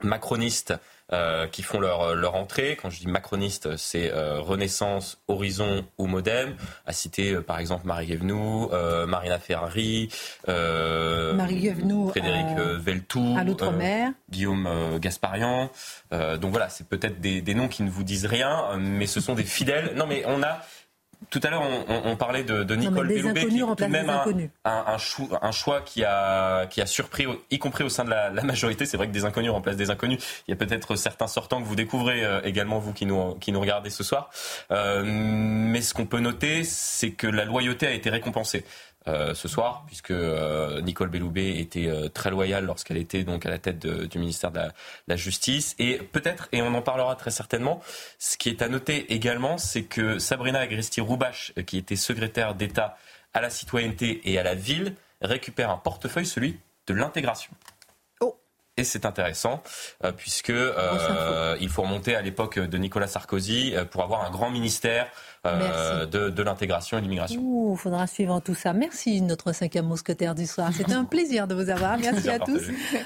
macronistes 0.04 0.74
euh, 1.14 1.46
qui 1.46 1.62
font 1.62 1.80
leur, 1.80 2.16
leur 2.16 2.34
entrée. 2.34 2.76
Quand 2.82 2.90
je 2.90 3.00
dis 3.00 3.08
macroniste, 3.08 3.78
c'est 3.78 4.12
euh, 4.12 4.40
Renaissance, 4.40 5.22
Horizon 5.28 5.86
ou 6.00 6.08
Modem. 6.08 6.56
À 6.88 6.94
citer 6.94 7.34
euh, 7.34 7.42
par 7.42 7.60
exemple 7.60 7.86
Marie 7.86 8.08
Guévenoux, 8.08 8.72
Marina 9.08 9.38
Ferrari, 9.38 10.10
Marie 10.48 11.72
Frédéric 12.10 12.58
Veltou, 12.58 13.36
à 13.38 13.44
l'outre-mer, 13.44 14.14
Guillaume 14.32 14.98
Gasparian. 15.00 15.70
donc 16.12 16.50
voilà, 16.52 16.70
c'est 16.70 16.88
peut-être 16.88 17.22
des, 17.22 17.42
des 17.42 17.54
noms 17.54 17.68
qui 17.68 17.84
ne 17.84 17.90
vous 17.90 18.04
disent 18.04 18.26
rien, 18.26 18.76
mais 18.78 19.06
ce 19.06 19.22
sont 19.22 19.36
des 19.36 19.44
fidèles. 19.44 19.94
Non, 19.96 20.08
mais 20.08 20.24
on 20.26 20.42
a 20.42 20.62
tout 21.30 21.40
à 21.44 21.50
l'heure, 21.50 21.64
on, 21.88 22.16
parlait 22.16 22.44
de, 22.44 22.76
Nicole 22.76 23.08
Belloubet, 23.08 23.48
qui 23.48 23.60
de 23.60 23.86
même 23.86 24.10
un, 24.10 24.24
un, 24.66 24.98
un, 25.42 25.52
choix 25.52 25.82
qui 25.82 26.04
a, 26.04 26.66
qui 26.68 26.82
a 26.82 26.86
surpris, 26.86 27.26
y 27.52 27.60
compris 27.60 27.84
au 27.84 27.90
sein 27.90 28.04
de 28.04 28.10
la, 28.10 28.32
majorité. 28.44 28.86
C'est 28.86 28.98
vrai 28.98 29.08
que 29.08 29.12
des 29.12 29.26
inconnus 29.26 29.52
remplacent 29.52 29.78
des 29.78 29.90
inconnus. 29.90 30.20
Il 30.48 30.52
y 30.52 30.54
a 30.54 30.58
peut-être 30.58 30.96
certains 30.96 31.28
sortants 31.28 31.62
que 31.62 31.68
vous 31.68 31.76
découvrez 31.76 32.24
euh, 32.24 32.42
également, 32.44 32.80
vous 32.80 32.94
qui 32.94 33.06
nous, 33.06 33.36
qui 33.36 33.52
nous 33.52 33.60
regardez 33.60 33.90
ce 33.90 34.04
soir. 34.04 34.30
Euh, 34.72 35.04
mais 35.06 35.82
ce 35.82 35.94
qu'on 35.94 36.06
peut 36.06 36.20
noter, 36.20 36.64
c'est 36.64 37.12
que 37.12 37.28
la 37.28 37.46
loyauté 37.46 37.88
a 37.88 37.92
été 37.92 38.10
récompensée. 38.10 38.66
Euh, 39.08 39.36
ce 39.36 39.48
soir, 39.48 39.84
puisque 39.86 40.10
euh, 40.10 40.82
Nicole 40.82 41.10
Belloubet 41.10 41.60
était 41.60 41.86
euh, 41.86 42.10
très 42.10 42.32
loyale 42.32 42.66
lorsqu'elle 42.66 42.98
était 42.98 43.24
donc 43.24 43.46
à 43.46 43.52
la 43.52 43.60
tête 43.60 43.86
du 43.86 44.18
ministère 44.18 44.50
de 44.50 44.62
la, 45.08 45.16
Justice. 45.16 45.76
Et 45.78 45.98
peut-être, 45.98 46.50
et 46.52 46.64
on 46.64 46.74
en 46.74 46.82
parlera 46.82 47.16
très 47.16 47.30
certainement, 47.30 47.84
ce 48.18 48.36
qui 48.36 48.50
est 48.50 48.64
à 48.64 48.68
noter 48.68 49.14
également, 49.14 49.60
c'est 49.60 49.84
que 49.84 50.18
Sabrina 50.18 50.60
Agresti-Roubache, 50.60 51.54
qui 51.68 51.78
était 51.78 51.96
secrétaire 51.96 52.56
d'État 52.56 52.98
à 53.36 53.42
la 53.42 53.52
citoyenneté 53.52 54.22
et 54.26 54.40
à 54.40 54.44
la 54.44 54.56
ville, 54.56 54.96
récupère 55.22 55.70
un 55.70 55.78
portefeuille, 55.78 56.26
celui 56.26 56.60
de 56.88 56.96
l'intégration. 56.96 57.52
Oh. 58.22 58.36
Et 58.76 58.84
c'est 58.84 59.06
intéressant, 59.06 59.62
puisque 60.18 60.54
il 61.62 61.70
faut 61.70 61.84
remonter 61.84 62.16
à 62.16 62.24
l'époque 62.24 62.58
de 62.58 62.78
Nicolas 62.80 63.08
Sarkozy 63.08 63.76
pour 63.92 64.02
avoir 64.02 64.26
un 64.26 64.32
grand 64.32 64.50
ministère 64.50 65.12
euh, 65.46 66.06
de, 66.06 66.44
l'intégration 66.44 66.98
et 66.98 67.02
de 67.02 67.06
l'immigration. 67.06 67.72
Il 67.74 67.78
faudra 67.78 68.08
suivre 68.08 68.40
tout 68.40 68.56
ça. 68.56 68.74
Merci, 68.74 69.22
notre 69.22 69.54
cinquième 69.54 69.86
mousquetaire 69.86 70.36
du 70.36 70.46
soir. 70.46 70.72
C'était 70.74 70.94
un 70.94 71.06
plaisir 71.06 71.48
de 71.48 71.56
vous 71.56 71.70
avoir. 71.70 71.98
Merci 71.98 72.30
à 72.30 72.40
tous. 72.40 72.62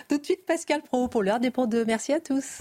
Tout 0.08 0.18
de 0.18 0.26
suite, 0.26 0.46
Pascal 0.46 0.82
Pro 0.82 1.08
pour 1.08 1.24
l'heure 1.24 1.40
des 1.40 1.52
pour 1.52 1.68
deux. 1.68 1.86
Merci 1.86 2.14
à 2.14 2.20
tous. 2.20 2.60